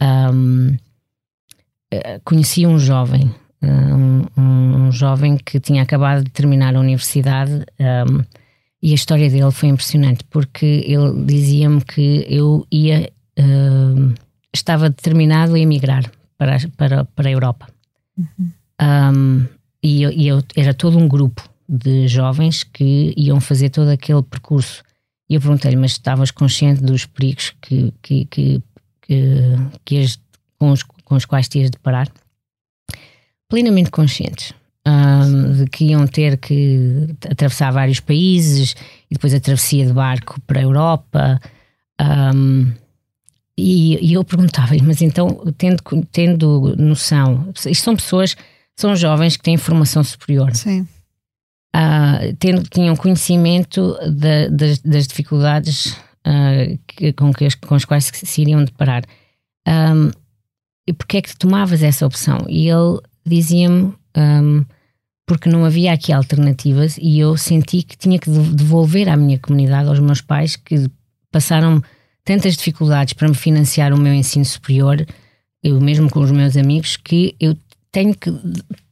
um, 0.00 0.76
conheci 2.24 2.64
um 2.64 2.78
jovem 2.78 3.34
um, 3.62 4.24
um, 4.36 4.92
jovem 4.92 5.36
que 5.36 5.60
tinha 5.60 5.82
acabado 5.82 6.24
de 6.24 6.30
terminar 6.30 6.74
a 6.74 6.80
universidade 6.80 7.64
um, 7.78 8.22
e 8.82 8.92
a 8.92 8.94
história 8.94 9.28
dele 9.28 9.50
foi 9.50 9.68
impressionante 9.68 10.24
porque 10.24 10.84
ele 10.86 11.24
dizia-me 11.24 11.82
que 11.82 12.24
eu 12.28 12.66
ia 12.72 13.10
uh, 13.38 14.14
estava 14.52 14.88
determinado 14.88 15.54
a 15.54 15.58
emigrar 15.58 16.10
para, 16.38 16.56
para, 16.76 17.04
para 17.04 17.28
a 17.28 17.32
Europa. 17.32 17.68
Uhum. 18.16 18.50
Um, 18.80 19.46
e, 19.82 20.02
eu, 20.02 20.10
e 20.10 20.28
eu, 20.28 20.42
era 20.56 20.72
todo 20.72 20.98
um 20.98 21.06
grupo 21.06 21.46
de 21.68 22.08
jovens 22.08 22.64
que 22.64 23.14
iam 23.16 23.40
fazer 23.40 23.70
todo 23.70 23.88
aquele 23.88 24.22
percurso. 24.22 24.82
E 25.28 25.34
eu 25.34 25.40
perguntei-lhe, 25.40 25.76
mas 25.76 25.92
estavas 25.92 26.30
consciente 26.30 26.82
dos 26.82 27.06
perigos 27.06 27.54
que, 27.60 27.92
que, 28.02 28.24
que, 28.24 28.62
que, 29.02 29.56
que 29.84 30.06
com, 30.58 30.70
os, 30.70 30.82
com 30.82 31.14
os 31.14 31.24
quais 31.24 31.48
tinhas 31.48 31.70
de 31.70 31.78
parar? 31.78 32.10
Plenamente 33.50 33.90
conscientes. 33.90 34.54
Um, 34.86 35.52
de 35.52 35.66
que 35.66 35.84
iam 35.84 36.06
ter 36.06 36.38
que 36.38 37.14
atravessar 37.30 37.70
vários 37.70 38.00
países 38.00 38.74
e 39.10 39.14
depois 39.14 39.34
a 39.34 39.38
travessia 39.38 39.84
de 39.84 39.92
barco 39.92 40.40
para 40.46 40.58
a 40.58 40.62
Europa. 40.62 41.40
Um, 42.00 42.72
e, 43.58 43.98
e, 44.00 44.14
eu 44.14 44.24
perguntava-lhe, 44.24 44.80
mas 44.80 45.02
então, 45.02 45.28
tendo, 45.58 45.82
tendo 46.10 46.74
noção, 46.78 47.52
isto 47.54 47.84
são 47.84 47.94
pessoas, 47.94 48.34
são 48.74 48.96
jovens 48.96 49.36
que 49.36 49.42
têm 49.42 49.58
formação 49.58 50.02
superior. 50.02 50.54
Sim. 50.54 50.88
Uh, 51.76 52.34
tendo, 52.38 52.62
tinham 52.62 52.96
conhecimento 52.96 53.96
das, 54.50 54.78
das, 54.78 55.06
dificuldades 55.06 55.92
uh, 56.26 56.78
que, 56.86 57.12
com, 57.12 57.32
que, 57.34 57.48
com 57.58 57.74
as 57.74 57.84
quais 57.84 58.06
se, 58.06 58.26
se 58.26 58.40
iriam 58.40 58.64
deparar. 58.64 59.04
Um, 59.68 60.10
e 60.86 60.92
porquê 60.92 61.18
é 61.18 61.22
que 61.22 61.36
tomavas 61.36 61.82
essa 61.82 62.06
opção? 62.06 62.46
E 62.48 62.68
ele 62.68 62.98
dizia-me 63.24 63.92
um, 64.16 64.64
porque 65.26 65.48
não 65.48 65.64
havia 65.64 65.92
aqui 65.92 66.12
alternativas 66.12 66.98
e 67.00 67.20
eu 67.20 67.36
senti 67.36 67.82
que 67.82 67.96
tinha 67.96 68.18
que 68.18 68.28
devolver 68.28 69.08
à 69.08 69.16
minha 69.16 69.38
comunidade, 69.38 69.88
aos 69.88 70.00
meus 70.00 70.20
pais, 70.20 70.56
que 70.56 70.90
passaram 71.30 71.82
tantas 72.24 72.56
dificuldades 72.56 73.12
para 73.12 73.28
me 73.28 73.34
financiar 73.34 73.92
o 73.92 74.00
meu 74.00 74.12
ensino 74.12 74.44
superior, 74.44 75.06
eu 75.62 75.80
mesmo 75.80 76.10
com 76.10 76.20
os 76.20 76.30
meus 76.30 76.56
amigos, 76.56 76.96
que 76.96 77.34
eu 77.38 77.56
tenho 77.92 78.14
que 78.14 78.30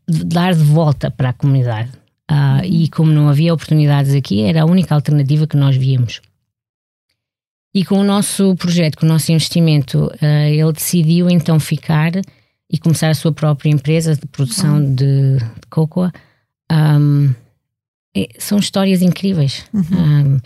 dar 0.08 0.54
de 0.54 0.62
volta 0.62 1.10
para 1.10 1.30
a 1.30 1.32
comunidade. 1.32 1.90
Uh, 2.30 2.64
e 2.64 2.88
como 2.88 3.10
não 3.10 3.28
havia 3.28 3.54
oportunidades 3.54 4.14
aqui, 4.14 4.42
era 4.42 4.62
a 4.62 4.66
única 4.66 4.94
alternativa 4.94 5.46
que 5.46 5.56
nós 5.56 5.76
víamos. 5.76 6.20
E 7.74 7.84
com 7.84 7.98
o 7.98 8.04
nosso 8.04 8.54
projeto, 8.56 8.98
com 8.98 9.06
o 9.06 9.08
nosso 9.08 9.32
investimento, 9.32 10.06
uh, 10.06 10.48
ele 10.48 10.72
decidiu 10.72 11.28
então 11.28 11.58
ficar 11.58 12.12
e 12.70 12.78
começar 12.78 13.08
a 13.08 13.14
sua 13.14 13.32
própria 13.32 13.70
empresa 13.70 14.14
de 14.14 14.26
produção 14.26 14.76
uhum. 14.76 14.94
de, 14.94 15.36
de 15.36 15.66
cocoa. 15.70 16.12
Um, 16.70 17.32
é, 18.14 18.28
são 18.38 18.58
histórias 18.58 19.00
incríveis. 19.02 19.64
Uhum. 19.72 20.34
Um, 20.34 20.40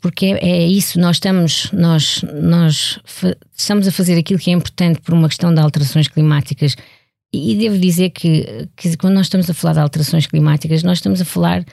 porque 0.00 0.26
é, 0.26 0.38
é, 0.40 0.66
isso, 0.66 0.98
nós 1.00 1.16
estamos, 1.16 1.70
nós, 1.72 2.24
nós 2.40 2.98
estamos 3.56 3.86
a 3.86 3.92
fazer 3.92 4.18
aquilo 4.18 4.38
que 4.38 4.50
é 4.50 4.54
importante 4.54 5.00
por 5.00 5.14
uma 5.14 5.28
questão 5.28 5.52
de 5.52 5.60
alterações 5.60 6.08
climáticas 6.08 6.76
e 7.32 7.56
devo 7.56 7.78
dizer 7.78 8.10
que, 8.10 8.68
que 8.76 8.96
quando 8.96 9.14
nós 9.14 9.26
estamos 9.26 9.48
a 9.48 9.54
falar 9.54 9.74
de 9.74 9.80
alterações 9.80 10.26
climáticas, 10.26 10.82
nós 10.82 10.98
estamos 10.98 11.20
a 11.20 11.24
falar 11.24 11.64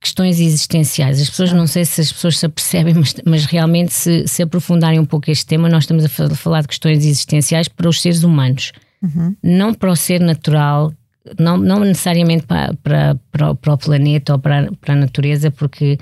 questões 0.00 0.40
existenciais. 0.40 1.20
As 1.20 1.28
pessoas, 1.28 1.52
não 1.52 1.66
sei 1.66 1.84
se 1.84 2.00
as 2.00 2.12
pessoas 2.12 2.38
se 2.38 2.46
apercebem, 2.46 2.94
mas, 2.94 3.14
mas 3.24 3.44
realmente 3.44 3.92
se, 3.92 4.26
se 4.28 4.42
aprofundarem 4.42 4.98
um 4.98 5.04
pouco 5.04 5.30
este 5.30 5.46
tema, 5.46 5.68
nós 5.68 5.84
estamos 5.84 6.04
a 6.04 6.08
falar 6.08 6.62
de 6.62 6.68
questões 6.68 7.04
existenciais 7.04 7.68
para 7.68 7.88
os 7.88 8.00
seres 8.00 8.22
humanos. 8.22 8.72
Uhum. 9.02 9.36
Não 9.42 9.74
para 9.74 9.90
o 9.90 9.96
ser 9.96 10.20
natural, 10.20 10.92
não, 11.38 11.56
não 11.56 11.80
necessariamente 11.80 12.46
para, 12.46 12.74
para, 12.82 13.16
para, 13.30 13.54
para 13.54 13.72
o 13.72 13.78
planeta 13.78 14.34
ou 14.34 14.38
para, 14.38 14.70
para 14.80 14.94
a 14.94 14.96
natureza, 14.96 15.50
porque 15.50 15.98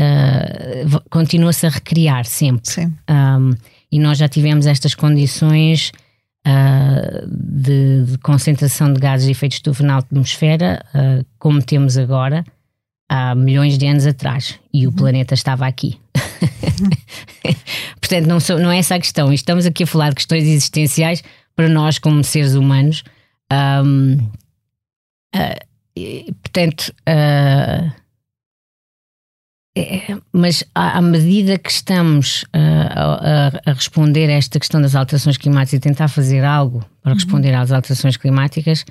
uh, 0.00 1.00
continua-se 1.10 1.66
a 1.66 1.70
recriar 1.70 2.24
sempre. 2.24 2.86
Um, 3.08 3.54
e 3.92 3.98
nós 3.98 4.18
já 4.18 4.28
tivemos 4.28 4.66
estas 4.66 4.94
condições 4.94 5.92
uh, 6.46 7.26
de, 7.28 8.04
de, 8.04 8.18
concentração 8.18 8.92
de 8.92 9.00
gases 9.00 9.26
de 9.26 9.32
efeito 9.32 9.52
estufa 9.52 9.84
na 9.84 9.98
atmosfera, 9.98 10.84
uh, 10.94 11.24
como 11.38 11.62
temos 11.62 11.96
agora, 11.96 12.44
há 13.08 13.34
milhões 13.34 13.78
de 13.78 13.86
anos 13.86 14.06
atrás. 14.06 14.58
E 14.72 14.86
o 14.86 14.90
uhum. 14.90 14.96
planeta 14.96 15.34
estava 15.34 15.66
aqui. 15.66 15.98
Portanto, 18.00 18.26
não, 18.26 18.40
sou, 18.40 18.58
não 18.58 18.70
é 18.70 18.78
essa 18.78 18.94
a 18.96 19.00
questão. 19.00 19.32
Estamos 19.32 19.66
aqui 19.66 19.84
a 19.84 19.86
falar 19.86 20.10
de 20.10 20.16
questões 20.16 20.44
existenciais 20.44 21.22
para 21.56 21.68
nós, 21.68 21.98
como 21.98 22.22
seres 22.22 22.54
humanos. 22.54 23.02
Um, 23.52 24.14
uh, 24.14 24.20
ah, 25.36 25.58
portanto, 26.42 26.92
uh, 27.08 27.92
é, 29.76 30.16
mas 30.32 30.62
à, 30.74 30.98
à, 30.98 31.02
medida 31.02 31.58
que 31.58 31.70
estamos 31.70 32.44
uh, 32.44 32.48
a, 33.64 33.70
a, 33.70 33.72
responder 33.72 34.30
a 34.30 34.34
esta 34.34 34.60
questão 34.60 34.80
das 34.80 34.94
alterações 34.94 35.36
climáticas 35.36 35.78
e 35.78 35.80
tentar 35.80 36.06
fazer 36.06 36.44
algo 36.44 36.84
para 37.02 37.10
uhum. 37.10 37.16
responder 37.16 37.54
às 37.54 37.72
alterações 37.72 38.16
climáticas, 38.16 38.84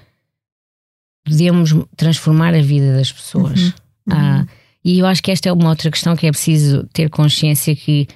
podemos 1.24 1.74
transformar 1.95 2.53
a 2.53 2.61
vida 2.61 2.97
das 2.97 3.11
pessoas. 3.11 3.61
Uhum. 3.61 3.74
Uhum. 4.07 4.41
Uh, 4.41 4.47
e 4.83 4.99
eu 4.99 5.05
acho 5.05 5.23
que 5.23 5.31
esta 5.31 5.49
é 5.49 5.53
uma 5.53 5.69
outra 5.69 5.89
questão 5.89 6.15
que 6.15 6.27
é 6.27 6.31
preciso 6.31 6.83
ter 6.91 7.09
consciência 7.09 7.75
que 7.75 8.07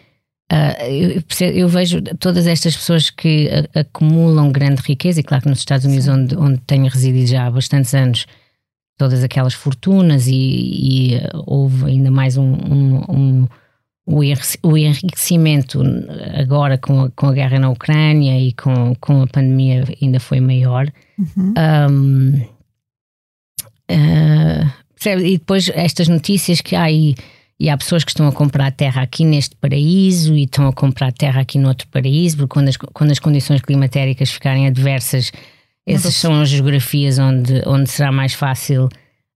uh, 0.52 0.84
eu, 0.84 1.24
eu, 1.54 1.70
vejo 1.70 2.02
todas 2.20 2.46
estas 2.46 2.76
pessoas 2.76 3.10
que 3.10 3.50
acumulam 3.74 4.52
grande 4.52 4.82
riqueza, 4.82 5.20
e 5.20 5.24
claro 5.24 5.44
que 5.44 5.50
nos 5.50 5.60
Estados 5.60 5.86
Unidos, 5.86 6.08
onde, 6.08 6.36
onde 6.36 6.58
tenho 6.60 6.88
residido 6.88 7.28
já 7.28 7.46
há 7.46 7.52
bastantes 7.52 7.94
anos, 7.94 8.26
todas 8.98 9.24
aquelas 9.24 9.54
fortunas 9.54 10.28
e, 10.28 10.34
e 10.34 11.16
eh, 11.16 11.30
houve 11.46 11.86
ainda 11.86 12.10
mais 12.10 12.36
um, 12.36 12.52
um, 12.52 13.04
um 13.08 13.48
o 14.10 14.24
enriquecimento 14.24 15.82
agora 16.34 16.78
com 16.78 17.02
a, 17.02 17.12
com 17.12 17.28
a 17.28 17.34
guerra 17.34 17.60
na 17.60 17.70
Ucrânia 17.70 18.40
e 18.40 18.54
com, 18.54 18.96
com 19.02 19.22
a 19.22 19.28
pandemia 19.28 19.84
ainda 20.02 20.18
foi 20.18 20.40
maior. 20.40 20.90
Uhum. 21.20 21.54
Um, 21.92 22.42
uh, 23.92 24.72
e 25.06 25.38
depois 25.38 25.70
estas 25.74 26.08
notícias 26.08 26.62
que 26.62 26.76
há 26.76 26.92
e, 26.92 27.16
e, 27.60 27.70
há 27.70 27.78
pessoas 27.78 28.04
que 28.04 28.12
estão 28.12 28.28
a 28.28 28.32
comprar 28.32 28.72
terra 28.72 29.02
aqui 29.02 29.24
neste 29.24 29.56
paraíso 29.56 30.36
e 30.36 30.44
estão 30.44 30.68
a 30.68 30.74
comprar 30.74 31.12
terra 31.12 31.42
aqui 31.42 31.58
no 31.58 31.68
outro 31.68 31.88
paraíso, 31.88 32.38
porque 32.38 32.54
quando 32.54 32.70
as, 32.70 32.78
quando 32.78 33.12
as 33.12 33.20
condições 33.20 33.62
climatéricas 33.62 34.30
ficarem 34.30 34.68
adversas 34.68 35.32
essas 35.88 36.16
são 36.16 36.42
as 36.42 36.50
geografias 36.50 37.18
onde, 37.18 37.64
onde 37.66 37.90
será 37.90 38.12
mais 38.12 38.34
fácil 38.34 38.90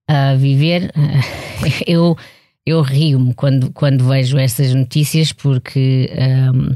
uh, 0.10 0.38
viver. 0.38 0.92
eu 1.88 2.18
eu 2.66 2.82
rio-me 2.82 3.34
quando, 3.34 3.72
quando 3.72 4.08
vejo 4.08 4.38
essas 4.38 4.74
notícias 4.76 5.32
porque 5.32 6.12
um, 6.54 6.74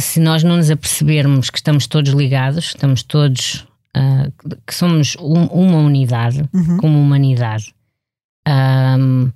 se 0.00 0.18
nós 0.18 0.42
não 0.42 0.56
nos 0.56 0.70
apercebermos 0.70 1.48
que 1.48 1.58
estamos 1.58 1.86
todos 1.86 2.12
ligados, 2.12 2.66
estamos 2.66 3.02
todos 3.02 3.66
uh, 3.96 4.32
que 4.66 4.74
somos 4.74 5.16
um, 5.20 5.44
uma 5.46 5.78
unidade 5.78 6.42
uhum. 6.52 6.76
como 6.78 7.00
humanidade, 7.00 7.72
um, 8.48 9.30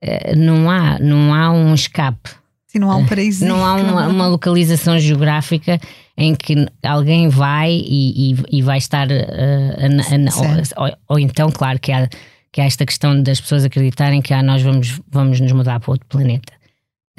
eh, 0.00 0.34
não 0.36 0.70
há 0.70 0.98
não 0.98 1.34
há 1.34 1.50
um 1.50 1.74
escape. 1.74 2.30
Sim, 2.66 2.80
não 2.80 2.90
há 2.90 2.96
um 2.96 3.06
paraíso. 3.06 3.44
Não 3.46 3.64
há 3.64 3.74
uma, 3.74 4.06
uma 4.08 4.28
localização 4.28 4.98
geográfica 4.98 5.80
em 6.16 6.34
que 6.34 6.66
alguém 6.82 7.28
vai 7.28 7.72
e, 7.72 8.32
e, 8.32 8.58
e 8.58 8.62
vai 8.62 8.78
estar. 8.78 9.08
Uh, 9.08 10.76
ou, 10.76 10.84
ou, 10.84 10.96
ou, 11.08 11.18
então, 11.18 11.50
claro, 11.50 11.78
que 11.78 11.92
há, 11.92 12.08
que 12.52 12.60
há 12.60 12.64
esta 12.64 12.84
questão 12.84 13.22
das 13.22 13.40
pessoas 13.40 13.64
acreditarem 13.64 14.20
que 14.20 14.34
ah, 14.34 14.42
nós 14.42 14.62
vamos, 14.62 15.00
vamos 15.08 15.40
nos 15.40 15.52
mudar 15.52 15.80
para 15.80 15.92
outro 15.92 16.06
planeta. 16.08 16.52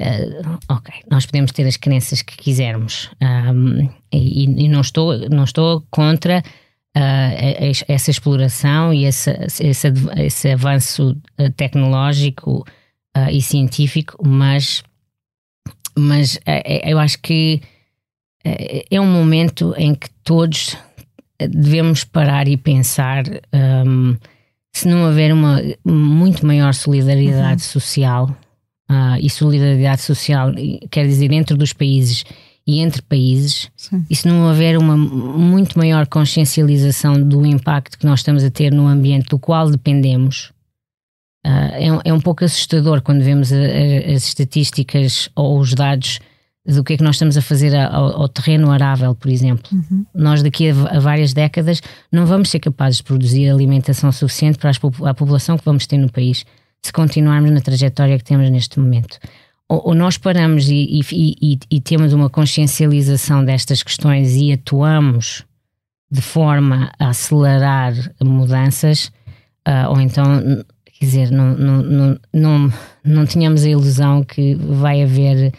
Uh, 0.00 0.58
ok, 0.68 0.94
nós 1.10 1.26
podemos 1.26 1.50
ter 1.50 1.66
as 1.66 1.76
crenças 1.76 2.22
que 2.22 2.36
quisermos 2.36 3.10
um, 3.20 3.88
e, 4.12 4.44
e, 4.64 4.68
não, 4.68 4.80
estou, 4.80 5.28
não 5.28 5.42
estou 5.42 5.84
contra 5.90 6.40
uh, 6.96 7.84
essa 7.88 8.10
exploração 8.10 8.92
e 8.92 9.04
esse, 9.04 9.30
esse, 9.60 9.88
esse 10.16 10.50
avanço 10.50 11.16
tecnológico 11.56 12.64
uh, 13.16 13.30
e 13.30 13.40
científico, 13.42 14.16
mas, 14.26 14.82
mas 15.96 16.38
eu 16.84 16.98
acho 16.98 17.18
que 17.20 17.60
é, 18.44 18.84
é 18.90 19.00
um 19.00 19.10
momento 19.10 19.74
em 19.76 19.94
que 19.94 20.08
todos 20.22 20.76
devemos 21.38 22.04
parar 22.04 22.48
e 22.48 22.56
pensar 22.56 23.24
um, 23.86 24.16
se 24.72 24.88
não 24.88 25.06
houver 25.06 25.32
uma 25.32 25.60
muito 25.84 26.46
maior 26.46 26.74
solidariedade 26.74 27.62
uhum. 27.62 27.68
social 27.68 28.36
uh, 28.90 29.16
e 29.20 29.30
solidariedade 29.30 30.02
social 30.02 30.52
quer 30.90 31.06
dizer 31.06 31.28
dentro 31.28 31.56
dos 31.56 31.72
países 31.72 32.24
e 32.68 32.80
entre 32.80 33.00
países 33.00 33.70
Sim. 33.74 34.04
e 34.10 34.14
se 34.14 34.28
não 34.28 34.46
houver 34.46 34.76
uma 34.76 34.94
muito 34.94 35.78
maior 35.78 36.06
consciencialização 36.06 37.18
do 37.18 37.46
impacto 37.46 37.98
que 37.98 38.04
nós 38.04 38.20
estamos 38.20 38.44
a 38.44 38.50
ter 38.50 38.70
no 38.70 38.86
ambiente 38.86 39.30
do 39.30 39.38
qual 39.38 39.70
dependemos 39.70 40.52
uh, 41.46 41.48
é, 41.72 41.86
é, 42.10 42.12
um 42.12 42.20
pouco 42.20 42.44
assustador 42.44 43.00
quando 43.00 43.22
vemos 43.22 43.50
a, 43.50 43.56
a, 43.56 44.12
as 44.14 44.28
estatísticas 44.28 45.30
ou 45.34 45.58
os 45.58 45.72
dados 45.72 46.20
do 46.66 46.84
que 46.84 46.92
é 46.92 46.96
que 46.98 47.02
nós 47.02 47.14
estamos 47.14 47.38
a 47.38 47.40
fazer 47.40 47.74
ao, 47.74 48.20
ao 48.20 48.28
terreno 48.28 48.70
arável, 48.70 49.14
por 49.14 49.30
exemplo. 49.30 49.64
Uhum. 49.72 50.04
Nós, 50.14 50.42
daqui 50.42 50.68
a, 50.68 50.72
a, 50.96 51.00
várias 51.00 51.32
décadas, 51.32 51.80
não 52.12 52.26
vamos 52.26 52.50
ser 52.50 52.58
capazes 52.58 52.98
de 52.98 53.04
produzir 53.04 53.48
alimentação 53.48 54.12
suficiente 54.12 54.58
para 54.58 54.68
as, 54.68 54.76
a 54.76 55.14
população 55.14 55.56
que 55.56 55.64
vamos 55.64 55.86
ter 55.86 55.96
no 55.96 56.12
país, 56.12 56.44
se 56.82 56.92
continuarmos 56.92 57.50
na 57.50 57.62
trajetória 57.62 58.18
que 58.18 58.24
temos 58.24 58.50
neste 58.50 58.78
momento. 58.78 59.18
Ou, 59.68 59.94
nós 59.94 60.16
paramos 60.16 60.68
e, 60.70 61.00
e, 61.12 61.36
e, 61.42 61.58
e, 61.70 61.80
temos 61.80 62.14
uma 62.14 62.30
consciencialização 62.30 63.44
destas 63.44 63.82
questões 63.82 64.34
e 64.34 64.52
atuamos 64.52 65.44
de 66.10 66.22
forma 66.22 66.90
a 66.98 67.10
acelerar 67.10 67.92
mudanças, 68.22 69.12
uh, 69.68 69.90
ou 69.90 70.00
então, 70.00 70.24
quer 70.86 71.04
dizer, 71.04 71.30
não, 71.30 71.54
não, 71.54 71.82
não, 71.82 72.20
não, 72.32 72.72
não 73.04 73.26
tínhamos 73.26 73.62
a 73.64 73.68
ilusão 73.68 74.24
que 74.24 74.54
vai 74.54 75.02
haver 75.02 75.52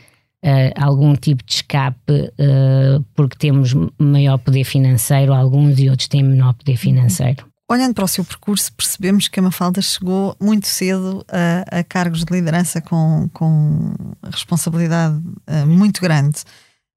uh, 0.43 0.73
algum 0.75 1.15
tipo 1.15 1.43
de 1.45 1.53
escape 1.53 2.11
uh, 2.11 3.05
porque 3.13 3.37
temos 3.37 3.75
maior 3.99 4.39
poder 4.39 4.63
financeiro, 4.63 5.33
alguns 5.33 5.79
e 5.79 5.87
outros 5.87 6.07
têm 6.07 6.23
menor 6.23 6.53
poder 6.53 6.77
financeiro. 6.77 7.48
Olhando 7.71 7.93
para 7.93 8.05
o 8.05 8.07
seu 8.07 8.25
percurso, 8.25 8.73
percebemos 8.73 9.27
que 9.27 9.39
a 9.39 9.43
Mafalda 9.43 9.79
chegou 9.79 10.35
muito 10.39 10.65
cedo 10.65 11.23
a, 11.29 11.79
a 11.79 11.83
cargos 11.83 12.25
de 12.25 12.33
liderança 12.33 12.81
com, 12.81 13.29
com 13.31 13.93
responsabilidade 14.23 15.15
uh, 15.17 15.67
muito 15.67 16.01
grande. 16.01 16.39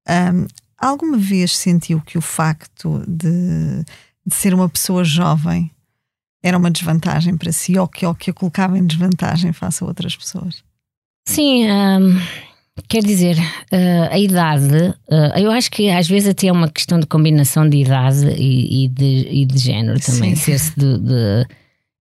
Um, 0.09 0.47
alguma 0.75 1.15
vez 1.15 1.55
sentiu 1.55 2.01
que 2.01 2.17
o 2.17 2.21
facto 2.21 3.03
de, 3.07 3.83
de, 4.25 4.33
ser 4.33 4.55
uma 4.55 4.67
pessoa 4.67 5.03
jovem 5.03 5.69
era 6.41 6.57
uma 6.57 6.71
desvantagem 6.71 7.37
para 7.37 7.51
si 7.51 7.77
ou 7.77 7.87
que, 7.87 8.03
ou 8.03 8.15
que 8.15 8.31
a 8.31 8.33
colocava 8.33 8.75
em 8.75 8.85
desvantagem 8.85 9.53
face 9.53 9.83
a 9.83 9.87
outras 9.87 10.15
pessoas? 10.15 10.63
Sim, 11.27 11.71
um 11.71 12.19
Quer 12.87 13.03
dizer, 13.03 13.37
uh, 13.37 14.11
a 14.11 14.17
idade, 14.17 14.75
uh, 15.07 15.37
eu 15.37 15.51
acho 15.51 15.69
que 15.69 15.89
às 15.91 16.07
vezes 16.07 16.29
até 16.29 16.47
é 16.47 16.51
uma 16.51 16.67
questão 16.67 16.99
de 16.99 17.05
combinação 17.05 17.69
de 17.69 17.77
idade 17.77 18.25
e, 18.35 18.85
e, 18.85 18.87
de, 18.87 19.27
e 19.29 19.45
de, 19.45 19.57
género 19.59 19.99
também. 19.99 20.35
Ser-se 20.35 20.73
de. 20.75 20.97
de 20.97 21.47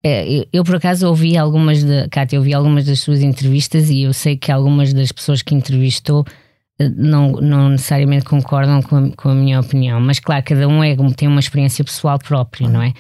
é, 0.03 0.47
eu, 0.53 0.65
por 0.65 0.77
acaso 0.77 1.09
ouvi 1.09 1.37
algumas 1.37 1.83
de. 1.83 2.09
Cátia, 2.09 2.37
eu 2.37 2.41
ouvi 2.41 2.55
algumas 2.55 2.85
das 2.85 3.01
suas 3.01 3.21
entrevistas 3.21 3.91
e 3.91 4.03
eu 4.03 4.13
sei 4.13 4.37
que 4.37 4.53
algumas 4.53 4.95
das 4.95 5.11
pessoas 5.11 5.43
que 5.43 5.57
entrevistou 5.57 6.25
não, 6.97 7.33
não 7.33 7.69
necessariamente 7.71 8.25
concordam 8.25 8.81
com 8.81 8.97
a, 8.97 9.11
com 9.11 9.29
a 9.29 9.35
minha 9.35 9.61
opinião, 9.61 10.01
mas 10.01 10.21
claro, 10.21 10.45
cada 10.45 10.67
um 10.69 10.83
é, 10.83 10.97
tem 11.17 11.29
uma 11.29 11.41
experiência 11.41 11.85
pessoal 11.85 12.19
própria, 12.19 12.69
não 12.69 12.81
é? 12.81 12.95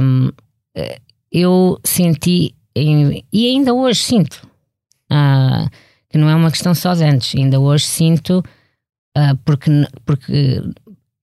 Um, 0.00 0.30
eu 1.32 1.80
senti, 1.82 2.54
e 2.76 3.48
ainda 3.48 3.74
hoje 3.74 4.00
sinto. 4.00 4.46
Uh, 5.10 5.68
que 6.14 6.18
não 6.18 6.30
é 6.30 6.34
uma 6.36 6.52
questão 6.52 6.72
só 6.76 6.94
de 6.94 7.02
antes. 7.02 7.34
Ainda 7.34 7.58
hoje 7.58 7.86
sinto, 7.86 8.38
uh, 9.18 9.36
porque, 9.44 9.68
porque 10.06 10.62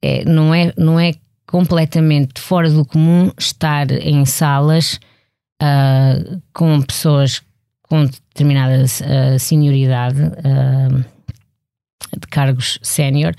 é, 0.02 0.26
não, 0.26 0.54
é, 0.54 0.74
não 0.78 1.00
é 1.00 1.14
completamente 1.48 2.42
fora 2.42 2.70
do 2.70 2.84
comum 2.84 3.32
estar 3.40 3.90
em 3.90 4.26
salas 4.26 5.00
uh, 5.64 6.42
com 6.54 6.82
pessoas 6.82 7.42
com 7.84 8.04
determinada 8.04 8.84
uh, 8.84 9.40
senioridade 9.40 10.20
de 12.20 12.28
cargos 12.30 12.78
sénior, 12.82 13.34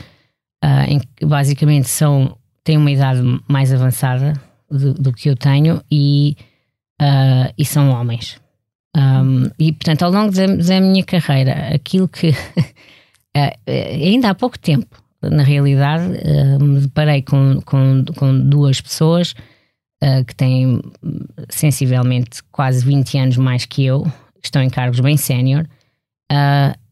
em 0.89 1.01
que 1.01 1.27
basicamente 1.27 1.89
são, 1.89 2.35
têm 2.65 2.79
uma 2.79 2.91
idade 2.91 3.21
mais 3.47 3.71
avançada 3.71 4.41
do, 4.71 4.95
do 4.95 5.13
que 5.13 5.29
eu 5.29 5.37
tenho 5.37 5.83
e, 5.91 6.35
e 7.59 7.65
são 7.65 7.91
homens. 7.91 8.42
Um, 8.97 9.51
e, 9.59 9.73
portanto, 9.73 10.03
ao 10.03 10.11
longo 10.11 10.33
da, 10.33 10.47
da 10.47 10.81
minha 10.81 11.05
carreira, 11.05 11.75
aquilo 11.75 12.07
que 12.09 12.35
eh, 13.35 13.57
ainda 13.67 14.31
há 14.31 14.35
pouco 14.35 14.59
tempo, 14.59 15.03
na 15.23 15.43
realidade, 15.43 16.05
uh, 16.05 16.63
me 16.63 16.81
deparei 16.81 17.23
com, 17.23 17.61
com, 17.63 18.05
com 18.17 18.49
duas 18.49 18.81
pessoas 18.81 19.35
que 20.27 20.35
têm 20.35 20.83
sensivelmente 21.49 22.43
quase 22.51 22.85
20 22.85 23.19
anos 23.19 23.37
mais 23.37 23.65
que 23.65 23.85
eu, 23.85 24.05
estão 24.43 24.61
em 24.61 24.69
cargos 24.69 24.99
bem 24.99 25.17
sénior, 25.17 25.65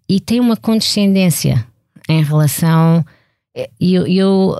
e 0.09 0.21
têm 0.21 0.39
uma 0.39 0.57
condescendência 0.57 1.67
em 2.09 2.23
relação. 2.23 3.05
Eu, 3.81 4.07
eu, 4.07 4.57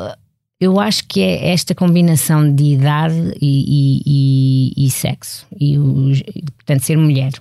eu 0.61 0.79
acho 0.79 1.07
que 1.07 1.21
é 1.23 1.53
esta 1.53 1.75
combinação 1.75 2.55
de 2.55 2.75
idade 2.75 3.35
e, 3.41 3.65
e, 3.67 4.03
e, 4.77 4.87
e 4.87 4.91
sexo, 4.91 5.47
e, 5.59 5.79
portanto, 6.57 6.83
ser 6.83 6.99
mulher. 6.99 7.33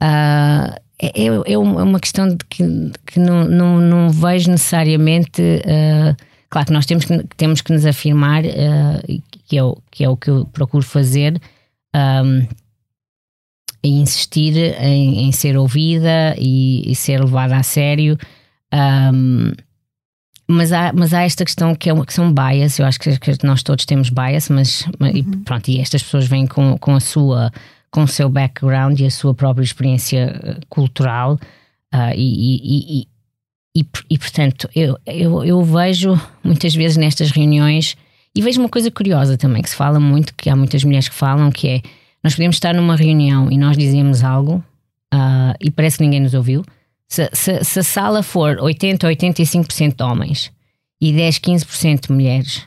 Uh, 0.00 0.78
é, 1.00 1.26
é, 1.26 1.58
uma 1.58 2.00
questão 2.00 2.28
de 2.28 2.36
que, 2.48 2.64
que 3.06 3.20
não, 3.20 3.44
não, 3.44 3.78
não 3.78 4.10
vejo 4.10 4.50
necessariamente. 4.50 5.40
Uh, 5.40 6.16
claro 6.50 6.66
que 6.66 6.72
nós 6.72 6.86
temos 6.86 7.04
que, 7.04 7.24
temos 7.36 7.60
que 7.60 7.72
nos 7.72 7.86
afirmar, 7.86 8.44
uh, 8.44 9.22
que, 9.46 9.56
é 9.56 9.62
o, 9.62 9.76
que 9.90 10.04
é 10.04 10.08
o 10.08 10.16
que 10.16 10.30
eu 10.30 10.44
procuro 10.46 10.84
fazer, 10.84 11.40
um, 11.94 12.46
e 13.82 14.00
insistir 14.00 14.56
em, 14.80 15.26
em, 15.26 15.32
ser 15.32 15.56
ouvida 15.56 16.34
e, 16.36 16.90
e, 16.90 16.94
ser 16.96 17.22
levada 17.22 17.56
a 17.56 17.62
sério. 17.62 18.18
Um, 18.74 19.52
mas 20.50 20.72
há, 20.72 20.92
mas 20.94 21.12
há 21.12 21.22
esta 21.22 21.44
questão 21.44 21.74
que, 21.74 21.90
é, 21.90 22.04
que 22.04 22.14
são 22.14 22.32
bias, 22.32 22.78
eu 22.78 22.86
acho 22.86 22.98
que, 22.98 23.18
que, 23.18 23.46
nós 23.46 23.62
todos 23.62 23.84
temos 23.84 24.08
bias, 24.08 24.48
mas 24.48 24.86
uhum. 24.98 25.08
e, 25.08 25.22
pronto, 25.44 25.68
e 25.68 25.78
estas 25.78 26.02
pessoas 26.02 26.26
vêm 26.26 26.46
com, 26.46 26.78
com 26.78 26.94
a 26.94 27.00
sua 27.00 27.52
com 27.90 28.02
o 28.02 28.08
seu 28.08 28.28
background 28.28 29.00
e 29.00 29.06
a 29.06 29.10
sua 29.10 29.34
própria 29.34 29.64
experiência 29.64 30.38
eh, 30.44 30.56
cultural 30.68 31.38
uh, 31.94 32.12
e, 32.14 33.00
e, 33.00 33.08
e, 33.74 33.86
e, 34.10 34.18
portanto 34.18 34.68
eu, 34.74 34.98
eu, 35.06 35.44
eu, 35.44 35.64
vejo 35.64 36.20
muitas 36.44 36.74
vezes 36.74 36.98
nestas 36.98 37.30
reuniões 37.30 37.96
e 38.34 38.42
vejo 38.42 38.60
uma 38.60 38.68
coisa 38.68 38.90
curiosa 38.90 39.38
também 39.38 39.62
que 39.62 39.70
se 39.70 39.76
fala 39.76 39.98
muito, 39.98 40.34
que 40.34 40.50
há 40.50 40.56
muitas 40.56 40.84
mulheres 40.84 41.08
que 41.08 41.14
falam, 41.14 41.50
que 41.50 41.68
é 41.68 41.82
nós 42.22 42.34
podemos 42.34 42.56
estar 42.56 42.74
numa 42.74 42.94
reunião 42.94 43.50
e 43.50 43.56
nós 43.56 43.76
dizemos 43.76 44.22
algo 44.22 44.62
uh, 45.14 45.54
e 45.60 45.70
parece 45.70 45.96
que 45.96 46.04
ninguém 46.04 46.20
nos 46.20 46.34
ouviu 46.34 46.62
se, 47.08 47.28
se, 47.32 47.64
se 47.64 47.78
a 47.80 47.82
sala 47.82 48.22
for 48.22 48.58
80 48.60 49.06
ou 49.06 49.12
85% 49.12 49.96
de 49.96 50.02
homens 50.02 50.52
e 51.00 51.12
10, 51.12 51.38
15% 51.38 52.06
de 52.08 52.12
mulheres, 52.12 52.66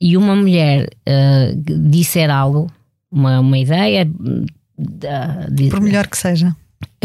e 0.00 0.16
uma 0.16 0.34
mulher 0.34 0.88
uh, 1.08 1.88
disser 1.88 2.30
algo, 2.30 2.70
uma, 3.10 3.40
uma 3.40 3.58
ideia. 3.58 4.06
Uh, 4.06 5.70
Por 5.70 5.80
melhor 5.80 6.06
que 6.06 6.16
seja. 6.16 6.54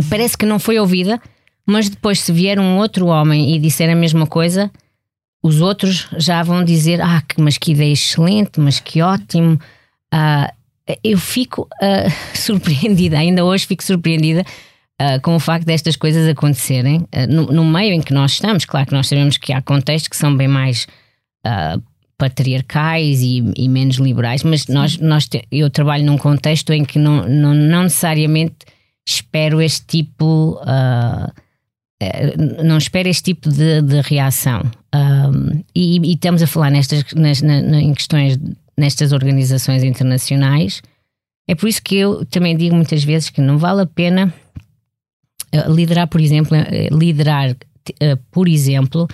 Parece 0.09 0.37
que 0.37 0.45
não 0.45 0.59
foi 0.59 0.79
ouvida, 0.79 1.21
mas 1.65 1.89
depois, 1.89 2.21
se 2.21 2.31
vier 2.31 2.59
um 2.59 2.77
outro 2.77 3.07
homem 3.07 3.55
e 3.55 3.59
disser 3.59 3.89
a 3.89 3.95
mesma 3.95 4.25
coisa, 4.25 4.71
os 5.43 5.61
outros 5.61 6.07
já 6.17 6.41
vão 6.41 6.63
dizer: 6.63 7.01
Ah, 7.01 7.21
mas 7.37 7.57
que 7.57 7.71
ideia 7.71 7.91
excelente, 7.91 8.59
mas 8.59 8.79
que 8.79 9.01
ótimo. 9.01 9.59
Uh, 10.13 10.53
eu 11.03 11.17
fico 11.17 11.67
uh, 11.81 12.11
surpreendida, 12.35 13.17
ainda 13.17 13.43
hoje 13.43 13.65
fico 13.65 13.83
surpreendida 13.83 14.45
uh, 15.01 15.21
com 15.21 15.35
o 15.35 15.39
facto 15.39 15.65
destas 15.65 15.95
coisas 15.95 16.27
acontecerem 16.27 16.97
uh, 16.97 17.27
no, 17.29 17.47
no, 17.47 17.65
meio 17.65 17.93
em 17.93 18.01
que 18.01 18.13
nós 18.13 18.33
estamos. 18.33 18.65
Claro 18.65 18.87
que 18.87 18.93
nós 18.93 19.07
sabemos 19.07 19.37
que 19.37 19.53
há 19.53 19.61
contextos 19.61 20.07
que 20.07 20.17
são 20.17 20.35
bem 20.35 20.47
mais 20.47 20.87
uh, 21.45 21.81
patriarcais 22.17 23.21
e, 23.21 23.43
e, 23.57 23.67
menos 23.67 23.97
liberais, 23.97 24.43
mas 24.43 24.67
nós, 24.67 24.97
nós 24.97 25.27
te, 25.27 25.45
eu 25.51 25.69
trabalho 25.69 26.05
num 26.05 26.17
contexto 26.17 26.71
em 26.71 26.85
que 26.85 26.97
não, 26.97 27.27
não, 27.27 27.53
não 27.53 27.83
necessariamente 27.83 28.65
espero 29.05 29.61
este 29.61 29.85
tipo. 29.85 30.59
Eh, 32.01 32.63
não 32.63 32.77
espero 32.77 33.07
este 33.07 33.23
tipo 33.23 33.49
de, 33.49 33.81
de 33.81 34.01
reação. 34.01 34.61
Um, 34.93 35.63
e, 35.73 35.97
e, 35.97 36.13
estamos 36.13 36.41
a 36.41 36.47
falar 36.47 36.69
nestas, 36.69 37.05
nas, 37.13 37.41
na, 37.41 37.59
em 37.81 37.93
questões 37.93 38.37
nestas 38.77 39.13
organizações 39.13 39.83
internacionais. 39.83 40.81
É 41.47 41.55
por 41.55 41.69
isso 41.69 41.81
que 41.81 41.95
eu 41.95 42.25
também 42.25 42.57
digo 42.57 42.75
muitas 42.75 43.03
vezes 43.03 43.29
que 43.29 43.39
não 43.39 43.57
vale 43.57 43.81
a 43.81 43.85
pena 43.85 44.33
liderar, 45.67 46.07
por 46.07 46.21
exemplo, 46.21 46.55
eh, 46.55 46.89
liderar, 46.91 47.55
eh, 47.99 48.17
por 48.31 48.47
exemplo, 48.47 49.07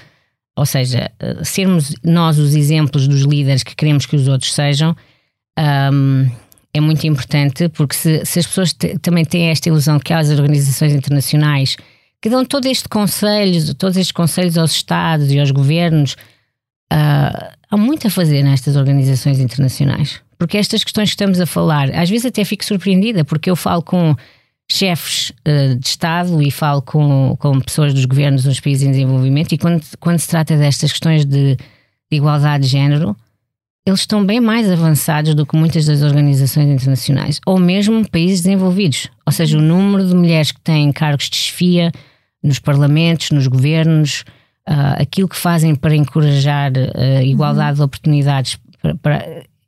ou 0.55 0.65
seja, 0.65 1.09
sermos 1.43 1.95
nós 2.03 2.37
os 2.37 2.55
exemplos 2.55 3.07
dos 3.07 3.21
líderes 3.21 3.63
que 3.63 3.75
queremos 3.75 4.05
que 4.05 4.15
os 4.15 4.27
outros 4.27 4.53
sejam, 4.53 4.95
um, 5.57 6.29
é 6.73 6.79
muito 6.79 7.05
importante, 7.07 7.67
porque 7.69 7.95
se, 7.95 8.25
se 8.25 8.39
as 8.39 8.47
pessoas 8.47 8.75
também 9.01 9.25
têm 9.25 9.49
esta 9.49 9.69
ilusão 9.69 9.99
que 9.99 10.13
há 10.13 10.19
as 10.19 10.29
organizações 10.29 10.93
internacionais 10.93 11.77
que 12.21 12.29
dão 12.29 12.45
todo 12.45 12.67
este 12.67 12.87
conselho, 12.87 13.73
todos 13.73 13.97
estes 13.97 14.11
conselhos 14.11 14.57
aos 14.57 14.71
Estados 14.71 15.31
e 15.31 15.39
aos 15.39 15.49
governos, 15.49 16.13
uh, 16.93 17.51
há 17.69 17.77
muito 17.77 18.07
a 18.07 18.09
fazer 18.11 18.43
nestas 18.43 18.75
organizações 18.75 19.39
internacionais. 19.39 20.21
Porque 20.37 20.57
estas 20.57 20.83
questões 20.83 21.09
que 21.09 21.15
estamos 21.15 21.39
a 21.39 21.45
falar, 21.45 21.89
às 21.95 22.09
vezes 22.09 22.27
até 22.27 22.45
fico 22.45 22.63
surpreendida, 22.63 23.25
porque 23.25 23.49
eu 23.49 23.55
falo 23.55 23.81
com 23.81 24.15
chefes 24.78 25.32
uh, 25.47 25.76
de 25.78 25.88
Estado 25.88 26.41
e 26.41 26.51
falo 26.51 26.82
com, 26.82 27.36
com 27.39 27.59
pessoas 27.59 27.93
dos 27.93 28.05
governos 28.05 28.43
dos 28.43 28.59
países 28.59 28.84
em 28.84 28.91
desenvolvimento 28.91 29.53
e 29.53 29.57
quando, 29.57 29.84
quando 29.99 30.19
se 30.19 30.28
trata 30.28 30.57
destas 30.57 30.91
questões 30.91 31.26
de, 31.26 31.55
de 31.55 32.17
igualdade 32.17 32.63
de 32.63 32.69
género, 32.69 33.15
eles 33.86 34.01
estão 34.01 34.24
bem 34.24 34.39
mais 34.39 34.69
avançados 34.69 35.34
do 35.34 35.45
que 35.45 35.55
muitas 35.55 35.86
das 35.86 36.03
organizações 36.03 36.69
internacionais, 36.69 37.39
ou 37.45 37.59
mesmo 37.59 38.07
países 38.09 38.41
desenvolvidos. 38.41 39.09
Ou 39.26 39.32
seja, 39.32 39.57
o 39.57 39.61
número 39.61 40.05
de 40.05 40.15
mulheres 40.15 40.51
que 40.51 40.61
têm 40.61 40.91
cargos 40.91 41.30
de 41.30 41.36
chefia 41.36 41.91
nos 42.43 42.59
parlamentos, 42.59 43.32
nos 43.32 43.47
governos, 43.47 44.24
uh, 44.69 45.01
aquilo 45.01 45.28
que 45.28 45.36
fazem 45.36 45.74
para 45.74 45.95
encorajar 45.95 46.72
a 46.78 47.22
uh, 47.22 47.24
igualdade 47.24 47.72
uhum. 47.72 47.76
de 47.78 47.82
oportunidades 47.84 48.59
para, 48.82 48.95
para, 48.95 49.15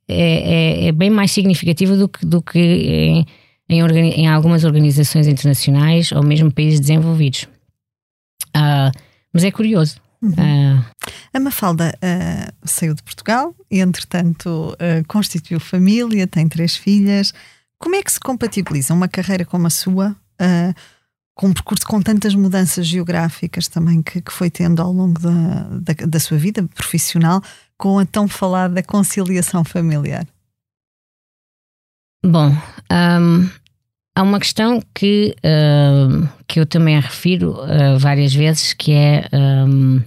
é, 0.08 0.86
é, 0.86 0.88
é, 0.88 0.91
bem 0.91 1.10
mais 1.10 1.32
significativo 1.32 1.95
do 1.95 2.08
que, 2.08 2.26
do 2.26 2.41
que 2.41 2.60
em, 2.60 3.26
em, 3.74 4.21
em 4.21 4.28
algumas 4.28 4.63
organizações 4.63 5.28
internacionais 5.28 6.11
ou 6.11 6.24
mesmo 6.24 6.51
países 6.51 6.80
desenvolvidos. 6.80 7.47
Uh, 8.55 8.91
mas 9.34 9.43
é 9.43 9.51
curioso. 9.51 9.97
Uhum. 10.21 10.32
Uh, 10.32 10.86
a 11.34 11.39
Mafalda 11.39 11.93
uh, 11.97 12.53
saiu 12.63 12.93
de 12.93 13.03
Portugal 13.03 13.55
e, 13.69 13.80
entretanto, 13.80 14.78
constituiu 15.07 15.59
família, 15.59 16.28
tem 16.28 16.47
três 16.47 16.76
filhas. 16.76 17.34
Como 17.80 17.95
é 17.95 18.03
que 18.03 18.11
se 18.11 18.19
compatibiliza 18.19 18.93
uma 18.93 19.07
carreira 19.07 19.43
como 19.43 19.67
a 19.67 19.69
sua, 19.69 20.15
com 21.36 21.47
um 21.47 21.53
percurso 21.53 21.86
com 21.86 22.01
tantas 22.01 22.36
mudanças 22.36 22.86
geográficas 22.86 23.67
também 23.67 24.01
que, 24.01 24.21
que 24.21 24.32
foi 24.32 24.49
tendo 24.49 24.82
ao 24.82 24.93
longo 24.93 25.19
da, 25.19 25.63
da, 25.82 26.05
da, 26.05 26.19
sua 26.19 26.38
vida 26.38 26.63
profissional, 26.63 27.41
com 27.78 27.99
a 27.99 28.05
tão 28.05 28.28
falada 28.28 28.82
conciliação 28.84 29.63
familiar? 29.63 30.26
Bom, 32.26 32.55
um, 32.89 33.49
há 34.16 34.22
uma 34.22 34.39
questão 34.39 34.82
que, 34.93 35.36
uh, 35.39 36.28
que 36.47 36.59
eu 36.59 36.66
também 36.66 36.99
refiro 36.99 37.51
uh, 37.51 37.97
várias 37.97 38.34
vezes, 38.34 38.74
que 38.74 38.91
é. 38.91 39.28
Um, 39.34 40.01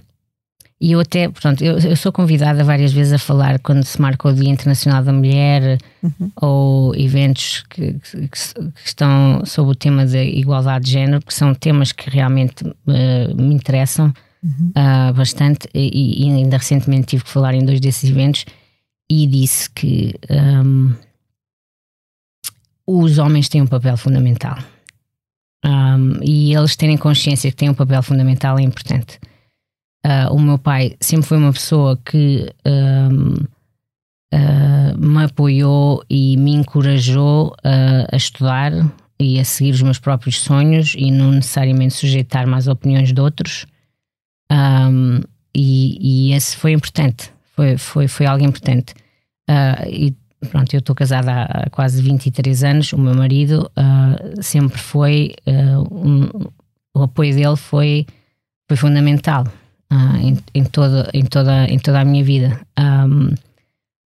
e 0.79 0.91
eu 0.91 0.99
até, 0.99 1.27
portanto, 1.27 1.63
eu, 1.63 1.79
eu, 1.79 1.95
sou 1.95 2.11
convidada 2.11 2.63
várias 2.63 2.93
vezes 2.93 3.11
a 3.11 3.17
falar 3.17 3.57
quando 3.57 3.83
se 3.83 3.99
marca 3.99 4.27
o 4.27 4.33
Dia 4.33 4.49
Internacional 4.49 5.03
da 5.03 5.11
Mulher 5.11 5.79
uhum. 6.03 6.31
ou 6.39 6.95
eventos 6.95 7.63
que, 7.67 7.93
que, 7.93 8.27
que, 8.27 8.37
estão 8.85 9.41
sob 9.43 9.71
o 9.71 9.75
tema 9.75 10.05
da 10.05 10.23
igualdade 10.23 10.85
de 10.85 10.91
género, 10.91 11.19
que 11.25 11.33
são 11.33 11.55
temas 11.55 11.91
que 11.91 12.11
realmente 12.11 12.63
uh, 12.63 13.35
me 13.35 13.55
interessam 13.55 14.13
uhum. 14.43 14.71
uh, 14.77 15.13
bastante. 15.15 15.67
E, 15.73 16.27
e, 16.27 16.31
ainda 16.31 16.57
recentemente 16.57 17.07
tive 17.07 17.23
que 17.23 17.31
falar 17.31 17.55
em 17.55 17.65
dois 17.65 17.79
desses 17.79 18.07
eventos 18.07 18.45
e 19.09 19.25
disse 19.25 19.67
que 19.71 20.13
um, 20.29 20.93
os 22.87 23.17
homens 23.17 23.49
têm 23.49 23.61
um 23.61 23.67
papel 23.67 23.97
fundamental. 23.97 24.57
Um, 25.65 26.23
e 26.23 26.55
eles 26.55 26.75
terem 26.77 26.97
consciência 26.97 27.51
que 27.51 27.57
têm 27.57 27.69
um 27.69 27.73
papel 27.73 28.01
fundamental 28.01 28.57
é 28.57 28.61
importante. 28.61 29.19
Uh, 30.05 30.33
o 30.33 30.39
meu 30.39 30.57
pai 30.57 30.95
sempre 31.01 31.27
foi 31.27 31.37
uma 31.37 31.51
pessoa 31.51 31.97
que 31.97 32.49
um, 32.65 33.33
uh, 33.33 33.47
ah, 34.31 34.93
me 34.97 35.25
apoiou 35.25 36.01
e 36.09 36.37
me 36.37 36.53
encorajou 36.53 37.49
uh, 37.49 38.07
a 38.09 38.15
estudar 38.15 38.71
e 39.19 39.39
a 39.39 39.43
seguir 39.43 39.71
os 39.71 39.81
meus 39.81 39.99
próprios 39.99 40.39
sonhos 40.39 40.93
e 40.95 41.11
não 41.11 41.31
necessariamente 41.31 41.95
sujeitar-me 41.95 42.53
às 42.53 42.67
opiniões 42.67 43.11
de 43.11 43.19
outros. 43.19 43.65
Um, 44.49 45.21
e, 45.53 46.29
e, 46.29 46.33
esse 46.33 46.55
foi 46.55 46.71
importante, 46.71 47.31
foi, 47.55 47.77
foi, 47.77 48.07
foi 48.07 48.25
algo 48.27 48.45
importante. 48.45 48.93
e 49.89 50.15
pronto, 50.49 50.73
eu 50.73 50.79
estou 50.79 50.95
casada 50.95 51.43
há 51.43 51.69
quase 51.69 52.01
23 52.01 52.63
anos, 52.63 52.93
o 52.93 52.97
meu 52.97 53.15
marido 53.15 53.71
sempre 54.41 54.77
foi, 54.77 55.33
um, 55.47 56.29
o 56.95 57.03
apoio 57.03 57.33
dele 57.33 57.55
foi, 57.55 58.05
foi 58.67 58.77
fundamental 58.77 59.45
uh, 59.91 60.17
em, 60.17 60.37
em, 60.53 60.63
toda, 60.63 61.09
em, 61.13 61.25
toda, 61.25 61.65
em 61.65 61.79
toda 61.79 62.01
a 62.01 62.05
minha 62.05 62.23
vida. 62.23 62.59
Um, 62.77 63.33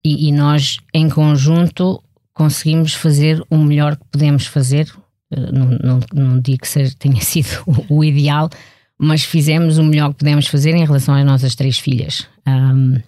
e, 0.03 0.29
e, 0.29 0.31
nós, 0.31 0.77
em 0.93 1.09
conjunto, 1.09 2.01
conseguimos 2.33 2.93
fazer 2.93 3.43
o 3.49 3.57
melhor 3.57 3.97
que 3.97 4.05
podemos 4.11 4.45
fazer. 4.45 4.89
Uh, 5.31 5.51
não, 5.51 5.65
não, 5.83 5.99
não 6.13 6.39
digo 6.39 6.59
que 6.59 6.67
seja, 6.67 6.93
tenha 6.97 7.21
sido 7.21 7.63
o, 7.65 7.97
o, 7.97 8.03
ideal, 8.03 8.49
mas 8.97 9.23
fizemos 9.23 9.77
o 9.77 9.83
melhor 9.83 10.09
que 10.09 10.19
podemos 10.19 10.47
fazer 10.47 10.75
em 10.75 10.85
relação 10.85 11.15
às 11.15 11.25
nossas 11.25 11.55
três 11.55 11.79
filhas. 11.79 12.27
Um, 12.47 12.99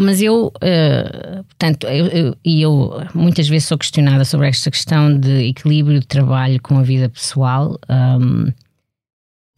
mas 0.00 0.22
eu, 0.22 0.46
uh, 0.46 1.44
portanto, 1.44 1.86
eu, 1.86 2.06
eu, 2.06 2.36
e 2.42 2.62
eu 2.62 2.90
muitas 3.14 3.48
vezes 3.48 3.68
sou 3.68 3.76
questionada 3.76 4.24
sobre 4.24 4.48
esta 4.48 4.70
questão 4.70 5.18
de 5.18 5.48
equilíbrio 5.48 6.00
de 6.00 6.06
trabalho 6.06 6.60
com 6.62 6.78
a 6.78 6.82
vida 6.82 7.08
pessoal. 7.08 7.78
Um, 7.88 8.50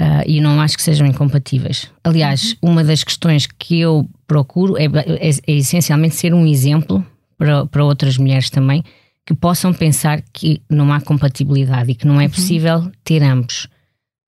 Uh, 0.00 0.26
e 0.26 0.40
não 0.40 0.60
acho 0.60 0.76
que 0.76 0.82
sejam 0.82 1.06
incompatíveis. 1.06 1.88
Aliás, 2.02 2.56
uhum. 2.60 2.72
uma 2.72 2.82
das 2.82 3.04
questões 3.04 3.46
que 3.46 3.78
eu 3.78 4.08
procuro 4.26 4.76
é, 4.76 4.86
é, 4.86 5.28
é, 5.28 5.52
essencialmente 5.52 6.16
ser 6.16 6.34
um 6.34 6.44
exemplo 6.44 7.06
para, 7.38 7.66
para 7.66 7.84
outras 7.84 8.18
mulheres 8.18 8.50
também 8.50 8.82
que 9.24 9.32
possam 9.32 9.72
pensar 9.72 10.20
que 10.32 10.60
não 10.68 10.92
há 10.92 11.00
compatibilidade 11.00 11.92
e 11.92 11.94
que 11.94 12.04
não 12.04 12.20
é 12.20 12.24
uhum. 12.24 12.30
possível 12.30 12.90
ter 13.04 13.22
ambos. 13.22 13.68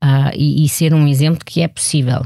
Uh, 0.05 0.31
e, 0.37 0.65
e, 0.65 0.69
ser 0.69 0.95
um 0.95 1.09
exemplo 1.09 1.45
que 1.45 1.61
é 1.61 1.67
possível. 1.67 2.25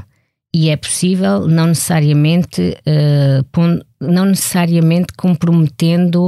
E 0.55 0.71
é 0.71 0.77
possível 0.77 1.47
não 1.47 1.67
necessariamente, 1.67 2.77
uh, 2.87 3.85
não 4.01 4.25
necessariamente 4.25 5.13
comprometendo 5.17 6.27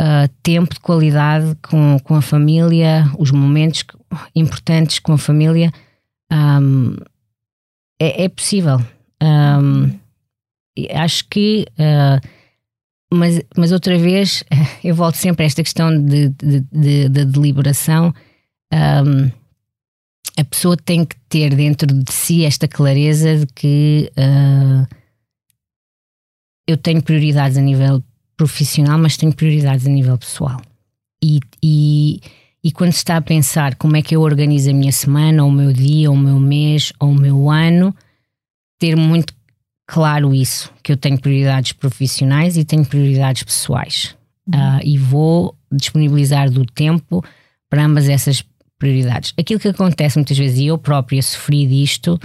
uh, 0.00 0.28
tempo 0.42 0.74
de 0.74 0.80
qualidade 0.80 1.56
com, 1.62 1.96
com 2.02 2.14
a 2.14 2.22
família, 2.22 3.04
os 3.18 3.30
momentos 3.30 3.84
importantes 4.34 4.98
com 4.98 5.12
a 5.12 5.18
família 5.18 5.72
um, 6.32 6.96
é, 8.00 8.24
é, 8.24 8.28
possível. 8.28 8.78
Um, 9.22 9.98
acho 10.94 11.24
que. 11.28 11.66
Uh, 11.78 12.36
mas, 13.12 13.40
mas 13.56 13.72
outra 13.72 13.96
vez, 13.96 14.44
eu 14.82 14.94
volto 14.94 15.14
sempre 15.14 15.44
a 15.44 15.46
esta 15.46 15.62
questão 15.62 15.90
de, 16.04 16.30
de, 16.30 16.60
de, 16.72 17.08
de 17.08 17.24
deliberação. 17.24 18.12
Um, 18.72 19.30
a 20.36 20.44
pessoa 20.44 20.76
tem 20.76 21.04
que 21.04 21.16
ter 21.28 21.54
dentro 21.54 21.86
de 21.86 22.12
si 22.12 22.44
esta 22.44 22.68
clareza 22.68 23.38
de 23.38 23.46
que 23.46 24.10
uh, 24.18 24.86
eu 26.66 26.76
tenho 26.76 27.02
prioridades 27.02 27.56
a 27.56 27.60
nível 27.60 28.02
profissional, 28.36 28.98
mas 28.98 29.16
tenho 29.16 29.32
prioridades 29.32 29.86
a 29.86 29.90
nível 29.90 30.18
pessoal. 30.18 30.60
E, 31.22 31.40
e, 31.62 32.20
e 32.62 32.72
quando 32.72 32.92
se 32.92 32.98
está 32.98 33.16
a 33.16 33.22
pensar 33.22 33.76
como 33.76 33.96
é 33.96 34.02
que 34.02 34.14
eu 34.14 34.20
organizo 34.20 34.70
a 34.70 34.74
minha 34.74 34.92
semana, 34.92 35.42
ou 35.42 35.48
o 35.48 35.52
meu 35.52 35.72
dia, 35.72 36.10
ou 36.10 36.16
o 36.16 36.20
meu 36.20 36.38
mês, 36.38 36.92
ou 37.00 37.10
o 37.10 37.14
meu 37.14 37.50
ano, 37.50 37.94
ter 38.78 38.94
muito 38.96 39.32
claro 39.86 40.34
isso, 40.34 40.70
que 40.82 40.92
eu 40.92 40.96
tenho 40.96 41.18
prioridades 41.18 41.72
profissionais 41.72 42.56
e 42.56 42.64
tenho 42.64 42.84
prioridades 42.84 43.42
pessoais. 43.42 44.16
Uhum. 44.46 44.60
Uh, 44.60 44.80
e 44.84 44.98
vou 44.98 45.56
disponibilizar 45.72 46.50
do 46.50 46.64
tempo 46.66 47.24
para 47.70 47.84
ambas 47.84 48.08
essas 48.08 48.42
prioridades. 48.42 48.55
Aquilo 49.38 49.60
que 49.60 49.68
acontece 49.68 50.18
muitas 50.18 50.36
vezes, 50.36 50.58
e 50.58 50.66
eu 50.66 50.78
própria 50.78 51.22
sofri 51.22 51.66
disto 51.66 52.18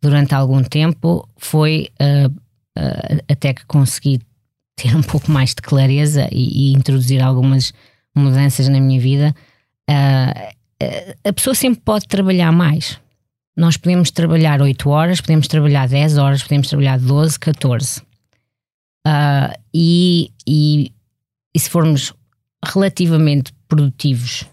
durante 0.00 0.34
algum 0.34 0.62
tempo, 0.62 1.28
foi 1.36 1.88
uh, 2.00 2.28
uh, 2.28 3.22
até 3.28 3.52
que 3.52 3.64
consegui 3.66 4.20
ter 4.76 4.94
um 4.94 5.02
pouco 5.02 5.30
mais 5.30 5.50
de 5.50 5.62
clareza 5.62 6.28
e, 6.30 6.70
e 6.70 6.72
introduzir 6.72 7.22
algumas 7.22 7.72
mudanças 8.14 8.68
na 8.68 8.80
minha 8.80 9.00
vida 9.00 9.34
Uh, 9.88 10.54
a 11.24 11.32
pessoa 11.32 11.54
sempre 11.54 11.80
pode 11.80 12.06
trabalhar 12.06 12.52
mais. 12.52 13.00
Nós 13.56 13.76
podemos 13.76 14.10
trabalhar 14.10 14.60
8 14.60 14.88
horas, 14.90 15.20
podemos 15.20 15.48
trabalhar 15.48 15.88
10 15.88 16.18
horas, 16.18 16.42
podemos 16.42 16.68
trabalhar 16.68 16.98
12, 16.98 17.38
14. 17.38 18.00
Uh, 19.06 19.56
e, 19.72 20.32
e, 20.46 20.92
e, 21.54 21.60
se 21.60 21.70
formos 21.70 22.12
relativamente 22.64 23.52
produtivos 23.68 24.44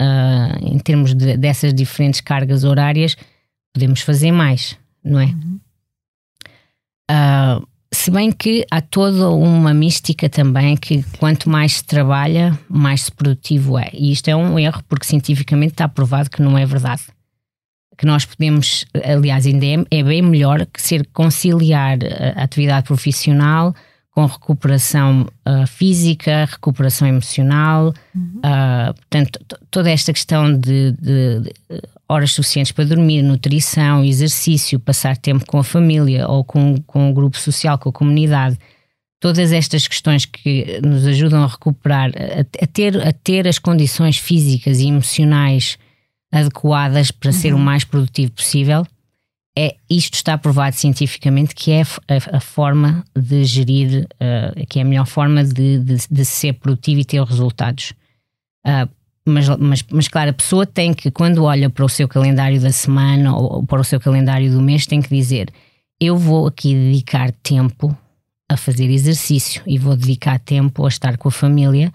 uh, 0.00 0.64
em 0.64 0.78
termos 0.78 1.14
de, 1.14 1.36
dessas 1.36 1.74
diferentes 1.74 2.20
cargas 2.20 2.64
horárias, 2.64 3.16
podemos 3.72 4.00
fazer 4.00 4.32
mais, 4.32 4.76
não 5.04 5.20
é? 5.20 5.26
Uhum. 5.26 5.60
Uh, 7.10 7.66
se 7.92 8.10
bem 8.10 8.30
que 8.30 8.66
há 8.70 8.80
toda 8.80 9.30
uma 9.30 9.72
mística 9.72 10.28
também 10.28 10.76
que 10.76 11.02
quanto 11.18 11.48
mais 11.48 11.74
se 11.74 11.84
trabalha, 11.84 12.58
mais 12.68 13.02
se 13.02 13.12
produtivo 13.12 13.78
é. 13.78 13.90
E 13.94 14.12
isto 14.12 14.28
é 14.28 14.36
um 14.36 14.58
erro 14.58 14.82
porque 14.88 15.06
cientificamente 15.06 15.72
está 15.72 15.88
provado 15.88 16.30
que 16.30 16.42
não 16.42 16.56
é 16.58 16.66
verdade. 16.66 17.02
Que 17.96 18.06
nós 18.06 18.24
podemos, 18.24 18.84
aliás, 19.02 19.46
ainda 19.46 19.66
é, 19.66 19.84
é 19.90 20.02
bem 20.02 20.22
melhor 20.22 20.66
que 20.66 20.80
ser 20.80 21.08
conciliar 21.12 21.98
a 22.36 22.42
atividade 22.42 22.86
profissional 22.86 23.74
com 24.18 24.26
recuperação 24.26 25.28
uh, 25.46 25.64
física, 25.68 26.44
recuperação 26.44 27.06
emocional, 27.06 27.94
uhum. 28.12 28.40
uh, 28.40 28.92
portanto, 28.92 29.38
toda 29.70 29.88
esta 29.88 30.12
questão 30.12 30.52
de, 30.58 30.90
de, 31.00 31.40
de, 31.40 31.54
horas 32.08 32.32
suficientes 32.32 32.72
para 32.72 32.84
dormir, 32.84 33.22
nutrição, 33.22 34.04
exercício, 34.04 34.80
passar 34.80 35.16
tempo 35.16 35.46
com 35.46 35.58
a 35.58 35.62
família 35.62 36.26
ou 36.26 36.42
com, 36.42 36.82
com 36.84 37.08
o 37.08 37.14
grupo 37.14 37.38
social, 37.38 37.78
com 37.78 37.90
a 37.90 37.92
comunidade, 37.92 38.58
todas 39.20 39.52
estas 39.52 39.86
questões 39.86 40.24
que 40.24 40.80
nos 40.82 41.06
ajudam 41.06 41.44
a 41.44 41.46
recuperar, 41.46 42.10
a, 42.10 42.40
a 42.40 42.66
ter, 42.66 43.00
a 43.00 43.12
ter 43.12 43.46
as 43.46 43.60
condições 43.60 44.18
físicas 44.18 44.80
e 44.80 44.88
emocionais 44.88 45.78
adequadas 46.32 47.12
para 47.12 47.30
uhum. 47.30 47.36
ser 47.36 47.52
o 47.52 47.56
uhum. 47.56 47.62
mais 47.62 47.84
produtivo 47.84 48.32
possível 48.32 48.84
é, 49.60 49.74
isto 49.90 50.14
está 50.14 50.38
provado 50.38 50.76
cientificamente 50.76 51.52
que 51.52 51.72
é 51.72 51.82
a, 51.82 52.36
a 52.36 52.40
forma 52.40 53.04
de 53.12 53.44
gerir, 53.44 54.06
uh, 54.14 54.66
que 54.68 54.78
é 54.78 54.82
a 54.82 54.84
melhor 54.84 55.04
forma 55.04 55.42
de, 55.42 55.80
de, 55.80 55.96
de, 56.08 56.24
ser 56.24 56.52
produtivo 56.52 57.00
e 57.00 57.04
ter 57.04 57.20
resultados. 57.24 57.92
Uh, 58.64 58.88
mas, 59.26 59.48
mas, 59.58 59.84
mas, 59.90 60.06
claro, 60.06 60.30
a 60.30 60.32
pessoa 60.32 60.64
tem 60.64 60.94
que, 60.94 61.10
quando 61.10 61.42
olha 61.42 61.68
para 61.68 61.84
o 61.84 61.88
seu 61.88 62.06
calendário 62.06 62.60
da 62.60 62.70
semana 62.70 63.36
ou, 63.36 63.66
para 63.66 63.80
o 63.80 63.84
seu 63.84 63.98
calendário 63.98 64.48
do 64.48 64.62
mês, 64.62 64.86
tem 64.86 65.02
que 65.02 65.12
dizer: 65.12 65.52
Eu 65.98 66.16
vou 66.16 66.46
aqui 66.46 66.72
dedicar 66.72 67.32
tempo 67.32 67.98
a 68.48 68.56
fazer 68.56 68.88
exercício 68.88 69.60
e 69.66 69.76
vou 69.76 69.96
dedicar 69.96 70.38
tempo 70.38 70.86
a 70.86 70.88
estar 70.88 71.18
com 71.18 71.26
a 71.26 71.32
família 71.32 71.92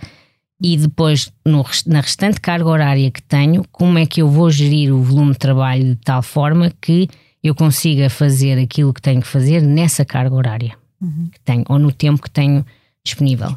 e 0.62 0.76
depois 0.76 1.32
no, 1.46 1.66
na 1.88 2.02
restante 2.02 2.42
carga 2.42 2.68
horária 2.68 3.10
que 3.10 3.22
tenho, 3.22 3.64
como 3.72 3.98
é 3.98 4.06
que 4.06 4.22
eu 4.22 4.30
vou 4.30 4.52
gerir 4.52 4.94
o 4.94 5.02
volume 5.02 5.32
de 5.32 5.40
trabalho 5.40 5.96
de 5.96 5.96
tal 5.96 6.22
forma 6.22 6.72
que 6.82 7.08
eu 7.44 7.54
consiga 7.54 8.10
fazer 8.10 8.58
aquilo 8.58 8.94
que 8.94 9.02
tenho 9.02 9.22
que 9.22 9.28
fazer 9.28 9.62
nessa 9.62 10.06
carga 10.06 10.34
horária 10.34 10.78
uhum. 11.02 11.30
que 11.32 11.40
tenho, 11.42 11.64
ou 11.68 11.78
no 11.78 11.92
tempo 11.92 12.22
que 12.22 12.32
tenho 12.32 12.66
disponível. 13.04 13.50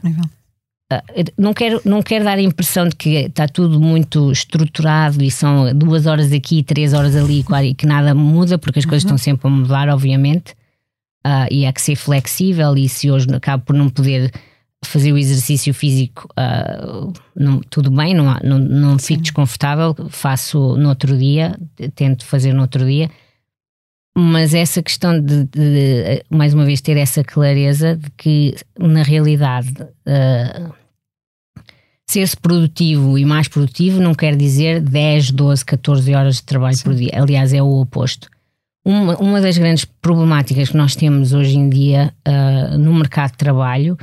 Uh, 0.93 1.01
não 1.39 1.55
quero, 1.55 1.80
não 1.84 2.03
quero 2.03 2.24
dar 2.24 2.39
a 2.39 2.43
impressão 2.43 2.89
de 2.89 2.97
que 2.97 3.11
está 3.11 3.47
tudo 3.47 3.80
muito 3.80 4.30
estruturado 4.30 5.22
e 5.22 5.30
são 5.30 5.72
duas 5.72 6.07
horas 6.07 6.32
aqui, 6.32 6.62
três 6.62 6.93
horas 6.93 7.14
ali 7.14 7.45
e 7.64 7.74
que 7.74 7.87
nada 7.87 8.14
muda, 8.14 8.59
porque 8.59 8.80
as 8.80 8.84
coisas 8.84 9.05
uhum. 9.05 9.14
estão 9.14 9.18
sempre 9.18 9.47
a 9.47 9.51
mudar, 9.51 9.89
obviamente, 9.89 10.53
uh, 11.24 11.47
e 11.51 11.64
há 11.64 11.72
que 11.72 11.80
ser 11.80 11.97
flexível. 11.97 12.76
E 12.76 12.89
se 12.89 13.11
hoje 13.11 13.32
acabo 13.32 13.64
por 13.64 13.74
não 13.74 13.89
poder 13.89 14.32
fazer 14.84 15.12
o 15.12 15.18
exercício 15.18 15.72
físico, 15.72 16.28
uh, 16.39 17.12
não, 17.34 17.61
tudo 17.70 17.91
bem, 17.91 18.14
não, 18.14 18.37
não, 18.45 18.59
não 18.59 18.99
fico 18.99 19.22
desconfortável, 19.22 19.95
faço 20.09 20.76
no 20.76 20.89
outro 20.89 21.16
dia, 21.16 21.59
tento 21.95 22.24
fazer 22.24 22.53
no 22.53 22.62
outro 22.62 22.84
dia 22.84 23.11
mas 24.19 24.55
essa 24.55 24.83
questão 24.83 25.21
de, 25.21 25.45
de, 25.45 26.25
mais 26.31 26.55
uma 26.55 26.64
vez, 26.64 26.81
ter 26.81 26.97
essa 26.97 27.23
clareza 27.23 27.97
de 27.97 28.11
que, 28.17 28.55
na 28.79 29.03
realidade, 29.03 29.75
uh, 29.83 30.75
ser-se 32.09 32.35
produtivo 32.35 33.19
e 33.19 33.27
mais 33.27 33.47
produtivo 33.47 34.01
não 34.01 34.14
quer 34.14 34.35
dizer 34.35 34.81
10, 34.81 35.33
12, 35.33 35.64
14 35.67 36.14
horas 36.14 36.37
de 36.37 36.45
trabalho 36.45 36.77
Sim. 36.77 36.85
por 36.85 36.95
dia. 36.95 37.11
Aliás, 37.12 37.53
é 37.53 37.62
o 37.62 37.79
oposto. 37.79 38.31
Uma, 38.83 39.19
uma 39.19 39.39
das 39.39 39.59
grandes 39.59 39.85
problemáticas 39.85 40.71
que 40.71 40.77
nós 40.79 40.97
temos 40.97 41.35
hoje 41.35 41.59
em 41.59 41.69
dia 41.69 42.14
uh, 42.27 42.79
no 42.79 42.95
mercado 42.95 43.33
de 43.33 43.37
trabalho 43.37 43.99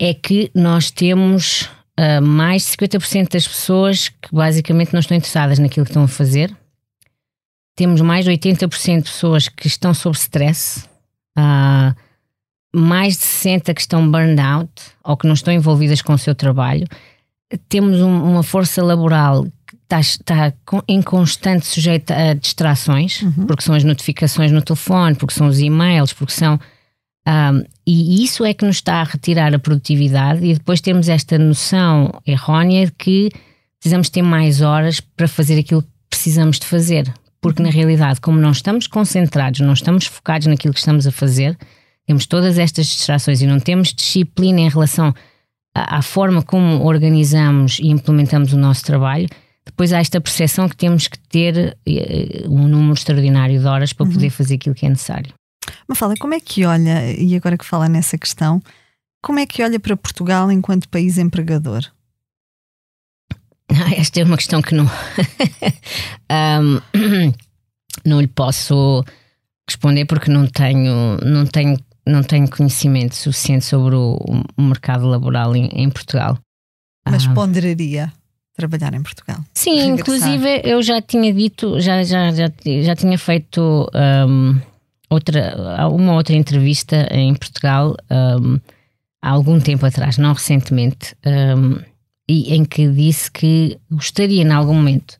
é 0.00 0.14
que 0.14 0.50
nós 0.54 0.90
temos 0.90 1.68
uh, 2.00 2.22
mais 2.22 2.62
de 2.62 2.70
50% 2.70 3.30
das 3.30 3.46
pessoas 3.46 4.08
que 4.08 4.32
basicamente 4.32 4.94
não 4.94 5.00
estão 5.00 5.14
interessadas 5.14 5.58
naquilo 5.58 5.84
que 5.84 5.90
estão 5.90 6.04
a 6.04 6.08
fazer 6.08 6.50
temos 7.78 8.00
mais 8.00 8.24
de 8.24 8.32
80% 8.32 8.96
de 8.96 9.02
pessoas 9.04 9.48
que 9.48 9.68
estão 9.68 9.94
sob 9.94 10.16
stress, 10.16 10.84
uh, 11.38 11.94
mais 12.74 13.16
de 13.16 13.22
60% 13.22 13.72
que 13.72 13.80
estão 13.80 14.10
burned 14.10 14.40
out 14.40 14.72
ou 15.04 15.16
que 15.16 15.28
não 15.28 15.34
estão 15.34 15.54
envolvidas 15.54 16.02
com 16.02 16.12
o 16.12 16.18
seu 16.18 16.34
trabalho. 16.34 16.88
Temos 17.68 18.00
um, 18.00 18.32
uma 18.32 18.42
força 18.42 18.82
laboral 18.82 19.44
que 19.64 19.76
está, 19.76 20.00
está, 20.00 20.52
em 20.88 21.00
constante 21.00 21.66
sujeita 21.66 22.16
a 22.16 22.34
distrações, 22.34 23.22
uhum. 23.22 23.46
porque 23.46 23.62
são 23.62 23.76
as 23.76 23.84
notificações 23.84 24.50
no 24.50 24.60
telefone, 24.60 25.14
porque 25.14 25.34
são 25.34 25.46
os 25.46 25.60
e-mails, 25.60 26.12
porque 26.12 26.32
são. 26.32 26.54
Um, 26.54 26.58
ah, 27.26 27.62
e 27.86 28.24
isso 28.24 28.44
é 28.44 28.52
que 28.52 28.64
nos 28.64 28.76
está 28.76 28.96
a 28.96 29.04
retirar 29.04 29.54
a 29.54 29.58
produtividade, 29.58 30.44
e 30.44 30.54
depois 30.54 30.80
temos 30.80 31.08
esta 31.08 31.38
noção 31.38 32.12
errónea 32.26 32.86
de 32.86 32.92
que 32.92 33.30
precisamos 33.78 34.10
ter 34.10 34.22
mais 34.22 34.62
horas 34.62 34.98
para 34.98 35.28
fazer 35.28 35.60
aquilo 35.60 35.82
que 35.82 35.88
precisamos 36.10 36.58
de 36.58 36.66
fazer 36.66 37.14
porque 37.40 37.62
na 37.62 37.70
realidade, 37.70 38.20
como 38.20 38.38
não 38.38 38.50
estamos 38.50 38.86
concentrados, 38.86 39.60
não 39.60 39.72
estamos 39.72 40.06
focados 40.06 40.46
naquilo 40.46 40.72
que 40.74 40.80
estamos 40.80 41.06
a 41.06 41.12
fazer, 41.12 41.56
temos 42.06 42.26
todas 42.26 42.58
estas 42.58 42.86
distrações 42.86 43.42
e 43.42 43.46
não 43.46 43.60
temos 43.60 43.92
disciplina 43.92 44.60
em 44.60 44.68
relação 44.68 45.14
à, 45.74 45.98
à 45.98 46.02
forma 46.02 46.42
como 46.42 46.84
organizamos 46.84 47.78
e 47.78 47.88
implementamos 47.88 48.52
o 48.52 48.58
nosso 48.58 48.84
trabalho, 48.84 49.28
depois 49.64 49.92
há 49.92 49.98
esta 49.98 50.20
percepção 50.20 50.68
que 50.68 50.76
temos 50.76 51.06
que 51.06 51.18
ter 51.18 51.76
eh, 51.86 52.44
um 52.48 52.66
número 52.66 52.94
extraordinário 52.94 53.60
de 53.60 53.66
horas 53.66 53.92
para 53.92 54.06
uhum. 54.06 54.12
poder 54.12 54.30
fazer 54.30 54.54
aquilo 54.54 54.74
que 54.74 54.86
é 54.86 54.88
necessário. 54.88 55.32
Mas 55.86 55.98
fala, 55.98 56.14
como 56.18 56.32
é 56.32 56.40
que 56.40 56.64
olha, 56.64 57.12
e 57.12 57.36
agora 57.36 57.58
que 57.58 57.64
fala 57.64 57.88
nessa 57.88 58.16
questão, 58.16 58.62
como 59.22 59.38
é 59.38 59.46
que 59.46 59.62
olha 59.62 59.78
para 59.78 59.96
Portugal 59.96 60.50
enquanto 60.50 60.88
país 60.88 61.18
empregador? 61.18 61.84
Esta 63.96 64.20
é 64.20 64.24
uma 64.24 64.36
questão 64.36 64.62
que 64.62 64.74
não. 64.74 64.84
um, 66.30 66.80
não 68.04 68.20
lhe 68.20 68.26
posso 68.26 69.04
responder 69.68 70.06
porque 70.06 70.30
não 70.30 70.46
tenho, 70.46 71.18
não 71.24 71.46
tenho, 71.46 71.78
não 72.06 72.22
tenho 72.22 72.48
conhecimento 72.48 73.14
suficiente 73.14 73.64
sobre 73.64 73.94
o, 73.94 74.18
o 74.56 74.62
mercado 74.62 75.06
laboral 75.06 75.54
em, 75.54 75.66
em 75.72 75.90
Portugal. 75.90 76.38
Mas 77.06 77.26
ah. 77.26 77.34
ponderaria 77.34 78.12
trabalhar 78.54 78.94
em 78.94 79.02
Portugal? 79.02 79.38
Sim, 79.54 79.76
Regressar. 79.76 80.00
inclusive 80.00 80.62
eu 80.64 80.82
já 80.82 81.00
tinha 81.00 81.32
dito, 81.32 81.78
já, 81.80 82.02
já, 82.02 82.32
já, 82.32 82.50
já 82.82 82.96
tinha 82.96 83.16
feito 83.16 83.88
um, 83.94 84.60
outra, 85.08 85.54
uma 85.88 86.14
outra 86.14 86.34
entrevista 86.34 87.08
em 87.10 87.34
Portugal 87.34 87.94
um, 88.10 88.58
há 89.22 89.30
algum 89.30 89.60
tempo 89.60 89.86
atrás, 89.86 90.18
não 90.18 90.32
recentemente. 90.32 91.14
Um, 91.24 91.78
e 92.28 92.54
em 92.54 92.64
que 92.64 92.86
disse 92.88 93.30
que 93.30 93.78
gostaria, 93.90 94.42
em 94.42 94.50
algum 94.50 94.74
momento, 94.74 95.16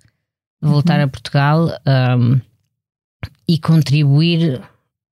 de 0.63 0.69
voltar 0.69 0.99
uhum. 0.99 1.05
a 1.05 1.09
Portugal 1.09 1.81
um, 2.19 2.41
e 3.49 3.59
contribuir, 3.59 4.61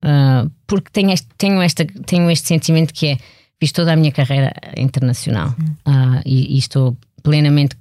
uh, 0.04 0.50
porque 0.66 0.90
tenho 0.92 1.10
este, 1.10 1.28
tenho, 1.38 1.62
esta, 1.62 1.84
tenho 1.84 2.30
este 2.30 2.48
sentimento 2.48 2.92
que 2.92 3.06
é: 3.06 3.18
fiz 3.58 3.72
toda 3.72 3.92
a 3.92 3.96
minha 3.96 4.12
carreira 4.12 4.52
internacional 4.76 5.54
uhum. 5.58 6.18
uh, 6.18 6.22
e, 6.26 6.54
e, 6.54 6.58
estou 6.58 6.96
plenamente 7.22 7.76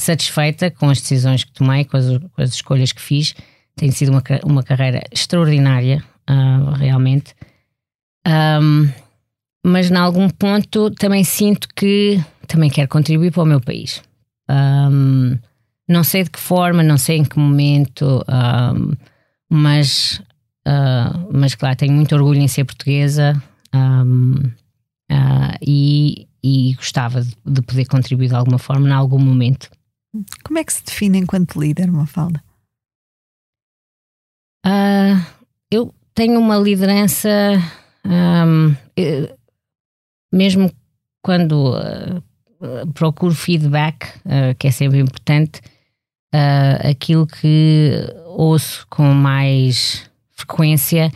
satisfeita 0.00 0.70
com 0.70 0.88
as 0.88 1.00
decisões 1.00 1.42
que 1.42 1.52
tomei, 1.52 1.84
com 1.84 1.96
as, 1.96 2.06
com 2.06 2.42
as 2.42 2.54
escolhas 2.54 2.92
que 2.92 3.02
fiz. 3.02 3.34
Tem 3.74 3.90
sido 3.90 4.10
uma, 4.10 4.22
uma 4.44 4.62
carreira 4.62 5.02
extraordinária, 5.10 6.02
uh, 6.30 6.70
realmente. 6.72 7.34
Um, 8.26 8.88
mas, 9.64 9.90
em 9.90 9.96
algum 9.96 10.30
ponto, 10.30 10.92
também 10.92 11.24
sinto 11.24 11.66
que 11.74 12.22
também 12.46 12.70
quero 12.70 12.88
contribuir 12.88 13.32
para 13.32 13.42
o 13.42 13.46
meu 13.46 13.60
país. 13.60 14.02
Um, 14.48 15.38
não 15.88 16.02
sei 16.02 16.24
de 16.24 16.30
que 16.30 16.38
forma, 16.38 16.82
não 16.82 16.98
sei 16.98 17.18
em 17.18 17.24
que 17.24 17.38
momento, 17.38 18.24
um, 18.28 18.92
mas, 19.48 20.20
uh, 20.66 21.28
mas 21.32 21.54
claro, 21.54 21.76
tenho 21.76 21.92
muito 21.92 22.14
orgulho 22.14 22.40
em 22.40 22.48
ser 22.48 22.64
portuguesa 22.64 23.40
um, 23.74 24.32
uh, 24.32 24.52
ah, 25.10 25.56
e, 25.62 26.28
e, 26.42 26.74
gostava 26.74 27.22
de, 27.22 27.36
de, 27.44 27.62
poder 27.62 27.86
contribuir 27.86 28.28
de 28.28 28.34
alguma 28.34 28.58
forma, 28.58 28.88
em 28.88 28.92
algum 28.92 29.18
momento. 29.18 29.70
Como 30.42 30.58
é 30.58 30.64
que 30.64 30.72
se 30.72 30.84
define 30.84 31.18
enquanto 31.18 31.60
líder, 31.60 31.90
Mafalda? 31.90 32.42
Uh, 34.64 35.24
eu 35.70 35.94
tenho 36.14 36.40
uma 36.40 36.56
liderança, 36.56 37.28
um, 38.04 38.74
mesmo 40.32 40.72
quando 41.22 41.74
procuro 42.94 43.34
feedback, 43.34 44.06
uh, 44.24 44.54
que 44.58 44.68
é 44.68 44.70
sempre 44.70 44.98
importante. 44.98 45.60
Uh, 46.34 46.90
aquilo 46.90 47.26
que 47.26 47.92
ouço 48.26 48.86
com 48.90 49.14
mais 49.14 50.10
frequência 50.32 51.10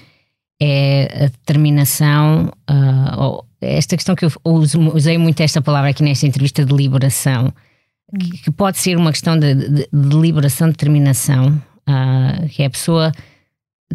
é 0.61 1.24
a 1.24 1.26
determinação, 1.26 2.53
uh, 2.70 3.44
esta 3.61 3.96
questão 3.96 4.14
que 4.14 4.24
eu 4.24 4.32
usei 4.94 5.18
muito 5.18 5.40
esta 5.40 5.61
palavra 5.61 5.90
aqui 5.90 6.03
nesta 6.03 6.26
entrevista 6.26 6.64
de 6.64 6.74
liberação, 6.74 7.53
que, 8.18 8.38
que 8.38 8.51
pode 8.51 8.78
ser 8.78 8.96
uma 8.96 9.12
questão 9.12 9.38
de, 9.38 9.55
de, 9.55 9.88
de 9.92 10.16
liberação, 10.16 10.68
de 10.68 10.72
determinação, 10.72 11.61
que 12.51 12.62
é 12.62 12.66
a 12.66 12.70
pessoa 12.70 13.12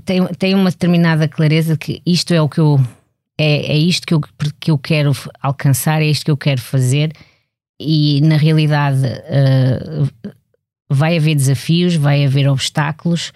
tem, 0.03 0.25
tem 0.37 0.53
uma 0.53 0.69
determinada 0.69 1.27
clareza 1.27 1.77
que 1.77 2.01
isto 2.05 2.33
é 2.33 2.41
o 2.41 2.49
que 2.49 2.59
eu 2.59 2.79
é, 3.37 3.73
é 3.73 3.77
isto 3.77 4.07
que 4.07 4.13
eu, 4.13 4.21
que 4.59 4.71
eu 4.71 4.77
quero 4.77 5.11
alcançar, 5.41 6.01
é 6.01 6.05
isto 6.05 6.25
que 6.25 6.31
eu 6.31 6.37
quero 6.37 6.61
fazer 6.61 7.11
e 7.79 8.21
na 8.21 8.37
realidade 8.37 9.05
uh, 9.05 10.31
vai 10.89 11.17
haver 11.17 11.35
desafios, 11.35 11.95
vai 11.95 12.25
haver 12.25 12.47
obstáculos 12.47 13.33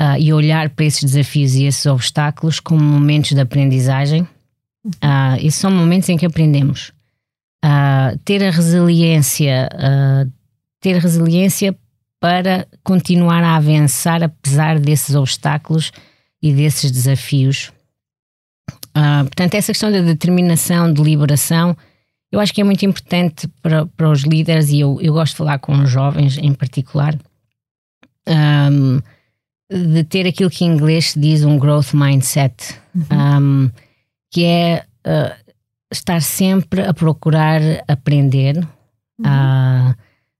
uh, 0.00 0.18
e 0.18 0.32
olhar 0.32 0.70
para 0.70 0.84
esses 0.84 1.02
desafios 1.02 1.54
e 1.54 1.64
esses 1.64 1.86
obstáculos 1.86 2.60
como 2.60 2.82
momentos 2.82 3.32
de 3.32 3.40
aprendizagem. 3.40 4.22
Uh, 4.22 5.36
e 5.40 5.50
são 5.50 5.70
momentos 5.70 6.08
em 6.08 6.16
que 6.16 6.26
aprendemos. 6.26 6.92
Uh, 7.64 8.16
ter 8.24 8.44
a 8.44 8.50
resiliência, 8.50 9.68
ter 10.80 10.98
resiliência 10.98 11.76
para 12.20 12.66
continuar 12.84 13.42
a 13.42 13.56
avançar 13.56 14.22
apesar 14.22 14.78
desses 14.78 15.14
obstáculos 15.14 15.90
e 16.40 16.52
desses 16.52 16.90
desafios. 16.90 17.72
portanto, 19.24 19.54
essa 19.54 19.72
questão 19.72 19.90
da 19.90 20.00
determinação, 20.00 20.92
de 20.92 21.02
liberação, 21.02 21.76
eu 22.30 22.40
acho 22.40 22.52
que 22.52 22.60
é 22.60 22.64
muito 22.64 22.84
importante 22.84 23.48
para, 23.62 23.86
para 23.86 24.10
os 24.10 24.22
líderes, 24.22 24.70
e 24.70 24.80
eu, 24.80 24.98
eu 25.00 25.12
gosto 25.12 25.32
de 25.32 25.38
falar 25.38 25.58
com 25.58 25.72
os 25.72 25.90
jovens 25.90 26.38
em 26.38 26.52
particular, 26.52 27.16
um, 28.28 29.00
de 29.70 30.04
ter 30.04 30.26
aquilo 30.26 30.50
que 30.50 30.64
em 30.64 30.68
inglês 30.68 31.12
se 31.12 31.20
diz 31.20 31.44
um 31.44 31.58
growth 31.58 31.92
mindset, 31.94 32.74
uhum. 32.94 33.64
um, 33.64 33.70
que 34.30 34.44
é 34.44 34.84
uh, 35.06 35.52
estar 35.90 36.20
sempre 36.20 36.82
a 36.82 36.92
procurar 36.92 37.60
aprender, 37.88 38.56
uhum. 39.18 39.24
uh, 39.26 39.94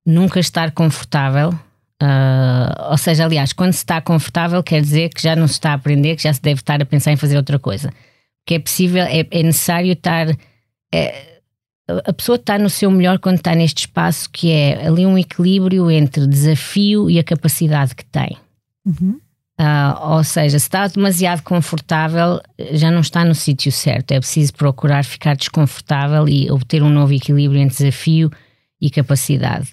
nunca 0.05 0.41
estar 0.41 0.71
confortável. 0.73 1.51
Uh, 2.03 2.91
ou 2.91 2.99
seja, 2.99 3.25
aliás, 3.25 3.53
quando 3.53 3.73
se 3.73 3.79
está 3.79 4.01
confortável, 4.01 4.63
quer 4.63 4.83
dizer 4.83 5.09
que 5.09 5.23
já 5.23 5.35
não 5.35 5.49
se 5.49 5.55
está 5.55 5.71
a 5.71 5.75
aprender, 5.75 6.17
que 6.17 6.25
já 6.25 6.33
se 6.33 6.43
deve 6.43 6.61
estar 6.61 6.81
a 6.83 6.85
pensar 6.85 7.13
em 7.13 7.17
fazer 7.17 7.37
outra 7.37 7.59
coisa. 7.59 7.93
Que 8.45 8.55
é 8.55 8.59
possível, 8.59 9.03
é, 9.03 9.27
é 9.31 9.43
necessário 9.43 9.93
estar. 9.93 10.29
É, 10.93 11.36
a 11.89 12.13
pessoa 12.13 12.37
está 12.37 12.59
no 12.59 12.69
seu 12.69 12.91
melhor 12.91 13.19
quando 13.19 13.37
está 13.37 13.55
neste 13.55 13.81
espaço 13.81 14.29
que 14.31 14.51
é 14.51 14.87
ali 14.87 15.07
um 15.07 15.17
equilíbrio 15.17 15.91
entre 15.91 16.27
desafio 16.27 17.09
e 17.09 17.19
a 17.19 17.25
capacidade 17.25 17.95
que 17.95 18.05
tem. 18.05 18.37
Uhum. 18.85 19.21
Uh, 19.59 20.13
ou 20.17 20.25
seja, 20.25 20.59
se 20.59 20.67
está 20.67 20.87
demasiado 20.87 21.43
confortável, 21.43 22.41
já 22.73 22.91
não 22.91 23.01
está 23.01 23.25
no 23.25 23.35
sítio 23.35 23.73
certo. 23.73 24.13
É 24.13 24.19
preciso 24.19 24.53
procurar 24.53 25.05
ficar 25.05 25.35
desconfortável 25.35 26.29
e 26.29 26.51
obter 26.51 26.83
um 26.83 26.91
novo 26.91 27.15
equilíbrio 27.15 27.61
entre 27.61 27.77
desafio 27.77 28.31
e 28.81 28.91
capacidade. 28.91 29.71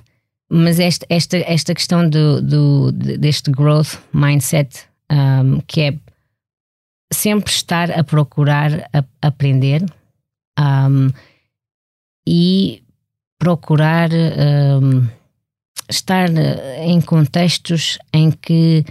Mas 0.50 0.80
esta, 0.80 1.06
esta, 1.10 1.38
esta 1.38 1.74
questão 1.74 2.08
do, 2.08 2.42
do, 2.42 2.92
deste 2.92 3.52
growth 3.52 3.98
mindset, 4.14 4.86
um, 5.12 5.60
que 5.68 5.82
é 5.82 5.96
sempre 7.12 7.52
estar 7.52 7.92
a 7.92 8.04
procurar 8.04 8.88
a, 8.94 9.04
aprender 9.22 9.84
um, 10.60 11.10
e 12.26 12.82
procurar 13.38 14.10
um, 14.12 15.08
estar 15.90 16.30
em 16.80 17.02
contextos 17.02 17.98
em 18.14 18.32
que 18.32 18.86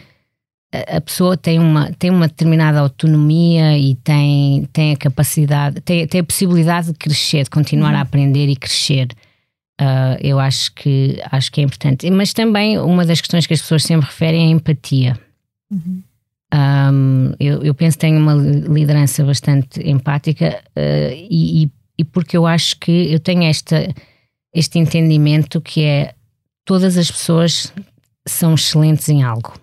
a 0.72 1.00
pessoa 1.00 1.36
tem 1.36 1.58
uma, 1.58 1.92
tem 1.92 2.10
uma 2.10 2.26
determinada 2.26 2.80
autonomia 2.80 3.76
e 3.76 3.94
tem, 3.96 4.66
tem 4.72 4.92
a 4.92 4.96
capacidade, 4.96 5.80
tem, 5.82 6.06
tem 6.06 6.22
a 6.22 6.24
possibilidade 6.24 6.88
de 6.88 6.94
crescer, 6.94 7.44
de 7.44 7.50
continuar 7.50 7.92
uhum. 7.92 7.98
a 7.98 8.00
aprender 8.00 8.48
e 8.48 8.56
crescer. 8.56 9.08
Uh, 9.80 10.16
eu 10.20 10.38
acho 10.38 10.72
que, 10.74 11.20
acho 11.30 11.52
que 11.52 11.60
é 11.60 11.64
importante. 11.64 12.10
Mas 12.10 12.32
também 12.32 12.78
uma 12.78 13.04
das 13.04 13.20
questões 13.20 13.46
que 13.46 13.52
as 13.52 13.60
pessoas 13.60 13.82
sempre 13.82 14.06
referem 14.06 14.44
é 14.44 14.48
a 14.48 14.50
empatia. 14.50 15.18
Uhum. 15.70 16.02
Um, 16.54 17.32
eu, 17.40 17.62
eu, 17.62 17.74
penso 17.74 17.96
que 17.96 18.02
tenho 18.02 18.18
uma 18.18 18.34
liderança 18.34 19.24
bastante 19.24 19.80
empática 19.88 20.62
uh, 20.76 21.12
e, 21.30 21.64
e, 21.64 21.70
porque 22.04 22.36
eu 22.36 22.46
acho 22.46 22.78
que 22.78 23.12
eu 23.12 23.20
tenho 23.20 23.44
esta, 23.44 23.92
este 24.54 24.78
entendimento 24.78 25.60
que 25.60 25.82
é 25.82 26.14
todas 26.64 26.96
as 26.96 27.10
pessoas 27.10 27.72
são 28.26 28.54
excelentes 28.54 29.08
em 29.08 29.22
algo. 29.22 29.54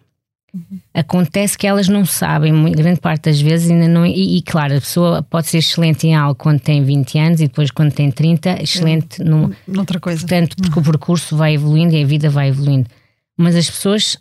Uhum. 0.53 0.79
Acontece 0.93 1.57
que 1.57 1.67
elas 1.67 1.87
não 1.87 2.05
sabem, 2.05 2.71
grande 2.71 2.99
parte 2.99 3.25
das 3.25 3.39
vezes, 3.39 3.69
ainda 3.69 3.87
não. 3.87 4.05
E, 4.05 4.37
e, 4.37 4.41
claro, 4.41 4.77
a 4.77 4.81
pessoa 4.81 5.21
pode 5.21 5.47
ser 5.47 5.59
excelente 5.59 6.07
em 6.07 6.15
algo 6.15 6.35
quando 6.35 6.59
tem 6.59 6.83
20 6.83 7.19
anos 7.19 7.41
e 7.41 7.47
depois, 7.47 7.69
quando 7.71 7.93
tem 7.93 8.11
30, 8.11 8.63
excelente 8.63 9.21
uhum. 9.21 9.53
noutra 9.67 9.99
coisa. 9.99 10.19
Portanto, 10.19 10.55
porque 10.57 10.79
uhum. 10.79 10.81
o 10.81 10.85
percurso 10.85 11.37
vai 11.37 11.53
evoluindo 11.53 11.95
e 11.95 12.03
a 12.03 12.05
vida 12.05 12.29
vai 12.29 12.49
evoluindo. 12.49 12.89
Mas 13.37 13.55
as 13.55 13.69
pessoas 13.69 14.17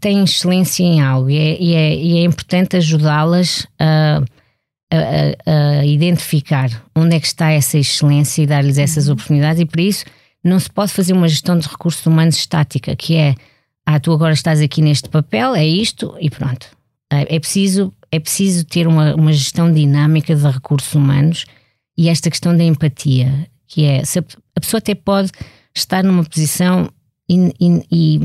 têm 0.00 0.24
excelência 0.24 0.82
em 0.82 1.00
algo 1.00 1.30
e 1.30 1.38
é, 1.38 1.62
e 1.62 1.74
é, 1.74 1.94
e 1.94 2.18
é 2.18 2.24
importante 2.24 2.76
ajudá-las 2.76 3.66
a, 3.78 4.22
a, 4.96 5.80
a, 5.80 5.86
identificar 5.86 6.70
onde 6.94 7.16
é 7.16 7.20
que 7.20 7.26
está 7.26 7.50
essa 7.50 7.78
excelência 7.78 8.42
e 8.42 8.46
dar-lhes 8.46 8.78
essas 8.78 9.06
uhum. 9.06 9.14
oportunidades, 9.14 9.60
e 9.60 9.66
por 9.66 9.80
isso 9.80 10.04
não 10.44 10.58
se 10.58 10.70
pode 10.70 10.92
fazer 10.92 11.12
uma 11.12 11.28
gestão 11.28 11.58
de 11.58 11.66
recursos 11.68 12.04
humanos 12.04 12.36
estática, 12.36 12.94
que 12.96 13.16
é 13.16 13.34
ah, 13.86 13.98
tu 13.98 14.12
agora 14.12 14.32
estás 14.32 14.60
aqui 14.60 14.82
neste 14.82 15.08
papel, 15.08 15.54
é 15.54 15.66
isto 15.66 16.14
e 16.20 16.30
pronto. 16.30 16.66
É, 17.10 17.36
é 17.36 17.40
preciso, 17.40 17.92
é 18.10 18.18
preciso 18.18 18.64
ter 18.64 18.86
uma, 18.86 19.14
uma 19.14 19.32
gestão 19.32 19.72
dinâmica 19.72 20.34
de 20.34 20.46
recursos 20.46 20.94
humanos 20.94 21.44
e 21.96 22.08
esta 22.08 22.30
questão 22.30 22.56
da 22.56 22.64
empatia, 22.64 23.48
que 23.66 23.84
é 23.84 24.04
se 24.04 24.18
a, 24.18 24.24
a 24.56 24.60
pessoa 24.60 24.78
até 24.78 24.94
pode 24.94 25.30
estar 25.74 26.02
numa 26.04 26.24
posição 26.24 26.88
e, 27.28 27.52
e, 27.60 27.86
e 27.90 28.20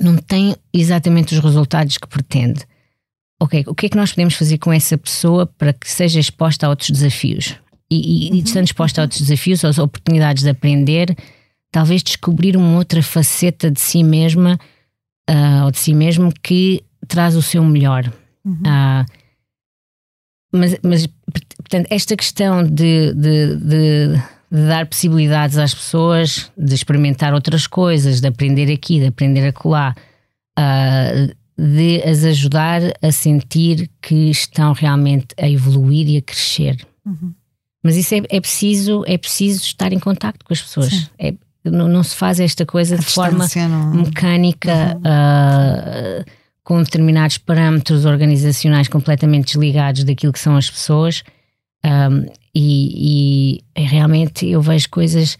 não 0.00 0.16
tem 0.16 0.54
exatamente 0.72 1.34
os 1.34 1.40
resultados 1.40 1.96
que 1.98 2.06
pretende. 2.06 2.66
Ok, 3.40 3.64
o 3.66 3.74
que 3.74 3.86
é 3.86 3.88
que 3.90 3.96
nós 3.96 4.12
podemos 4.12 4.34
fazer 4.34 4.58
com 4.58 4.72
essa 4.72 4.96
pessoa 4.96 5.46
para 5.46 5.72
que 5.72 5.90
seja 5.90 6.18
exposta 6.18 6.66
a 6.66 6.70
outros 6.70 6.90
desafios? 6.90 7.54
E, 7.90 8.28
e, 8.28 8.30
uhum. 8.30 8.38
estando 8.38 8.64
exposta 8.64 9.00
a 9.00 9.04
outros 9.04 9.20
desafios, 9.20 9.64
às 9.64 9.78
oportunidades 9.78 10.42
de 10.42 10.50
aprender, 10.50 11.16
talvez 11.70 12.02
descobrir 12.02 12.56
uma 12.56 12.76
outra 12.76 13.02
faceta 13.02 13.70
de 13.70 13.80
si 13.80 14.02
mesma 14.02 14.58
uh, 15.30 15.64
ou 15.64 15.70
de 15.70 15.78
si 15.78 15.94
mesmo 15.94 16.32
que 16.42 16.82
traz 17.06 17.36
o 17.36 17.42
seu 17.42 17.62
melhor. 17.62 18.10
Uhum. 18.44 18.54
Uh, 18.54 19.04
mas, 20.52 20.78
mas, 20.82 21.06
portanto, 21.58 21.86
esta 21.90 22.16
questão 22.16 22.62
de, 22.62 23.12
de, 23.12 23.56
de, 23.56 24.12
de, 24.50 24.66
dar 24.68 24.86
possibilidades 24.86 25.58
às 25.58 25.74
pessoas 25.74 26.50
de 26.56 26.74
experimentar 26.74 27.34
outras 27.34 27.66
coisas, 27.66 28.20
de 28.20 28.28
aprender 28.28 28.72
aqui, 28.72 28.98
de 28.98 29.06
aprender 29.06 29.46
acolá, 29.46 29.94
uh, 30.58 31.36
de 31.58 32.02
as 32.02 32.24
ajudar 32.24 32.82
a 33.00 33.10
sentir 33.10 33.90
que 34.02 34.30
estão 34.30 34.72
realmente 34.72 35.28
a 35.40 35.48
evoluir 35.48 36.08
e 36.08 36.16
a 36.18 36.22
crescer. 36.22 36.76
Uhum. 37.04 37.32
Mas 37.82 37.96
isso 37.96 38.14
é, 38.14 38.22
é, 38.28 38.40
preciso, 38.40 39.04
é 39.06 39.16
preciso 39.16 39.62
estar 39.62 39.92
em 39.92 39.98
contato 39.98 40.44
com 40.44 40.52
as 40.52 40.60
pessoas. 40.60 41.10
É, 41.18 41.32
não, 41.64 41.88
não, 41.88 42.02
se 42.02 42.14
faz 42.14 42.40
esta 42.40 42.66
coisa 42.66 42.96
a 42.96 42.98
de 42.98 43.04
forma 43.04 43.46
não... 43.68 43.94
mecânica, 43.94 44.96
uhum. 44.96 45.00
uh, 45.00 46.24
com 46.62 46.82
determinados 46.82 47.38
parâmetros 47.38 48.04
organizacionais 48.04 48.88
completamente 48.88 49.46
desligados 49.46 50.02
daquilo 50.02 50.32
que 50.32 50.40
são 50.40 50.56
as 50.56 50.68
pessoas. 50.68 51.22
Um, 51.84 52.26
e, 52.52 53.60
e, 53.76 53.82
realmente 53.82 54.48
eu 54.48 54.60
vejo 54.60 54.88
coisas, 54.90 55.38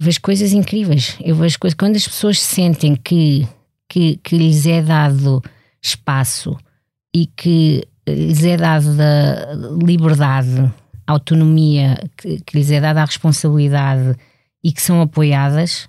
vejo 0.00 0.20
coisas 0.20 0.52
incríveis. 0.52 1.16
Eu 1.20 1.36
vejo 1.36 1.56
coisas 1.58 1.76
quando 1.76 1.94
as 1.94 2.08
pessoas 2.08 2.40
sentem 2.40 2.96
que, 2.96 3.46
que, 3.88 4.16
que 4.18 4.36
lhes 4.36 4.66
é 4.66 4.82
dado 4.82 5.42
espaço 5.82 6.56
e 7.14 7.26
que 7.26 7.86
lhes 8.06 8.44
é 8.44 8.56
dada 8.56 9.54
liberdade, 9.82 10.72
autonomia, 11.06 11.98
que, 12.16 12.40
que 12.40 12.58
lhes 12.58 12.70
é 12.70 12.80
dada 12.80 13.02
a 13.02 13.04
responsabilidade 13.04 14.16
e 14.62 14.72
que 14.72 14.82
são 14.82 15.00
apoiadas 15.00 15.88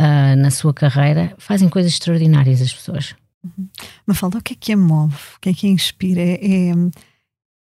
uh, 0.00 0.36
na 0.36 0.50
sua 0.50 0.74
carreira, 0.74 1.34
fazem 1.38 1.68
coisas 1.68 1.92
extraordinárias 1.92 2.60
as 2.60 2.72
pessoas. 2.72 3.14
Uhum. 3.44 3.68
Mafalda, 4.06 4.38
o 4.38 4.42
que 4.42 4.54
é 4.54 4.56
que 4.58 4.72
a 4.72 4.76
move? 4.76 5.16
O 5.36 5.40
que 5.40 5.48
é 5.50 5.54
que 5.54 5.66
a 5.66 5.70
inspira? 5.70 6.20
É, 6.20 6.34
é, 6.34 6.72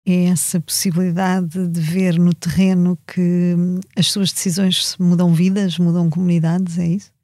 é 0.08 0.26
essa 0.26 0.60
possibilidade 0.60 1.68
de 1.68 1.82
ver 1.82 2.20
no 2.20 2.34
terreno 2.34 2.98
que 3.08 3.56
as 3.98 4.08
suas 4.08 4.32
decisões 4.32 4.96
mudam 5.00 5.34
vidas, 5.34 5.78
mudam 5.80 6.10
comunidades, 6.10 6.78
é 6.78 6.88
isso? 6.88 7.15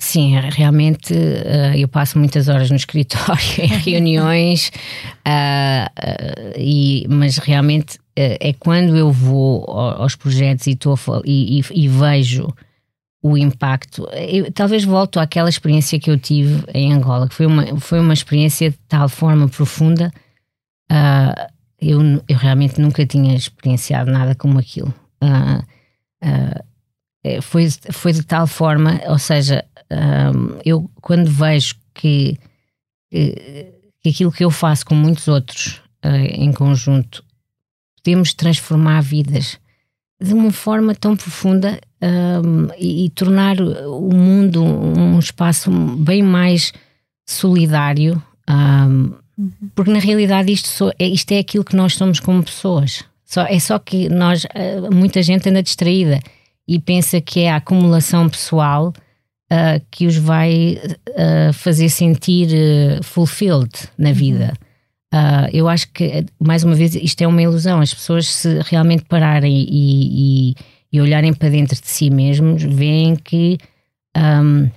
Sim, 0.00 0.38
realmente 0.38 1.12
uh, 1.12 1.76
eu 1.76 1.88
passo 1.88 2.18
muitas 2.18 2.48
horas 2.48 2.70
no 2.70 2.76
escritório, 2.76 3.42
em 3.58 3.66
reuniões, 3.66 4.70
uh, 5.26 6.54
e, 6.56 7.04
mas 7.08 7.38
realmente 7.38 7.98
é 8.20 8.52
quando 8.52 8.96
eu 8.96 9.12
vou 9.12 9.64
aos 9.64 10.16
projetos 10.16 10.66
e, 10.66 10.74
tô, 10.74 10.96
e, 11.24 11.60
e, 11.60 11.84
e 11.84 11.88
vejo 11.88 12.52
o 13.22 13.36
impacto. 13.36 14.08
Eu, 14.12 14.50
talvez 14.52 14.84
volto 14.84 15.20
àquela 15.20 15.48
experiência 15.48 16.00
que 16.00 16.10
eu 16.10 16.18
tive 16.18 16.64
em 16.74 16.92
Angola, 16.92 17.28
que 17.28 17.34
foi 17.34 17.46
uma, 17.46 17.80
foi 17.80 18.00
uma 18.00 18.12
experiência 18.12 18.70
de 18.70 18.78
tal 18.88 19.08
forma 19.08 19.48
profunda. 19.48 20.12
Uh, 20.90 21.52
eu, 21.80 22.00
eu 22.28 22.36
realmente 22.36 22.80
nunca 22.80 23.06
tinha 23.06 23.36
experienciado 23.36 24.10
nada 24.10 24.34
como 24.34 24.58
aquilo. 24.58 24.92
Uh, 25.22 25.64
foi, 27.42 27.68
foi 27.92 28.12
de 28.12 28.22
tal 28.22 28.46
forma, 28.46 29.00
ou 29.06 29.18
seja, 29.18 29.64
eu 30.64 30.90
quando 31.00 31.30
vejo 31.30 31.74
que, 31.94 32.38
que 33.10 34.08
aquilo 34.08 34.32
que 34.32 34.44
eu 34.44 34.50
faço 34.50 34.84
com 34.84 34.94
muitos 34.94 35.28
outros 35.28 35.80
em 36.32 36.52
conjunto 36.52 37.24
podemos 38.02 38.32
transformar 38.32 39.00
vidas 39.02 39.58
de 40.20 40.34
uma 40.34 40.50
forma 40.50 40.94
tão 40.94 41.16
profunda 41.16 41.78
um, 42.02 42.68
e, 42.76 43.06
e, 43.06 43.10
tornar 43.10 43.60
o 43.60 44.12
mundo 44.12 44.64
um 44.64 45.18
espaço 45.18 45.70
bem 45.70 46.22
mais 46.22 46.72
solidário, 47.24 48.20
um, 48.48 49.12
uhum. 49.36 49.52
porque 49.74 49.92
na 49.92 49.98
realidade 49.98 50.50
isto, 50.52 50.68
so, 50.68 50.90
é, 50.98 51.06
isto 51.06 51.30
é 51.32 51.38
aquilo 51.38 51.64
que 51.64 51.76
nós 51.76 51.94
somos 51.94 52.18
como 52.18 52.42
pessoas. 52.42 53.04
Só, 53.24 53.42
é 53.42 53.60
só 53.60 53.78
que 53.78 54.08
nós, 54.08 54.44
uh, 54.44 54.92
muita 54.92 55.22
gente 55.22 55.48
anda 55.48 55.62
distraída 55.62 56.18
e 56.66 56.80
pensa 56.80 57.20
que 57.20 57.40
é 57.40 57.50
a 57.50 57.56
acumulação 57.56 58.28
pessoal 58.28 58.92
uh, 59.52 59.84
que 59.90 60.06
os 60.06 60.16
vai 60.16 60.78
uh, 61.08 61.52
fazer 61.52 61.88
sentir 61.88 62.48
fulfilled 63.02 63.72
na 63.96 64.12
vida. 64.12 64.52
Uhum. 64.60 64.68
Uh, 65.20 65.48
eu 65.52 65.68
acho 65.68 65.90
que, 65.92 66.26
mais 66.38 66.64
uma 66.64 66.74
vez, 66.74 66.94
isto 66.94 67.22
é 67.22 67.26
uma 67.26 67.42
ilusão. 67.42 67.80
As 67.80 67.94
pessoas, 67.94 68.28
se 68.28 68.60
realmente 68.66 69.04
pararem 69.04 69.66
e, 69.68 70.50
e, 70.50 70.54
e 70.92 71.00
olharem 71.00 71.32
para 71.32 71.48
dentro 71.48 71.80
de 71.80 71.88
si 71.88 72.10
mesmos, 72.10 72.62
veem 72.62 73.16
que 73.16 73.58
um, 74.16 74.70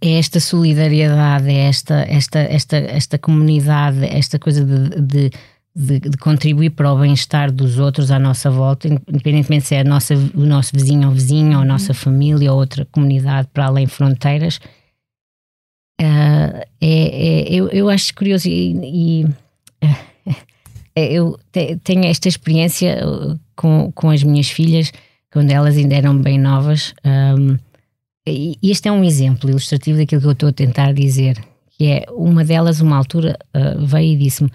é 0.00 0.18
esta 0.18 0.40
solidariedade, 0.40 1.48
é 1.48 1.68
esta, 1.68 2.04
esta, 2.08 2.38
esta, 2.38 2.76
esta 2.76 3.18
comunidade, 3.18 4.04
esta 4.04 4.38
coisa 4.38 4.64
de, 4.64 5.00
de, 5.00 5.30
de, 5.76 6.00
de 6.00 6.16
contribuir 6.16 6.70
para 6.70 6.90
o 6.90 6.98
bem-estar 6.98 7.52
dos 7.52 7.78
outros 7.78 8.10
à 8.10 8.18
nossa 8.18 8.50
volta, 8.50 8.88
independentemente 8.88 9.66
se 9.66 9.74
é 9.74 9.84
nossa, 9.84 10.14
o 10.14 10.46
nosso 10.46 10.70
vizinho 10.72 11.08
ou 11.08 11.14
vizinho, 11.14 11.58
ou 11.58 11.62
a 11.62 11.66
nossa 11.66 11.92
uhum. 11.92 11.98
família, 11.98 12.50
ou 12.52 12.58
outra 12.58 12.86
comunidade 12.86 13.48
para 13.52 13.66
além 13.66 13.86
fronteiras 13.86 14.58
Uh, 16.00 16.60
é, 16.78 17.46
é, 17.48 17.54
eu, 17.54 17.68
eu 17.68 17.88
acho 17.88 18.14
curioso 18.14 18.46
e, 18.50 19.22
e 19.22 19.26
é, 20.94 21.10
eu 21.10 21.40
te, 21.50 21.76
tenho 21.76 22.04
esta 22.04 22.28
experiência 22.28 23.00
uh, 23.02 23.40
com, 23.56 23.90
com 23.92 24.10
as 24.10 24.22
minhas 24.22 24.50
filhas 24.50 24.92
quando 25.32 25.50
elas 25.50 25.74
ainda 25.74 25.94
eram 25.94 26.18
bem 26.20 26.38
novas 26.38 26.94
um, 27.02 27.56
e 28.26 28.58
este 28.62 28.88
é 28.88 28.92
um 28.92 29.02
exemplo 29.02 29.48
ilustrativo 29.48 29.96
daquilo 29.96 30.20
que 30.20 30.26
eu 30.26 30.32
estou 30.32 30.48
a 30.50 30.52
tentar 30.52 30.92
dizer 30.92 31.42
que 31.70 31.86
é 31.86 32.06
uma 32.10 32.44
delas, 32.44 32.80
uma 32.80 32.96
altura, 32.96 33.38
uh, 33.54 33.86
veio 33.86 34.14
e 34.14 34.16
disse-me: 34.16 34.50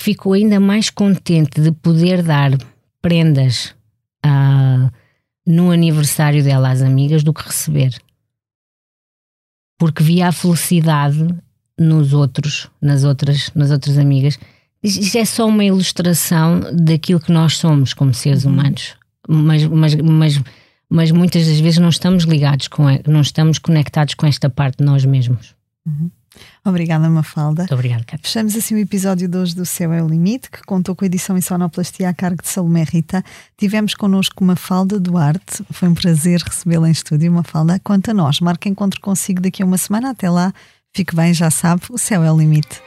ficou 0.00 0.32
ainda 0.32 0.58
mais 0.58 0.88
contente 0.88 1.60
de 1.60 1.70
poder 1.70 2.22
dar 2.22 2.52
prendas 3.02 3.74
uh, 4.24 4.90
no 5.46 5.70
aniversário 5.70 6.42
dela 6.42 6.70
às 6.70 6.80
amigas 6.80 7.22
do 7.22 7.34
que 7.34 7.42
receber. 7.44 7.94
Porque 9.78 10.02
via 10.02 10.28
a 10.28 10.32
felicidade 10.32 11.28
nos 11.78 12.14
outros, 12.14 12.70
nas 12.80 13.04
outras, 13.04 13.50
nas 13.54 13.70
outras 13.70 13.98
amigas. 13.98 14.38
Isto 14.82 15.18
é 15.18 15.24
só 15.26 15.46
uma 15.46 15.64
ilustração 15.64 16.60
daquilo 16.72 17.20
que 17.20 17.32
nós 17.32 17.58
somos 17.58 17.92
como 17.92 18.14
seres 18.14 18.46
uhum. 18.46 18.52
humanos. 18.52 18.94
Mas, 19.28 19.66
mas, 19.66 19.94
mas, 19.96 20.42
mas 20.88 21.10
muitas 21.10 21.46
das 21.46 21.60
vezes 21.60 21.78
não 21.78 21.90
estamos 21.90 22.24
ligados 22.24 22.68
com, 22.68 22.84
não 23.06 23.20
estamos 23.20 23.58
conectados 23.58 24.14
com 24.14 24.26
esta 24.26 24.48
parte 24.48 24.78
de 24.78 24.84
nós 24.84 25.04
mesmos. 25.04 25.54
Uhum. 25.86 26.10
Obrigada, 26.64 27.08
Mafalda. 27.08 27.62
Muito 27.62 27.74
obrigada, 27.74 28.04
Cátia. 28.04 28.20
Fechamos 28.22 28.56
assim 28.56 28.74
o 28.74 28.78
episódio 28.78 29.26
de 29.26 29.36
hoje 29.36 29.54
do 29.54 29.66
Céu 29.66 29.92
é 29.92 30.02
o 30.02 30.06
Limite, 30.06 30.50
que 30.50 30.62
contou 30.62 30.94
com 30.94 31.04
a 31.04 31.06
edição 31.06 31.36
em 31.36 31.40
sonoplastia 31.40 32.08
a 32.08 32.14
cargo 32.14 32.42
de 32.42 32.48
Salomé 32.48 32.84
Rita. 32.84 33.24
Tivemos 33.56 33.94
connosco 33.94 34.44
Mafalda 34.44 35.00
Duarte. 35.00 35.64
Foi 35.70 35.88
um 35.88 35.94
prazer 35.94 36.40
recebê-la 36.40 36.88
em 36.88 36.92
estúdio, 36.92 37.32
Mafalda. 37.32 37.80
Quanto 37.82 38.10
a 38.10 38.14
nós, 38.14 38.40
marque 38.40 38.68
encontro 38.68 39.00
consigo 39.00 39.40
daqui 39.40 39.62
a 39.62 39.66
uma 39.66 39.78
semana. 39.78 40.10
Até 40.10 40.30
lá, 40.30 40.52
fique 40.94 41.14
bem, 41.14 41.34
já 41.34 41.50
sabe, 41.50 41.82
o 41.90 41.98
céu 41.98 42.22
é 42.22 42.30
o 42.30 42.38
limite. 42.38 42.80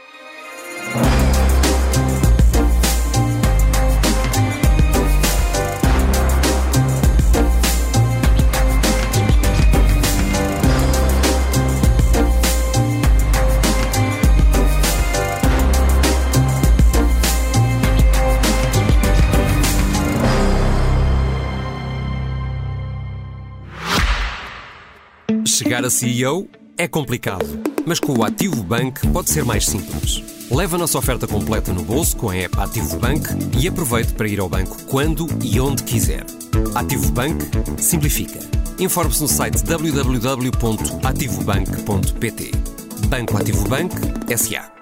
Chegar 25.54 25.84
a 25.84 25.90
CEO 25.90 26.48
é 26.76 26.88
complicado, 26.88 27.46
mas 27.86 28.00
com 28.00 28.18
o 28.18 28.24
Ativo 28.24 28.64
Bank 28.64 29.06
pode 29.12 29.30
ser 29.30 29.44
mais 29.44 29.64
simples. 29.64 30.20
Leve 30.50 30.74
a 30.74 30.78
nossa 30.78 30.98
oferta 30.98 31.28
completa 31.28 31.72
no 31.72 31.84
bolso 31.84 32.16
com 32.16 32.28
a 32.28 32.36
app 32.36 32.58
Ativo 32.58 32.98
Bank 32.98 33.28
e 33.56 33.68
aproveite 33.68 34.14
para 34.14 34.26
ir 34.26 34.40
ao 34.40 34.48
banco 34.48 34.76
quando 34.86 35.28
e 35.44 35.60
onde 35.60 35.84
quiser. 35.84 36.26
Ativo 36.74 37.12
Bank 37.12 37.44
simplifica. 37.78 38.40
Informe-se 38.80 39.22
no 39.22 39.28
site 39.28 39.62
www.ativobank.pt. 39.62 42.50
Banco 43.06 43.36
Ativo 43.36 43.68
Bank 43.68 43.94
S.A. 44.28 44.73